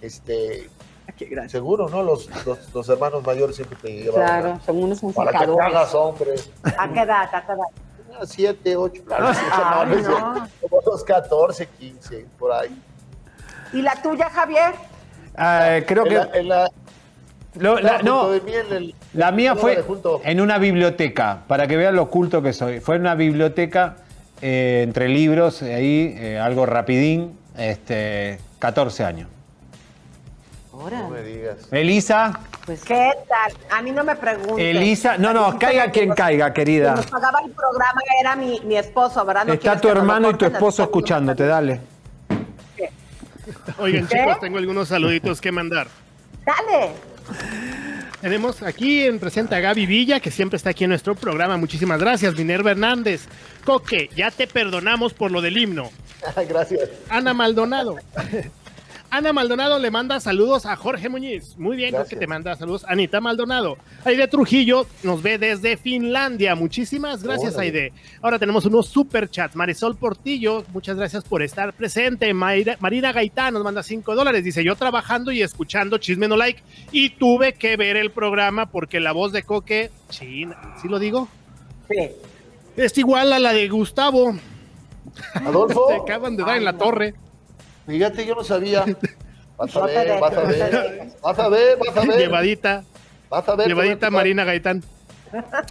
[0.00, 0.68] este,
[1.48, 2.02] seguro, ¿no?
[2.02, 5.46] Los, los, los hermanos mayores siempre te llevaron Claro, a- son unos para que te
[5.46, 5.76] musicadores.
[5.76, 6.30] hagas hombre.
[6.78, 7.28] ¿A qué edad?
[7.34, 7.64] ¿A qué edad?
[8.06, 9.36] Tenía 7, 8, claro, Ay,
[9.92, 10.48] hermanos, no.
[10.60, 12.76] como los 14, 15, por ahí.
[13.72, 14.72] ¿Y la tuya, Javier?
[15.36, 16.14] Ah, creo En que.
[16.16, 16.70] la- en la-
[17.56, 19.82] Lo- la- no, junto de mí en el- la mía fue
[20.24, 22.80] en una biblioteca, para que vean lo oculto que soy.
[22.80, 23.96] Fue en una biblioteca
[24.44, 29.28] eh, entre libros, ahí, eh, algo rapidín, este, 14 años.
[30.90, 31.56] No me digas.
[31.70, 33.52] Elisa, ¿Qué tal?
[33.70, 34.58] A mí no me preguntes.
[34.58, 36.94] Elisa, no, no, caiga quien caiga, Quien querida.
[36.94, 39.46] nos pagaba el programa era mi, mi esposo, ¿verdad?
[39.46, 41.80] ¿No Está tu hermano y tu esposo escuchándote, dale.
[43.78, 44.18] Oigan, ¿Qué?
[44.18, 45.88] chicos, tengo algunos saluditos que mandar.
[46.44, 46.90] Dale.
[48.20, 51.56] Tenemos aquí en presente a Gaby Villa, que siempre está aquí en nuestro programa.
[51.56, 52.36] Muchísimas gracias.
[52.36, 53.26] Minerva Hernández.
[53.64, 55.90] Coque, ya te perdonamos por lo del himno.
[56.48, 56.88] Gracias.
[57.08, 57.96] Ana Maldonado.
[59.14, 61.58] Ana Maldonado le manda saludos a Jorge Muñiz.
[61.58, 62.08] Muy bien, Gracias.
[62.14, 62.82] Coque te manda saludos.
[62.88, 63.76] Anita Maldonado.
[64.06, 66.54] Aide Trujillo nos ve desde Finlandia.
[66.54, 67.66] Muchísimas gracias, Órale.
[67.66, 67.92] Aide.
[68.22, 69.54] Ahora tenemos unos super chats.
[69.54, 72.32] Marisol Portillo, muchas gracias por estar presente.
[72.32, 74.44] Mayra- Marina Gaitán nos manda 5 dólares.
[74.44, 78.98] Dice, yo trabajando y escuchando Chisme No Like y tuve que ver el programa porque
[78.98, 81.28] la voz de Coque, chin, ¿sí lo digo?
[81.90, 82.08] Sí.
[82.78, 84.34] Es igual a la de Gustavo.
[85.34, 85.86] Adolfo.
[85.88, 87.12] Te acaban de dar en la torre.
[87.86, 88.84] Fíjate, yo no sabía.
[89.56, 91.12] Vas a ver, vas a ver.
[91.22, 92.18] Vas a ver, vas a ver.
[92.18, 92.84] Llevadita.
[93.28, 93.68] Vas a ver.
[93.68, 94.82] Llevadita Marina Gaitán.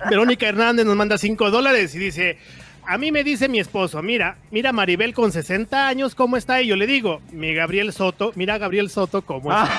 [0.09, 2.37] Verónica Hernández nos manda 5 dólares y dice,
[2.87, 6.61] a mí me dice mi esposo, mira, mira Maribel con 60 años, ¿cómo está?
[6.61, 9.71] Y yo le digo, mi Gabriel Soto, mira Gabriel Soto, ¿cómo está?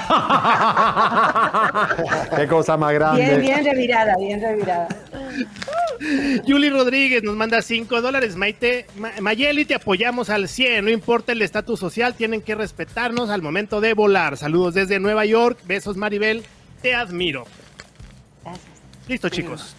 [2.37, 3.25] Qué cosa más grande.
[3.25, 4.89] Bien, bien revirada, bien revirada.
[6.47, 8.35] Yuli Rodríguez nos manda 5 dólares.
[8.37, 10.85] Maite, Ma- Mayeli, te apoyamos al 100.
[10.85, 14.37] No importa el estatus social, tienen que respetarnos al momento de volar.
[14.37, 15.59] Saludos desde Nueva York.
[15.65, 16.45] Besos, Maribel.
[16.83, 17.45] Te admiro.
[19.09, 19.77] Listo, chicos.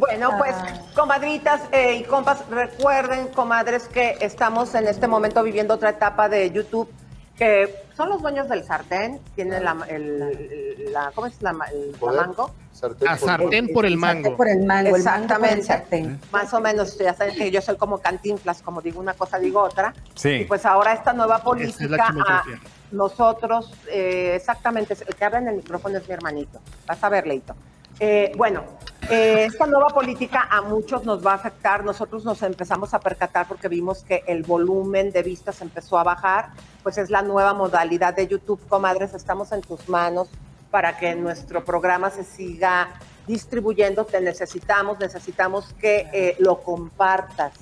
[0.00, 0.54] Bueno, pues,
[0.96, 6.50] comadritas eh, y compas, recuerden, comadres, que estamos en este momento viviendo otra etapa de
[6.50, 6.90] YouTube,
[7.36, 11.94] que son los dueños del sartén, tienen la, el, la ¿cómo es la, ma- el
[12.00, 12.50] mango?
[12.72, 14.36] Sartén A por- sartén por el mango.
[14.38, 15.62] Por el mango, el mango por el Exactamente.
[15.64, 16.20] sartén.
[16.32, 19.60] Más o menos, ya saben que yo soy como cantinflas, como digo una cosa, digo
[19.60, 19.92] otra.
[20.14, 20.30] Sí.
[20.30, 22.44] Y pues ahora esta nueva es política, a
[22.90, 26.58] nosotros, eh, exactamente, el que habla en el micrófono es mi hermanito.
[26.86, 27.54] Vas a ver, Leito.
[28.02, 28.64] Eh, bueno,
[29.10, 31.84] eh, esta nueva política a muchos nos va a afectar.
[31.84, 36.48] Nosotros nos empezamos a percatar porque vimos que el volumen de vistas empezó a bajar.
[36.82, 38.58] Pues es la nueva modalidad de YouTube.
[38.68, 40.28] Comadres, estamos en tus manos
[40.70, 42.88] para que nuestro programa se siga
[43.26, 44.06] distribuyendo.
[44.06, 47.52] Te necesitamos, necesitamos que eh, lo compartas.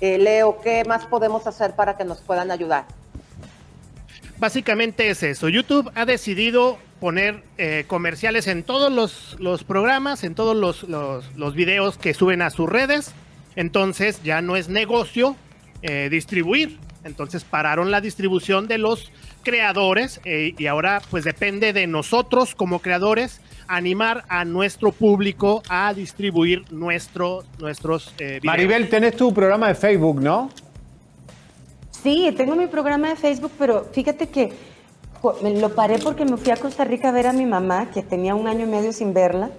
[0.00, 2.84] Leo, ¿qué más podemos hacer para que nos puedan ayudar?
[4.36, 5.48] Básicamente es eso.
[5.48, 11.36] YouTube ha decidido poner eh, comerciales en todos los, los programas, en todos los, los,
[11.36, 13.12] los videos que suben a sus redes.
[13.56, 15.36] Entonces ya no es negocio
[15.82, 16.78] eh, distribuir.
[17.04, 19.12] Entonces pararon la distribución de los
[19.42, 25.92] creadores eh, y ahora pues depende de nosotros como creadores animar a nuestro público a
[25.92, 28.44] distribuir nuestro, nuestros eh, videos.
[28.44, 30.48] Maribel, tenés tu programa de Facebook, ¿no?
[31.90, 34.73] Sí, tengo mi programa de Facebook, pero fíjate que
[35.42, 38.34] lo paré porque me fui a Costa Rica a ver a mi mamá, que tenía
[38.34, 39.50] un año y medio sin verla.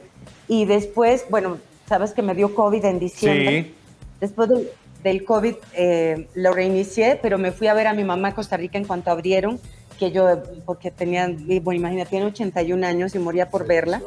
[0.48, 3.64] Y después, bueno, sabes que me dio COVID en diciembre.
[3.64, 3.76] Sí.
[4.20, 4.70] Después del,
[5.04, 8.58] del COVID eh, lo reinicié, pero me fui a ver a mi mamá a Costa
[8.58, 9.60] Rica en cuanto abrieron,
[10.00, 11.28] que yo, porque tenía,
[11.62, 14.02] bueno, imagínate, tiene 81 años y moría por verla.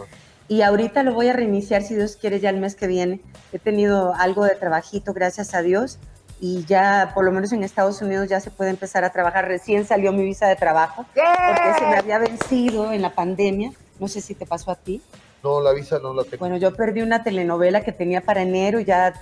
[0.48, 3.20] Y ahorita lo voy a reiniciar, si Dios quiere, ya el mes que viene.
[3.52, 5.98] He tenido algo de trabajito, gracias a Dios.
[6.40, 9.48] Y ya, por lo menos en Estados Unidos, ya se puede empezar a trabajar.
[9.48, 13.72] Recién salió mi visa de trabajo, porque se me había vencido en la pandemia.
[13.98, 15.02] No sé si te pasó a ti.
[15.42, 16.38] No, la visa no la tengo.
[16.38, 19.14] Bueno, yo perdí una telenovela que tenía para enero, ya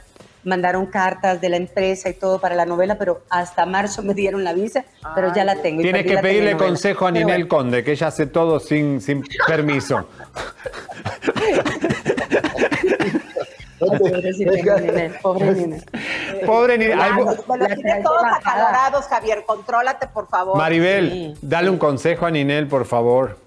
[0.45, 4.45] mandaron cartas de la empresa y todo para la novela, pero hasta marzo me dieron
[4.45, 4.85] la visa,
[5.15, 5.83] pero ya la tengo.
[5.83, 9.25] Tienes que pedirle consejo a Pero Ninel bueno, Conde, que ella hace todo sin, sin
[9.47, 10.09] permiso.
[13.78, 14.53] pobrecita
[15.23, 15.85] pobre Ninel.
[16.44, 19.44] Pobre me tiene todos acalorados, Javier.
[19.47, 20.57] Contrólate, por favor.
[20.57, 23.39] Maribel, dale un consejo a Ninel, por favor.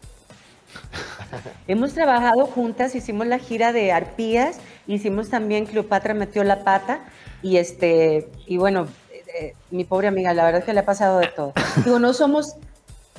[1.67, 7.01] Hemos trabajado juntas, hicimos la gira de Arpías, hicimos también Cleopatra metió la pata
[7.41, 10.85] y este y bueno, eh, eh, mi pobre amiga, la verdad es que le ha
[10.85, 11.53] pasado de todo.
[11.85, 12.55] Digo, no somos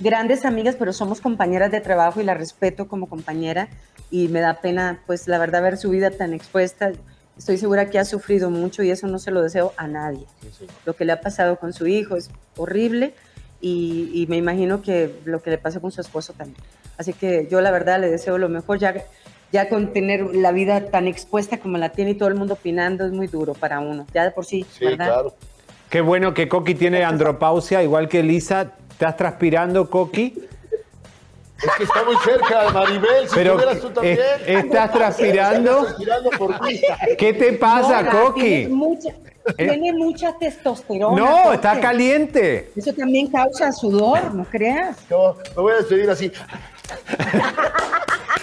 [0.01, 3.69] grandes amigas, pero somos compañeras de trabajo y la respeto como compañera
[4.11, 6.93] y me da pena, pues la verdad, ver su vida tan expuesta.
[7.39, 10.27] Estoy segura que ha sufrido mucho y eso no se lo deseo a nadie.
[10.85, 13.15] Lo que le ha pasado con su hijo es horrible
[13.61, 16.61] y, y me imagino que lo que le pasó con su esposo también.
[16.99, 18.95] Así que yo la verdad le deseo lo mejor, ya,
[19.53, 23.07] ya con tener la vida tan expuesta como la tiene y todo el mundo opinando
[23.07, 25.25] es muy duro para uno, ya de por sí, ¿verdad?
[25.89, 28.75] Qué bueno que Coqui tiene andropausia, igual que Lisa.
[29.01, 30.35] ¿Estás transpirando, Coqui?
[31.63, 33.27] Es que está muy cerca, Maribel.
[33.31, 34.19] Si Pero, tú también.
[34.47, 35.87] ¿estás transpirando?
[37.17, 38.41] ¿Qué te pasa, No, Coqui?
[38.43, 39.15] Tiene mucha, Eh.
[39.57, 41.17] tiene mucha testosterona.
[41.17, 41.55] No, Coqui.
[41.55, 42.73] está caliente.
[42.77, 44.99] Eso también causa sudor, ¿no creas?
[45.09, 46.31] No, me voy a despedir así.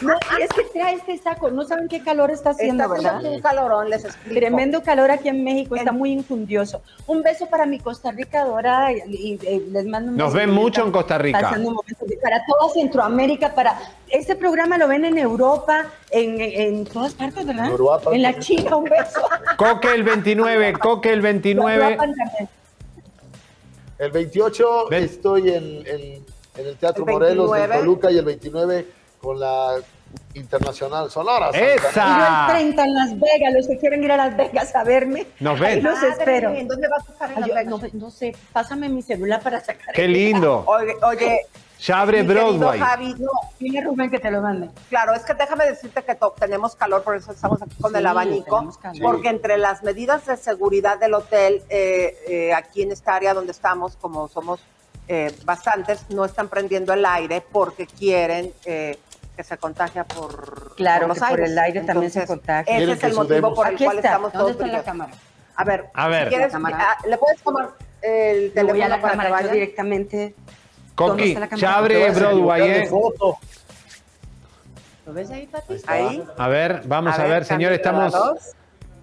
[0.01, 1.49] No, y es que trae este saco.
[1.49, 3.33] No saben qué calor está haciendo, Está haciendo ¿verdad?
[3.35, 4.39] un calorón, les explico.
[4.39, 6.83] Tremendo calor aquí en México, está muy injundioso.
[7.07, 10.51] Un beso para mi Costa Rica dorada y, y- y les mando un Nos ven
[10.51, 11.39] mucho en Costa Rica.
[11.41, 11.77] Pasando un
[12.21, 13.79] para toda Centroamérica, para
[14.09, 17.65] este programa lo ven en Europa, en, en todas partes, ¿verdad?
[17.67, 18.11] Europa.
[18.13, 19.21] En la China, un beso.
[19.57, 21.83] Coque el 29, Coque el 29.
[21.83, 22.49] Europa también.
[23.97, 27.79] El 28 estoy en, en- en el Teatro El Morelos de 29.
[27.79, 28.87] Toluca y el 29
[29.21, 29.75] con la
[30.33, 31.51] Internacional Sonora.
[31.51, 32.47] Santa ¡Esa!
[32.49, 35.27] Y el 30 en Las Vegas, los que quieren ir a Las Vegas a verme.
[35.39, 35.69] Nos ven.
[35.69, 36.49] ahí los Madre espero.
[36.51, 37.93] mía, ¿en dónde vas a estar en Ay, Las Vegas?
[37.93, 39.93] no, no sé, pásame mi celular para sacar.
[39.93, 40.63] Qué lindo.
[40.67, 41.39] Oye, oye,
[41.79, 42.79] Ya abre mi querido Broadway.
[42.79, 44.69] Javi, no, Dile Rubén que te lo mande.
[44.89, 48.05] Claro, es que déjame decirte que tenemos calor, por eso estamos aquí con Sí, el
[48.05, 49.01] abanico, tenemos calor.
[49.01, 53.51] porque entre las medidas de seguridad del hotel, eh, eh, aquí en esta área donde
[53.51, 54.59] estamos, como somos
[55.07, 58.97] eh, bastantes, no están prendiendo el aire porque quieren eh,
[59.35, 61.51] que se contagia por, Claro, por los que por aires.
[61.51, 62.75] el aire también se Entonces, contagia.
[62.77, 63.53] Ese es el que motivo sudemos.
[63.55, 64.07] por el Aquí cual está.
[64.09, 65.11] estamos ¿Dónde todos está la cámara?
[65.55, 66.23] A ver, A ver.
[66.23, 67.69] si quieres, ah, ¿le puedes tomar
[68.01, 69.53] el teléfono voy a la para que cámara yo vaya?
[69.53, 70.35] directamente.
[70.95, 72.87] ¿Dónde Coqui, ya abre a Broadway, ¿eh?
[72.87, 73.37] foto.
[75.05, 75.75] ¿Lo ves ahí, Pati?
[75.87, 76.23] Ahí.
[76.37, 78.55] A ver, vamos a, ver, señores, cambio estamos a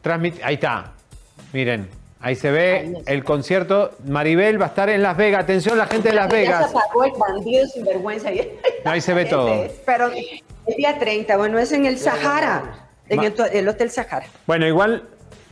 [0.03, 0.47] transmitiendo.
[0.47, 0.93] Ahí está.
[1.53, 1.89] Miren,
[2.21, 3.93] ahí se ve el concierto.
[4.07, 5.45] Maribel va a estar en Las Vegas.
[5.45, 6.71] Atención, la gente de Las Ya Vegas.
[6.71, 8.29] se apagó el bandido sin vergüenza.
[8.85, 9.67] Ahí se ve todo.
[9.87, 14.27] Pero El día 30, bueno, es en el Sahara, en el, el Hotel Sahara.
[14.47, 15.09] Bueno, igual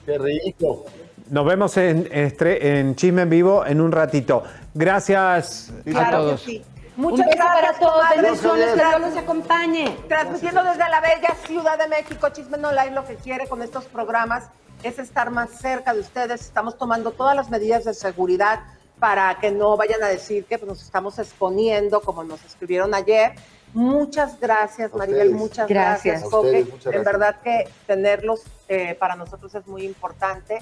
[0.06, 0.86] Qué rico.
[1.30, 4.42] nos vemos en, Chisme en Vivo en un ratito.
[4.74, 6.42] Gracias a Claro que todos.
[6.42, 6.62] sí.
[6.94, 8.76] Un Muchas gracias para todos, bendiciones, que.
[8.76, 9.96] Dios los acompañe.
[10.08, 13.84] Transmitiendo desde la bella Ciudad de México, Chisme No Live lo que quiere con estos
[13.86, 14.44] programas
[14.82, 16.40] es estar más cerca de ustedes.
[16.42, 18.60] Estamos tomando todas las medidas de seguridad
[18.98, 23.32] para que no vayan a decir que pues, nos estamos exponiendo, como nos escribieron ayer.
[23.74, 26.20] Muchas gracias, Maribel, muchas Gracias.
[26.20, 27.04] gracias, ustedes, muchas En gracias.
[27.04, 30.58] verdad que tenerlos eh, para nosotros es muy importante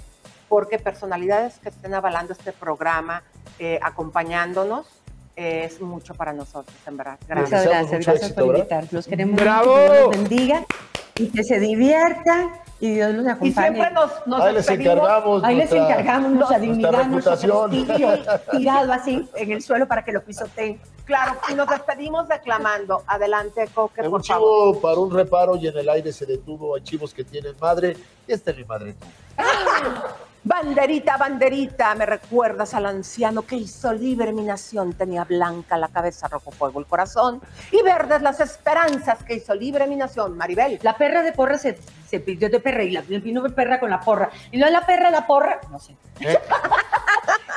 [0.48, 3.22] porque personalidades que estén avalando este programa,
[3.58, 4.86] eh, acompañándonos,
[5.36, 7.18] eh, es mucho para nosotros, en verdad.
[7.28, 7.50] Gracias.
[7.50, 8.58] Muchas gracias, mucho gracias éxito, por ¿verdad?
[8.58, 8.84] invitar.
[8.92, 9.76] Los queremos ¡Bravo!
[9.76, 10.66] mucho, que Dios los bendiga
[11.16, 12.50] y que se diviertan
[12.80, 13.52] y Dios los Y acompañe.
[13.54, 15.44] siempre nos, nos Ahí les encargamos.
[15.44, 17.70] Ahí les nuestra- encargamos nuestra dignidad, nuestro reputación.
[17.70, 18.08] prestigio,
[18.50, 20.80] tirado así en el suelo para que lo pisoteen.
[21.04, 23.02] Claro, y nos despedimos declamando.
[23.06, 24.72] Adelante, Coque, En por un favor.
[24.74, 26.76] chivo para un reparo y en el aire se detuvo.
[26.76, 27.96] Hay chivos que tienen madre.
[28.26, 29.06] Y esta es mi madre tú.
[30.42, 34.94] Banderita, banderita, me recuerdas al anciano que hizo libre mi nación.
[34.94, 39.86] Tenía blanca la cabeza, rojo fuego el corazón y verdes las esperanzas que hizo libre
[39.86, 40.38] mi nación.
[40.38, 40.78] Maribel.
[40.82, 43.90] La perra de porra se, se pidió de perra y la vino de perra con
[43.90, 44.30] la porra.
[44.50, 45.94] Y no la perra, la porra, no sé.
[46.20, 46.38] ¿Eh?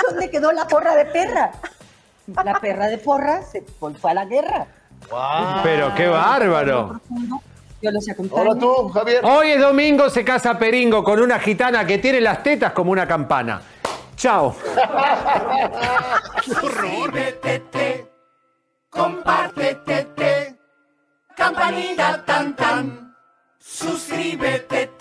[0.09, 1.51] ¿Dónde quedó la porra de perra?
[2.43, 4.67] La perra de porra se fue a la guerra.
[5.63, 6.99] Pero qué bárbaro.
[7.83, 8.41] Dios los acompañe.
[8.41, 9.25] Ahora tú, Javier.
[9.25, 13.05] Hoy es domingo, se casa Peringo con una gitana que tiene las tetas como una
[13.05, 13.61] campana.
[14.15, 14.55] Chao.
[16.45, 18.07] Suscríbete,
[18.89, 20.55] compártete,
[21.35, 23.15] campanita tan tan.
[23.59, 24.91] Suscríbete,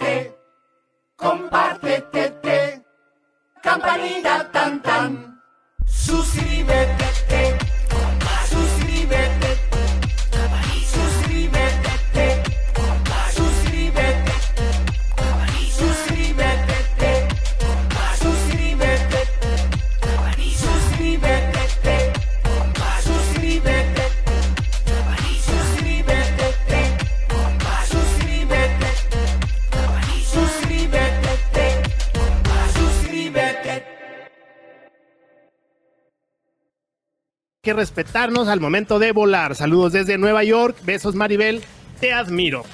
[37.74, 39.54] que respetarnos al momento de volar.
[39.54, 40.76] Saludos desde Nueva York.
[40.82, 41.62] Besos, Maribel.
[42.00, 42.64] Te admiro.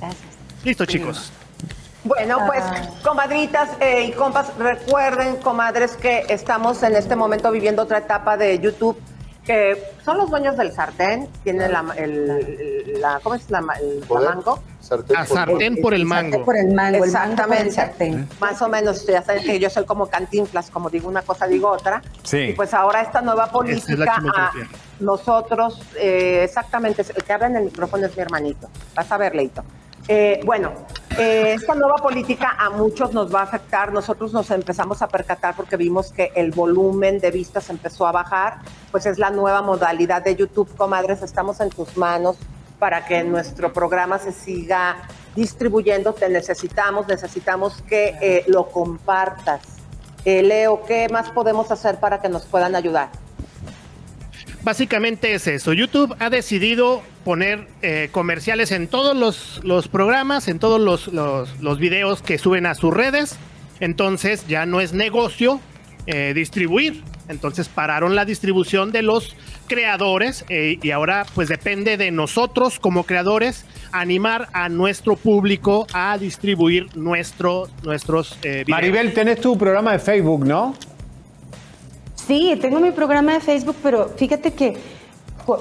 [0.00, 0.22] Gracias.
[0.64, 1.32] Listo, chicos.
[2.02, 2.64] Bueno, pues,
[3.04, 8.58] comadritas eh, y compas, recuerden, comadres, que estamos en este momento viviendo otra etapa de
[8.58, 8.98] YouTube,
[9.44, 14.30] que son los dueños del sartén, tienen la, el, la- ¿cómo es la, el Poder.
[14.34, 14.62] mango?
[14.90, 16.44] Sartén A por- sartén por el mango.
[16.44, 17.70] Por el mango, el mango por el Exactamente.
[17.72, 18.28] sartén.
[18.40, 21.68] Más o menos, ya saben que yo soy como cantinflas, como digo una cosa, digo
[21.70, 22.02] otra.
[22.24, 22.38] Sí.
[22.38, 24.68] Y pues ahora esta nueva es política, a chimotropía.
[24.98, 28.68] nosotros, eh, exactamente, el que habla en el micrófono es mi hermanito.
[28.94, 29.62] Vas a ver, Leito.
[30.08, 30.72] Eh, bueno,
[31.18, 33.92] eh, esta nueva política a muchos nos va a afectar.
[33.92, 38.58] Nosotros nos empezamos a percatar porque vimos que el volumen de vistas empezó a bajar.
[38.90, 41.22] Pues es la nueva modalidad de YouTube, comadres.
[41.22, 42.36] Estamos en tus manos
[42.80, 44.96] para que nuestro programa se siga
[45.36, 46.12] distribuyendo.
[46.12, 49.60] Te necesitamos, necesitamos que eh, lo compartas.
[50.24, 53.10] Eh, Leo, ¿qué más podemos hacer para que nos puedan ayudar?
[54.62, 55.72] Básicamente es eso.
[55.72, 61.60] YouTube ha decidido poner eh, comerciales en todos los, los programas, en todos los, los,
[61.60, 63.38] los videos que suben a sus redes.
[63.78, 65.60] Entonces ya no es negocio
[66.06, 67.02] eh, distribuir.
[67.30, 69.36] Entonces pararon la distribución de los
[69.68, 76.18] creadores eh, y ahora pues depende de nosotros como creadores animar a nuestro público a
[76.18, 78.68] distribuir nuestro, nuestros eh, videos.
[78.68, 80.74] Maribel, tenés tu programa de Facebook, ¿no?
[82.26, 84.76] Sí, tengo mi programa de Facebook, pero fíjate que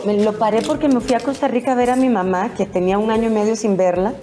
[0.05, 2.97] lo paré porque me fui a Costa Rica a ver a mi mamá, que tenía
[2.97, 4.13] un año y medio sin verla.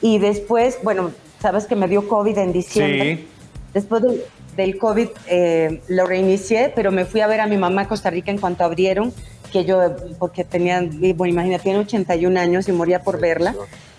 [0.00, 1.10] Y después, bueno,
[1.40, 3.16] sabes que me dio COVID en diciembre.
[3.16, 3.28] Sí.
[3.74, 4.22] Después del,
[4.60, 8.10] del COVID eh, lo reinicié, pero me fui a ver a mi mamá a Costa
[8.10, 9.12] Rica en cuanto abrieron,
[9.52, 10.80] que yo, porque tenía,
[11.14, 13.54] bueno, imagínate, tiene 81 años y moría por verla.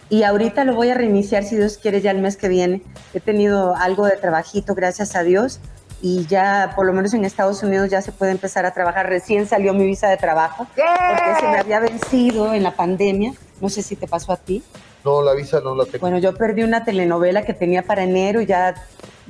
[0.10, 2.82] Y ahorita lo voy a reiniciar, si Dios quiere, ya el mes que viene.
[3.14, 5.60] He tenido algo de trabajito, gracias a Dios.
[6.02, 9.08] Y ya, por lo menos en Estados Unidos, ya se puede empezar a trabajar.
[9.08, 13.34] Recién salió mi visa de trabajo, porque se me había vencido en la pandemia.
[13.62, 14.64] No sé si te pasó a ti.
[15.06, 16.00] No, la visa no la tengo.
[16.00, 18.76] Bueno, yo perdí una telenovela que tenía para enero, ya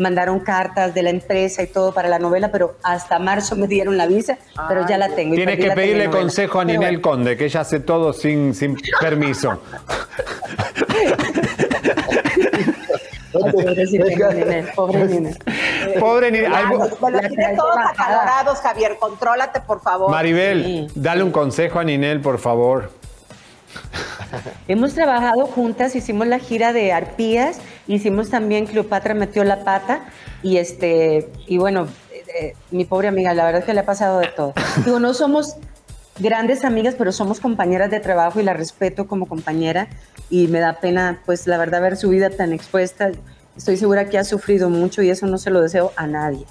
[0.02, 3.98] mandaron cartas de la empresa y todo para la novela, pero hasta marzo me dieron
[3.98, 4.38] la visa,
[4.68, 5.36] pero ya la tengo.
[5.36, 8.76] Tienes perdí que pedirle consejo a Ninel bueno, Conde, que ella hace todo sin, sin
[9.00, 9.62] permiso.
[13.32, 15.38] pobrecita Ninel, pobre Ninel.
[16.00, 16.52] Pobre Ninel.
[17.56, 18.98] Todos acalorados, Javier.
[19.00, 20.12] Contrólate, por favor.
[20.12, 22.92] Maribel, dale un consejo a Ninel, por favor.
[24.68, 30.06] Hemos trabajado juntas, hicimos la gira de arpías, hicimos también Cleopatra metió la pata
[30.44, 33.86] y este y bueno, eh, eh, mi pobre amiga, la verdad es que le ha
[33.86, 34.54] pasado de todo.
[34.86, 35.56] Digo, no somos
[36.20, 39.88] grandes amigas, pero somos compañeras de trabajo y la respeto como compañera
[40.30, 43.12] y me da pena, pues la verdad, ver su vida tan expuesta.
[43.58, 46.46] Estoy segura que ha sufrido mucho y eso no se lo deseo a nadie.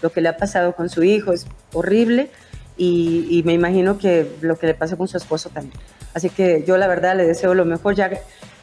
[0.00, 2.30] Lo que le ha pasado con su hijo es horrible
[2.78, 5.74] y, y me imagino que lo que le pasa con su esposo también.
[6.14, 8.10] Así que yo la verdad le deseo lo mejor, ya,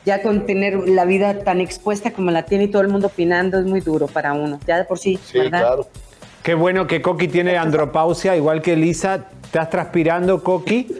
[0.05, 3.59] ya con tener la vida tan expuesta como la tiene y todo el mundo opinando
[3.59, 5.59] es muy duro para uno, ya de por sí, Sí, ¿verdad?
[5.59, 5.87] claro.
[6.41, 9.25] Qué bueno que Coqui tiene andropausia, igual que Elisa.
[9.43, 10.95] ¿Estás transpirando, Coqui?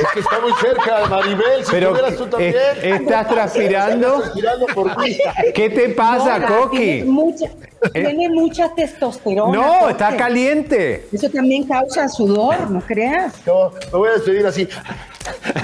[0.00, 1.64] Es que está muy cerca, Maribel.
[1.64, 2.54] Si Pero, tú también.
[2.54, 4.06] eh, ¿estás transpirando?
[4.08, 5.18] Estás transpirando por mí.
[5.54, 6.76] ¿Qué te pasa, No, Coqui?
[6.78, 7.46] Tiene mucha,
[7.92, 9.52] tiene mucha testosterona.
[9.52, 9.90] No, Coqui.
[9.92, 11.08] está caliente.
[11.12, 13.34] Eso también causa sudor, no creas.
[13.46, 14.68] No, me voy a despedir así.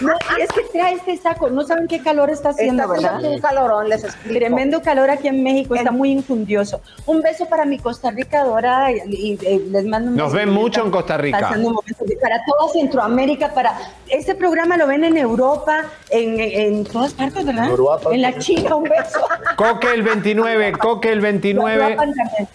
[0.00, 3.14] No, es que trae este saco, no saben qué calor está haciendo, Está ¿verdad?
[3.16, 4.38] haciendo un calorón, les explico.
[4.38, 6.80] Tremendo calor aquí en México, está muy infundioso.
[7.06, 10.50] Un beso para mi Costa Rica dorada y, y- y les mando un Nos ven
[10.50, 11.40] mucho en Costa Rica.
[11.40, 11.56] Para
[12.44, 13.76] toda Centroamérica, para
[14.08, 17.64] este programa lo ven en Europa, en, en todas partes, ¿verdad?
[17.64, 18.10] En Europa.
[18.12, 19.18] En la China, un beso.
[19.56, 21.82] Coque el 29, Coque el 29.
[21.82, 22.48] Europa también.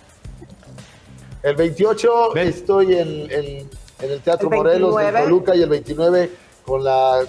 [1.43, 2.47] El 28 Ven.
[2.47, 5.23] estoy en, en- en el Teatro El Morelos de 29.
[5.23, 6.31] Toluca y el 29
[6.65, 7.21] con la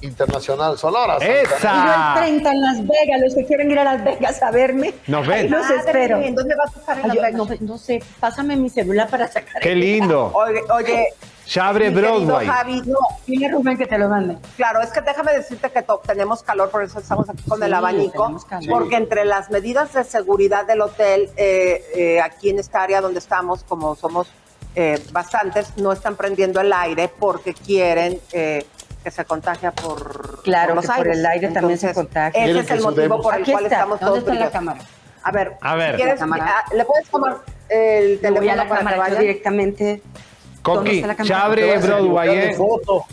[0.00, 1.18] Internacional Sonora.
[1.18, 1.24] Santa.
[1.24, 2.14] Y yo el ¡Esa!
[2.16, 4.94] 30 en Las Vegas, los que quieren ir a Las Vegas a verme.
[5.06, 5.38] Nos ven.
[5.38, 6.18] ahí Los Madre, espero.
[6.18, 7.60] ¿En dónde vas a estar en Ay, Las yo Vegas?
[7.60, 9.60] no, no sé, pásame mi celular para sacar.
[9.60, 10.30] Qué lindo.
[10.34, 11.08] Oye, oye,
[11.46, 12.46] Ya abre Broadway.
[12.46, 14.38] Javi, no, Dile Rubén que te lo mande.
[14.56, 18.22] Claro, es que déjame decirte que tenemos calor, por eso estamos aquí con el abanico,
[18.24, 18.68] tenemos calor.
[18.70, 23.18] porque entre las medidas de seguridad del hotel, eh, eh, aquí en esta área donde
[23.18, 24.28] estamos, como somos
[24.76, 28.64] eh, bastantes, no están prendiendo el aire porque quieren eh,
[29.02, 31.18] que se contagia por, Claro, por los que por aires.
[31.18, 32.44] el aire también se Entonces, contagia.
[32.46, 33.22] Ese es que el motivo sudemos.
[33.22, 33.76] por el Aquí cual está.
[33.76, 34.80] estamos ¿Dónde todos está la cámara?
[35.22, 35.90] A ver, A ver.
[35.96, 37.38] si ¿quieres, ah, ¿le puedes tomar
[37.68, 39.20] el teléfono voy a la para que cámara, yo vaya?
[39.20, 39.84] directamente.
[40.62, 41.28] ¿Dónde Coqui, está la cámara?
[41.28, 42.54] ya Te abre vas a Broadway, ¿eh?
[42.54, 43.04] foto.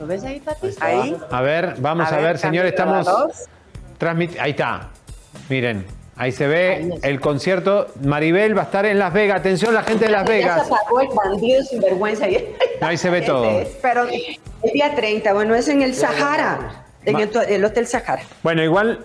[0.00, 0.68] ¿Lo ves ahí, papi?
[0.80, 1.16] Ahí.
[1.30, 3.48] A ver, vamos a, A ver, ver, señor, cambio estamos
[3.98, 4.42] transmitiendo.
[4.42, 4.88] Ahí está.
[5.48, 5.86] Miren,
[6.22, 7.88] ahí se ve el concierto.
[8.02, 9.40] Maribel va a estar en Las Vegas.
[9.40, 10.66] Atención, la gente de Las Ya Vegas.
[10.66, 12.26] se apagó el bandido sin vergüenza.
[12.80, 13.48] Ahí se ve todo.
[13.80, 18.22] Pero el día 30, bueno, es en el Sahara, en el, el Hotel Sahara.
[18.42, 19.04] Bueno, igual.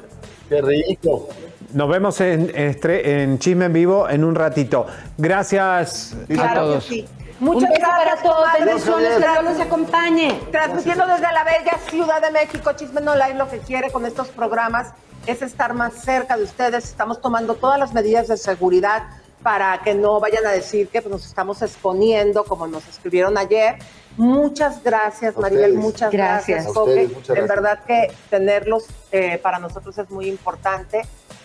[0.49, 1.29] Qué rico.
[1.73, 4.87] Nos vemos en, Chisme en Vivo en un ratito.
[5.17, 6.85] Gracias a Claro que todos.
[6.85, 7.05] sí.
[7.39, 10.39] Muchas gracias para todos, bendiciones, que Dios los acompañe.
[10.51, 14.29] Transmitiendo desde la bella Ciudad de México, Chisme No Live lo que quiere con estos
[14.29, 14.93] programas
[15.27, 16.85] es estar más cerca de ustedes.
[16.85, 19.03] Estamos tomando todas las medidas de seguridad
[19.43, 23.75] para que no vayan a decir que pues, nos estamos exponiendo, como nos escribieron ayer.
[24.15, 25.83] Muchas gracias, A Maribel, ustedes.
[25.83, 26.65] muchas Gracias.
[26.65, 31.03] gracias, ustedes, muchas En verdad que tenerlos eh, para nosotros es muy importante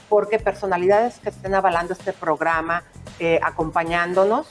[0.09, 2.83] porque personalidades que estén avalando este programa,
[3.19, 4.47] eh, acompañándonos,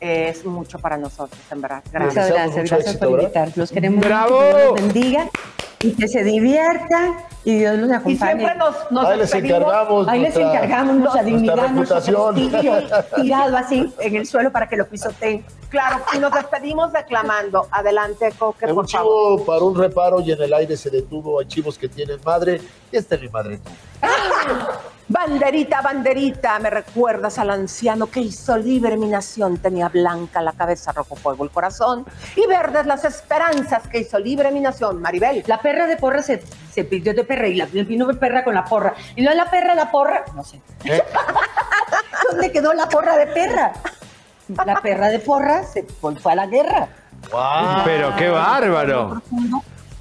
[0.00, 1.82] eh, es mucho para nosotros, en verdad.
[1.92, 2.14] Gracias.
[2.14, 3.56] Muchas gracias, gracias por invitarnos.
[3.56, 4.38] Los queremos mucho, ¡Bravo!
[4.38, 5.30] que Dios los bendiga
[5.86, 8.16] y que se diviertan y Dios los Y acompañe.
[8.40, 10.08] siempre nos, nos Ahí les encargamos.
[10.08, 12.34] Ahí les nuestra- encargamos nuestra dignidad, nuestro reputación.
[12.34, 12.72] prestigio,
[13.22, 15.44] tirado así en el suelo para que lo pisoteen.
[15.68, 17.66] Claro, y nos despedimos declamando.
[17.70, 19.38] Adelante, Coque, un por favor.
[19.38, 21.38] chivo para un reparo y en el aire se detuvo.
[21.40, 22.60] Hay chivos que tienen madre.
[22.90, 23.60] Y esta es mi madre.
[25.08, 29.58] Banderita, banderita, me recuerdas al anciano que hizo libre mi nación.
[29.58, 32.04] Tenía blanca la cabeza, rojo fuego el corazón
[32.34, 35.00] y verdes las esperanzas que hizo libre mi nación.
[35.00, 35.44] Maribel.
[35.46, 36.42] La perra de porra se,
[36.72, 38.94] se pidió de perra y la vino de perra con la porra.
[39.14, 40.60] Y no la perra, la porra, no sé.
[40.84, 41.02] ¿Eh?
[42.30, 43.72] ¿Dónde quedó la porra de perra?
[44.64, 46.88] La perra de porra se fue a la guerra.
[47.30, 47.84] ¡Wow!
[47.84, 49.22] Pero qué bárbaro.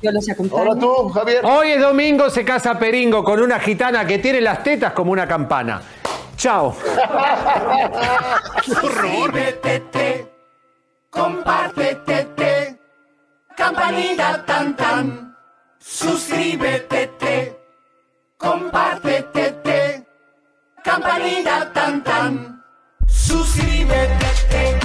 [0.02, 0.62] Dios los acompañe.
[0.62, 1.46] Ahora tú, Javier.
[1.46, 5.28] Hoy es domingo, se casa Peringo con una gitana que tiene las tetas como una
[5.28, 5.82] campana.
[6.38, 6.76] Chao.
[8.64, 10.28] Suscríbete,
[11.10, 12.78] compártete,
[13.56, 15.36] campanita tan tan.
[15.80, 17.58] Suscríbete,
[18.38, 20.06] compártete,
[20.84, 22.64] campanita tan tan.
[23.08, 24.85] Suscríbete, suscríbete,